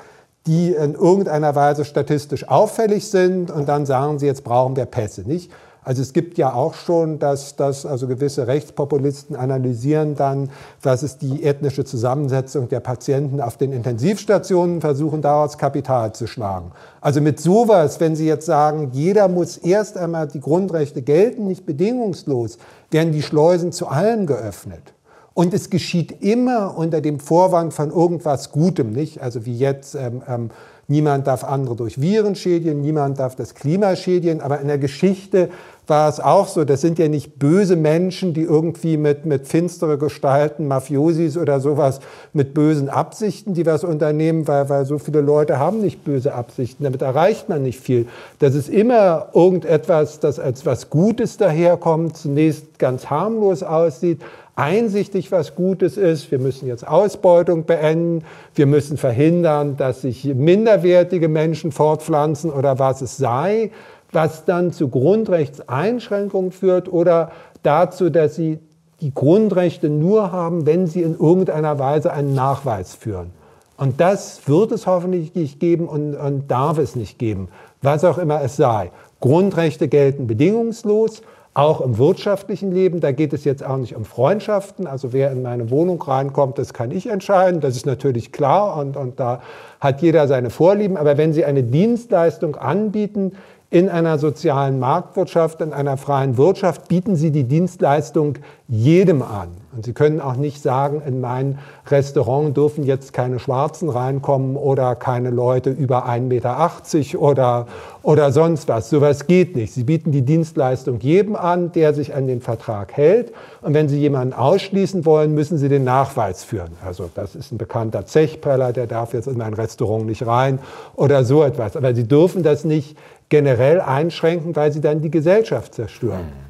die 0.48 0.72
in 0.72 0.96
irgendeiner 0.96 1.54
Weise 1.56 1.86
statistisch 1.86 2.48
auffällig 2.48 3.10
sind 3.10 3.52
und 3.52 3.68
dann 3.68 3.86
sagen 3.86 4.18
sie, 4.18 4.26
jetzt 4.26 4.44
brauchen 4.44 4.76
wir 4.76 4.86
Pässe, 4.86 5.22
nicht? 5.22 5.52
Also 5.88 6.02
es 6.02 6.12
gibt 6.12 6.38
ja 6.38 6.54
auch 6.54 6.74
schon, 6.74 7.18
dass, 7.18 7.56
dass 7.56 7.86
also 7.86 8.08
gewisse 8.10 8.46
Rechtspopulisten 8.46 9.38
analysieren 9.38 10.16
dann, 10.16 10.50
was 10.82 11.02
ist 11.02 11.22
die 11.22 11.44
ethnische 11.44 11.86
Zusammensetzung 11.86 12.68
der 12.68 12.82
Patienten 12.82 13.40
auf 13.40 13.56
den 13.56 13.72
Intensivstationen, 13.72 14.82
versuchen 14.82 15.22
daraus 15.22 15.58
Kapital 15.58 16.12
zu 16.12 16.28
schlagen. 16.28 16.74
Also 17.00 17.22
mit 17.22 17.40
sowas, 17.40 18.02
wenn 18.02 18.18
Sie 18.18 18.28
jetzt 18.28 18.46
sagen, 18.46 18.90
jeder 18.92 19.30
muss 19.30 19.56
erst 19.56 19.98
einmal 19.98 20.28
die 20.28 20.42
Grundrechte 20.42 21.02
gelten, 21.02 21.48
nicht 21.48 21.66
bedingungslos, 21.66 22.58
werden 22.92 23.14
die 23.14 23.24
Schleusen 23.24 23.72
zu 23.72 23.88
allen 23.88 24.28
geöffnet. 24.28 24.94
Und 25.38 25.54
es 25.54 25.70
geschieht 25.70 26.24
immer 26.24 26.76
unter 26.76 27.00
dem 27.00 27.20
Vorwand 27.20 27.72
von 27.72 27.92
irgendwas 27.92 28.52
Gutem, 28.52 28.92
nicht? 28.92 29.22
Also 29.22 29.46
wie 29.46 29.56
jetzt, 29.56 29.94
ähm, 29.94 30.24
ähm, 30.28 30.50
niemand 30.88 31.28
darf 31.28 31.44
andere 31.44 31.76
durch 31.76 32.02
Viren 32.02 32.34
schädigen, 32.34 32.82
niemand 32.82 33.20
darf 33.20 33.36
das 33.36 33.54
Klima 33.54 33.96
schädigen. 33.96 34.42
Aber 34.42 34.60
in 34.60 34.68
der 34.68 34.80
Geschichte 34.80 35.50
war 35.86 36.10
es 36.10 36.20
auch 36.20 36.48
so, 36.48 36.66
das 36.66 36.82
sind 36.82 36.98
ja 36.98 37.08
nicht 37.08 37.38
böse 37.38 37.76
Menschen, 37.76 38.34
die 38.34 38.42
irgendwie 38.42 38.98
mit, 38.98 39.28
mit 39.28 39.48
finstere 39.48 40.00
Gestalten, 40.00 40.68
Mafiosis 40.68 41.38
oder 41.38 41.60
sowas, 41.60 42.00
mit 42.34 42.56
bösen 42.56 42.90
Absichten, 42.90 43.54
die 43.54 43.68
was 43.68 43.84
unternehmen, 43.84 44.48
weil, 44.48 44.70
weil 44.70 44.88
so 44.88 44.98
viele 44.98 45.22
Leute 45.22 45.60
haben 45.60 45.82
nicht 45.82 46.04
böse 46.04 46.34
Absichten. 46.34 46.84
Damit 46.84 47.04
erreicht 47.04 47.48
man 47.48 47.62
nicht 47.62 47.80
viel. 47.80 48.08
Das 48.40 48.56
ist 48.56 48.70
immer 48.70 49.28
irgendetwas, 49.36 50.20
das 50.20 50.40
als 50.40 50.66
was 50.66 50.90
Gutes 50.90 51.38
daherkommt, 51.38 52.18
zunächst 52.18 52.80
ganz 52.80 53.12
harmlos 53.12 53.62
aussieht, 53.62 54.20
einsichtig, 54.58 55.32
was 55.32 55.56
Gutes 55.56 55.98
ist. 55.98 56.32
Wir 56.32 56.40
müssen 56.40 56.68
jetzt 56.68 56.86
Ausbeutung 56.86 57.66
beenden. 57.66 58.26
Wir 58.56 58.66
müssen 58.66 58.98
verhindern, 58.98 59.78
dass 59.78 60.02
sich 60.02 60.26
minderwertige 60.26 61.30
Menschen 61.30 61.72
fortpflanzen 61.72 62.52
oder 62.52 62.80
was 62.80 63.02
es 63.02 63.18
sei, 63.18 63.72
was 64.12 64.46
dann 64.46 64.74
zu 64.74 64.90
Grundrechtseinschränkungen 64.90 66.52
führt 66.52 66.92
oder 66.92 67.32
dazu, 67.62 68.10
dass 68.10 68.36
sie 68.36 68.60
die 69.00 69.14
Grundrechte 69.14 69.90
nur 69.90 70.32
haben, 70.32 70.66
wenn 70.66 70.88
sie 70.88 71.04
in 71.04 71.14
irgendeiner 71.18 71.78
Weise 71.78 72.12
einen 72.12 72.34
Nachweis 72.34 72.96
führen. 72.96 73.30
Und 73.78 74.02
das 74.02 74.48
wird 74.48 74.72
es 74.72 74.88
hoffentlich 74.88 75.36
nicht 75.36 75.60
geben 75.60 75.88
und, 75.88 76.16
und 76.16 76.50
darf 76.50 76.80
es 76.80 76.96
nicht 76.96 77.20
geben, 77.20 77.50
was 77.84 78.04
auch 78.04 78.18
immer 78.18 78.42
es 78.42 78.56
sei. 78.56 78.92
Grundrechte 79.20 79.88
gelten 79.88 80.26
bedingungslos 80.26 81.22
auch 81.58 81.82
im 81.82 81.98
wirtschaftlichen 81.98 82.72
Leben, 82.72 83.00
da 83.00 83.12
geht 83.12 83.34
es 83.34 83.44
jetzt 83.44 83.66
auch 83.66 83.78
nicht 83.78 83.96
um 83.96 84.06
Freundschaften. 84.06 84.86
Also 84.86 85.12
wer 85.12 85.32
in 85.32 85.42
meine 85.42 85.72
Wohnung 85.72 86.00
reinkommt, 86.00 86.60
das 86.60 86.72
kann 86.72 86.92
ich 86.92 87.10
entscheiden. 87.10 87.62
Das 87.62 87.76
ist 87.76 87.88
natürlich 87.88 88.32
klar 88.32 88.78
und, 88.78 88.96
und 88.96 89.20
da 89.20 89.42
hat 89.80 90.04
jeder 90.04 90.28
seine 90.28 90.52
Vorlieben. 90.52 90.98
Aber 90.98 91.18
wenn 91.18 91.34
Sie 91.34 91.46
eine 91.46 91.64
Dienstleistung 91.64 92.58
anbieten, 92.58 93.32
in 93.72 93.90
einer 93.90 94.20
sozialen 94.20 94.78
Marktwirtschaft, 94.78 95.62
in 95.62 95.74
einer 95.74 95.98
freien 95.98 96.38
Wirtschaft 96.38 96.88
bieten 96.90 97.16
Sie 97.16 97.32
die 97.32 97.46
Dienstleistung 97.46 98.36
jedem 98.68 99.24
an. 99.24 99.50
Und 99.78 99.86
Sie 99.86 99.94
können 99.94 100.20
auch 100.20 100.36
nicht 100.36 100.60
sagen, 100.64 101.04
in 101.06 101.22
mein 101.22 101.60
Restaurant 101.86 102.58
dürfen 102.58 102.84
jetzt 102.84 103.14
keine 103.14 103.38
Schwarzen 103.38 103.90
reinkommen 103.90 104.56
oder 104.56 104.96
keine 104.96 105.30
Leute 105.30 105.70
über 105.70 106.10
1,80 106.10 106.20
Meter 106.22 107.20
oder, 107.22 107.68
oder 108.02 108.32
sonst 108.32 108.68
was. 108.68 108.90
Sowas 108.90 109.28
geht 109.28 109.56
nicht. 109.56 109.74
Sie 109.74 109.84
bieten 109.84 110.12
die 110.12 110.24
Dienstleistung 110.24 111.00
jedem 111.00 111.36
an, 111.36 111.72
der 111.74 111.94
sich 111.94 112.16
an 112.16 112.26
den 112.26 112.42
Vertrag 112.42 112.98
hält. 112.98 113.32
Und 113.62 113.76
wenn 113.76 113.88
Sie 113.88 114.00
jemanden 114.00 114.34
ausschließen 114.34 115.06
wollen, 115.06 115.36
müssen 115.36 115.60
Sie 115.60 115.70
den 115.70 115.84
Nachweis 115.84 116.44
führen. 116.44 116.72
Also 116.84 117.12
das 117.14 117.36
ist 117.36 117.52
ein 117.52 117.60
bekannter 117.60 118.08
Zechpreller, 118.08 118.74
der 118.74 118.88
darf 118.88 119.14
jetzt 119.14 119.28
in 119.28 119.38
mein 119.38 119.54
Restaurant 119.54 120.08
nicht 120.08 120.26
rein 120.26 120.58
oder 120.96 121.24
so 121.24 121.44
etwas. 121.44 121.78
Aber 121.78 121.94
Sie 121.94 122.08
dürfen 122.08 122.42
das 122.42 122.66
nicht 122.66 122.98
generell 123.30 123.80
einschränken, 123.80 124.56
weil 124.56 124.72
sie 124.72 124.82
dann 124.82 125.02
die 125.02 125.12
Gesellschaft 125.12 125.76
zerstören. 125.76 126.47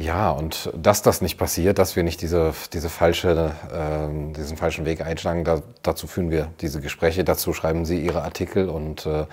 Ja, 0.00 0.30
und 0.30 0.70
dass 0.74 1.02
das 1.02 1.20
nicht 1.20 1.36
passiert, 1.36 1.78
dass 1.78 1.94
wir 1.94 2.02
nicht 2.02 2.22
diese, 2.22 2.54
diese 2.72 2.88
falsche, 2.88 3.52
äh, 3.70 4.32
diesen 4.34 4.56
falschen 4.56 4.86
Weg 4.86 5.02
einschlagen, 5.02 5.44
da, 5.44 5.60
dazu 5.82 6.06
führen 6.06 6.30
wir 6.30 6.48
diese 6.62 6.80
Gespräche, 6.80 7.22
dazu 7.22 7.52
schreiben 7.52 7.84
Sie 7.84 8.02
Ihre 8.02 8.22
Artikel 8.22 8.70
und 8.70 9.04
äh, 9.04 9.26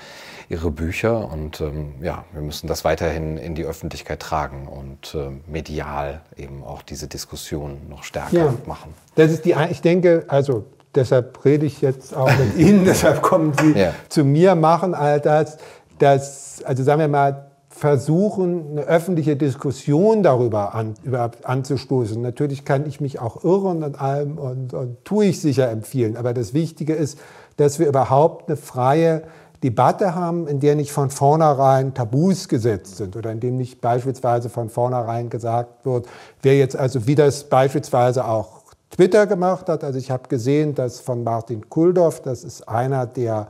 Ihre 0.49 0.69
Bücher 0.69 1.31
und 1.31 1.61
ähm, 1.61 1.93
ja, 2.01 2.25
wir 2.33 2.41
müssen 2.41 2.67
das 2.67 2.83
weiterhin 2.83 3.37
in 3.37 3.55
die 3.55 3.63
Öffentlichkeit 3.63 4.19
tragen 4.19 4.67
und 4.67 5.15
äh, 5.15 5.29
medial 5.49 6.19
eben 6.35 6.65
auch 6.65 6.81
diese 6.81 7.07
Diskussion 7.07 7.79
noch 7.89 8.03
stärker 8.03 8.35
ja, 8.35 8.53
machen. 8.65 8.93
Das 9.15 9.31
ist 9.31 9.45
die, 9.45 9.55
ich 9.69 9.79
denke, 9.79 10.25
also 10.27 10.65
deshalb 10.93 11.45
rede 11.45 11.65
ich 11.65 11.79
jetzt 11.79 12.13
auch 12.13 12.29
mit 12.37 12.57
Ihnen, 12.57 12.83
deshalb 12.83 13.21
kommen 13.21 13.53
Sie 13.57 13.71
ja. 13.71 13.93
zu 14.09 14.25
mir, 14.25 14.55
machen 14.55 14.93
all 14.93 15.21
das, 15.21 15.59
das, 15.97 16.61
also 16.65 16.83
sagen 16.83 16.99
wir 16.99 17.07
mal, 17.07 17.46
versuchen, 17.77 18.71
eine 18.71 18.81
öffentliche 18.81 19.35
Diskussion 19.35 20.23
darüber 20.23 20.73
an, 20.73 20.95
überhaupt 21.03 21.45
anzustoßen. 21.45 22.21
Natürlich 22.21 22.65
kann 22.65 22.87
ich 22.87 22.99
mich 22.99 23.19
auch 23.19 23.43
irren 23.43 23.83
an 23.83 23.95
allem 23.95 24.37
und, 24.37 24.73
und 24.73 25.05
tue 25.05 25.25
ich 25.25 25.41
sicher 25.41 25.69
empfehlen. 25.69 26.17
Aber 26.17 26.33
das 26.33 26.53
Wichtige 26.53 26.93
ist, 26.93 27.19
dass 27.57 27.77
wir 27.77 27.87
überhaupt 27.87 28.49
eine 28.49 28.57
freie 28.57 29.23
Debatte 29.63 30.15
haben, 30.15 30.47
in 30.47 30.59
der 30.59 30.75
nicht 30.75 30.91
von 30.91 31.09
vornherein 31.09 31.93
Tabus 31.93 32.47
gesetzt 32.47 32.97
sind 32.97 33.15
oder 33.15 33.31
in 33.31 33.39
dem 33.39 33.57
nicht 33.57 33.79
beispielsweise 33.79 34.49
von 34.49 34.69
vornherein 34.69 35.29
gesagt 35.29 35.85
wird, 35.85 36.07
wer 36.41 36.57
jetzt 36.57 36.75
also, 36.75 37.05
wie 37.07 37.15
das 37.15 37.43
beispielsweise 37.45 38.25
auch 38.25 38.63
Twitter 38.89 39.27
gemacht 39.27 39.69
hat. 39.69 39.83
Also 39.83 39.99
ich 39.99 40.11
habe 40.11 40.27
gesehen, 40.29 40.73
dass 40.73 40.99
von 40.99 41.23
Martin 41.23 41.69
Kulldorff, 41.69 42.21
das 42.21 42.43
ist 42.43 42.67
einer 42.67 43.05
der 43.05 43.47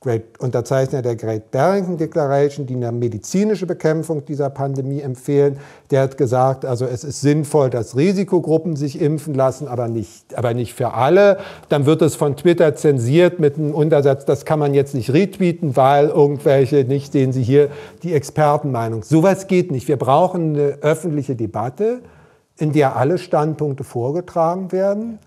Great, 0.00 0.38
Unterzeichner 0.38 1.02
der 1.02 1.16
Great 1.16 1.50
Barrington 1.50 1.96
Declaration, 1.96 2.66
die 2.66 2.76
eine 2.76 2.92
medizinische 2.92 3.66
Bekämpfung 3.66 4.24
dieser 4.24 4.48
Pandemie 4.48 5.00
empfehlen, 5.00 5.58
der 5.90 6.02
hat 6.02 6.16
gesagt, 6.16 6.64
also 6.64 6.84
es 6.84 7.02
ist 7.02 7.20
sinnvoll, 7.20 7.68
dass 7.68 7.96
Risikogruppen 7.96 8.76
sich 8.76 9.00
impfen 9.00 9.34
lassen, 9.34 9.66
aber 9.66 9.88
nicht, 9.88 10.38
aber 10.38 10.54
nicht 10.54 10.72
für 10.74 10.94
alle. 10.94 11.38
Dann 11.68 11.84
wird 11.84 12.02
es 12.02 12.14
von 12.14 12.36
Twitter 12.36 12.76
zensiert 12.76 13.40
mit 13.40 13.58
einem 13.58 13.74
Untersatz, 13.74 14.24
das 14.24 14.44
kann 14.44 14.60
man 14.60 14.72
jetzt 14.72 14.94
nicht 14.94 15.12
retweeten, 15.12 15.74
weil 15.74 16.10
irgendwelche, 16.10 16.84
nicht 16.84 17.10
sehen 17.10 17.32
Sie 17.32 17.42
hier 17.42 17.68
die 18.04 18.12
Expertenmeinung. 18.12 19.02
Sowas 19.02 19.48
geht 19.48 19.72
nicht. 19.72 19.88
Wir 19.88 19.96
brauchen 19.96 20.54
eine 20.54 20.78
öffentliche 20.80 21.34
Debatte 21.34 22.02
in 22.56 22.72
der 22.72 22.94
alle 22.94 23.18
Standpunkte 23.18 23.82
vorgetragen 23.82 24.70
werden, 24.70 25.18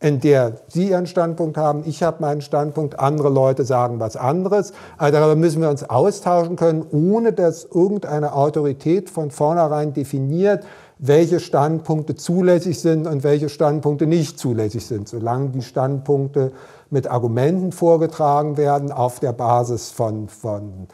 in 0.00 0.18
der 0.20 0.54
Sie 0.68 0.88
Ihren 0.88 1.06
Standpunkt 1.06 1.58
haben, 1.58 1.82
ich 1.84 2.02
habe 2.02 2.22
meinen 2.22 2.40
Standpunkt, 2.40 2.98
andere 2.98 3.28
Leute 3.28 3.64
sagen 3.64 4.00
was 4.00 4.16
anderes. 4.16 4.72
Also 4.96 5.18
darüber 5.18 5.36
müssen 5.36 5.60
wir 5.60 5.68
uns 5.68 5.88
austauschen 5.88 6.56
können, 6.56 6.86
ohne 6.90 7.34
dass 7.34 7.64
irgendeine 7.64 8.32
Autorität 8.32 9.10
von 9.10 9.30
vornherein 9.30 9.92
definiert, 9.92 10.64
welche 10.98 11.38
Standpunkte 11.38 12.14
zulässig 12.14 12.80
sind 12.80 13.06
und 13.06 13.24
welche 13.24 13.50
Standpunkte 13.50 14.06
nicht 14.06 14.38
zulässig 14.38 14.86
sind. 14.86 15.08
Solange 15.08 15.50
die 15.50 15.62
Standpunkte 15.62 16.52
mit 16.88 17.10
Argumenten 17.10 17.72
vorgetragen 17.72 18.56
werden 18.56 18.92
auf 18.92 19.20
der 19.20 19.32
Basis 19.32 19.90
von, 19.90 20.28
von 20.28 20.88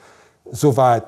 soweit 0.51 1.05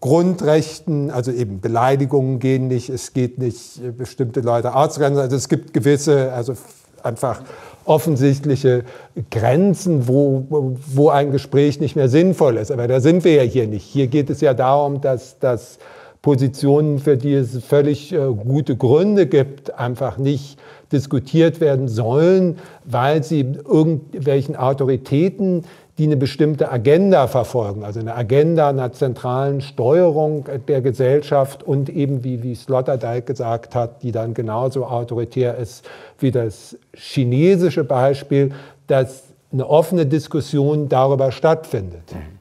Grundrechten, 0.00 1.10
also 1.10 1.30
eben 1.30 1.60
Beleidigungen 1.60 2.38
gehen 2.38 2.68
nicht, 2.68 2.88
es 2.88 3.12
geht 3.12 3.38
nicht 3.38 3.80
bestimmte 3.96 4.40
Leute 4.40 4.74
ausgrenzen, 4.74 5.20
also 5.20 5.36
es 5.36 5.48
gibt 5.48 5.72
gewisse, 5.72 6.32
also 6.32 6.54
einfach 7.04 7.42
offensichtliche 7.84 8.84
Grenzen, 9.30 10.06
wo, 10.06 10.44
wo 10.48 11.08
ein 11.08 11.30
Gespräch 11.32 11.80
nicht 11.80 11.96
mehr 11.96 12.08
sinnvoll 12.08 12.56
ist. 12.56 12.70
Aber 12.70 12.86
da 12.86 13.00
sind 13.00 13.24
wir 13.24 13.34
ja 13.34 13.42
hier 13.42 13.66
nicht. 13.66 13.84
Hier 13.84 14.06
geht 14.06 14.30
es 14.30 14.40
ja 14.40 14.54
darum, 14.54 15.00
dass, 15.00 15.38
dass 15.38 15.78
Positionen, 16.22 17.00
für 17.00 17.16
die 17.16 17.34
es 17.34 17.62
völlig 17.64 18.12
äh, 18.12 18.18
gute 18.18 18.76
Gründe 18.76 19.26
gibt, 19.26 19.74
einfach 19.74 20.18
nicht 20.18 20.58
diskutiert 20.92 21.60
werden 21.60 21.88
sollen, 21.88 22.58
weil 22.84 23.24
sie 23.24 23.40
irgendwelchen 23.40 24.54
Autoritäten 24.54 25.64
die 26.02 26.08
eine 26.08 26.16
bestimmte 26.16 26.72
Agenda 26.72 27.28
verfolgen, 27.28 27.84
also 27.84 28.00
eine 28.00 28.16
Agenda 28.16 28.70
einer 28.70 28.92
zentralen 28.92 29.60
Steuerung 29.60 30.48
der 30.66 30.80
Gesellschaft 30.80 31.62
und 31.62 31.88
eben, 31.88 32.24
wie, 32.24 32.42
wie 32.42 32.56
Sloterdijk 32.56 33.24
gesagt 33.24 33.76
hat, 33.76 34.02
die 34.02 34.10
dann 34.10 34.34
genauso 34.34 34.84
autoritär 34.84 35.56
ist 35.56 35.88
wie 36.18 36.32
das 36.32 36.76
chinesische 36.92 37.84
Beispiel, 37.84 38.52
dass 38.88 39.22
eine 39.52 39.68
offene 39.68 40.04
Diskussion 40.04 40.88
darüber 40.88 41.30
stattfindet. 41.30 42.12
Mhm. 42.12 42.40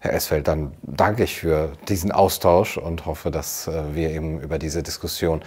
Herr 0.00 0.12
Esfeld, 0.12 0.48
dann 0.48 0.72
danke 0.82 1.24
ich 1.24 1.34
für 1.34 1.72
diesen 1.88 2.12
Austausch 2.12 2.76
und 2.76 3.06
hoffe, 3.06 3.30
dass 3.30 3.68
äh, 3.68 3.94
wir 3.94 4.10
eben 4.10 4.38
über 4.42 4.58
diese 4.58 4.82
Diskussion 4.82 5.40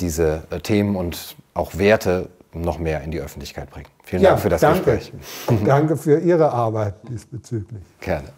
diese 0.00 0.44
äh, 0.48 0.60
Themen 0.60 0.96
und 0.96 1.36
auch 1.52 1.76
Werte 1.76 2.30
noch 2.54 2.78
mehr 2.78 3.02
in 3.02 3.10
die 3.10 3.20
Öffentlichkeit 3.20 3.68
bringen. 3.68 3.88
Vielen 4.04 4.22
ja, 4.22 4.30
Dank 4.30 4.42
für 4.42 4.48
das 4.48 4.60
danke. 4.60 4.96
Gespräch. 4.96 5.12
Danke 5.64 5.96
für 5.96 6.18
Ihre 6.18 6.50
Arbeit 6.50 6.94
diesbezüglich. 7.08 7.82
Gerne. 8.00 8.28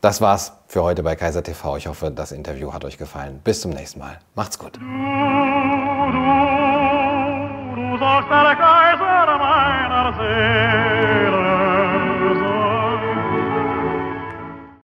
Das 0.00 0.20
war's 0.20 0.52
für 0.68 0.84
heute 0.84 1.02
bei 1.02 1.16
Kaiser 1.16 1.42
TV. 1.42 1.78
Ich 1.78 1.88
hoffe, 1.88 2.10
das 2.12 2.30
Interview 2.30 2.72
hat 2.72 2.84
euch 2.84 2.96
gefallen. 2.96 3.40
Bis 3.42 3.60
zum 3.60 3.72
nächsten 3.72 3.98
Mal. 3.98 4.18
Macht's 4.36 4.58
gut. 4.58 4.76
Du, 4.76 4.80
du, 4.80 4.86
du 7.74 7.98
sagst 7.98 8.30
der 8.30 8.56
Kaiser 8.56 9.38
meiner 9.38 10.14
Seele. 10.16 10.95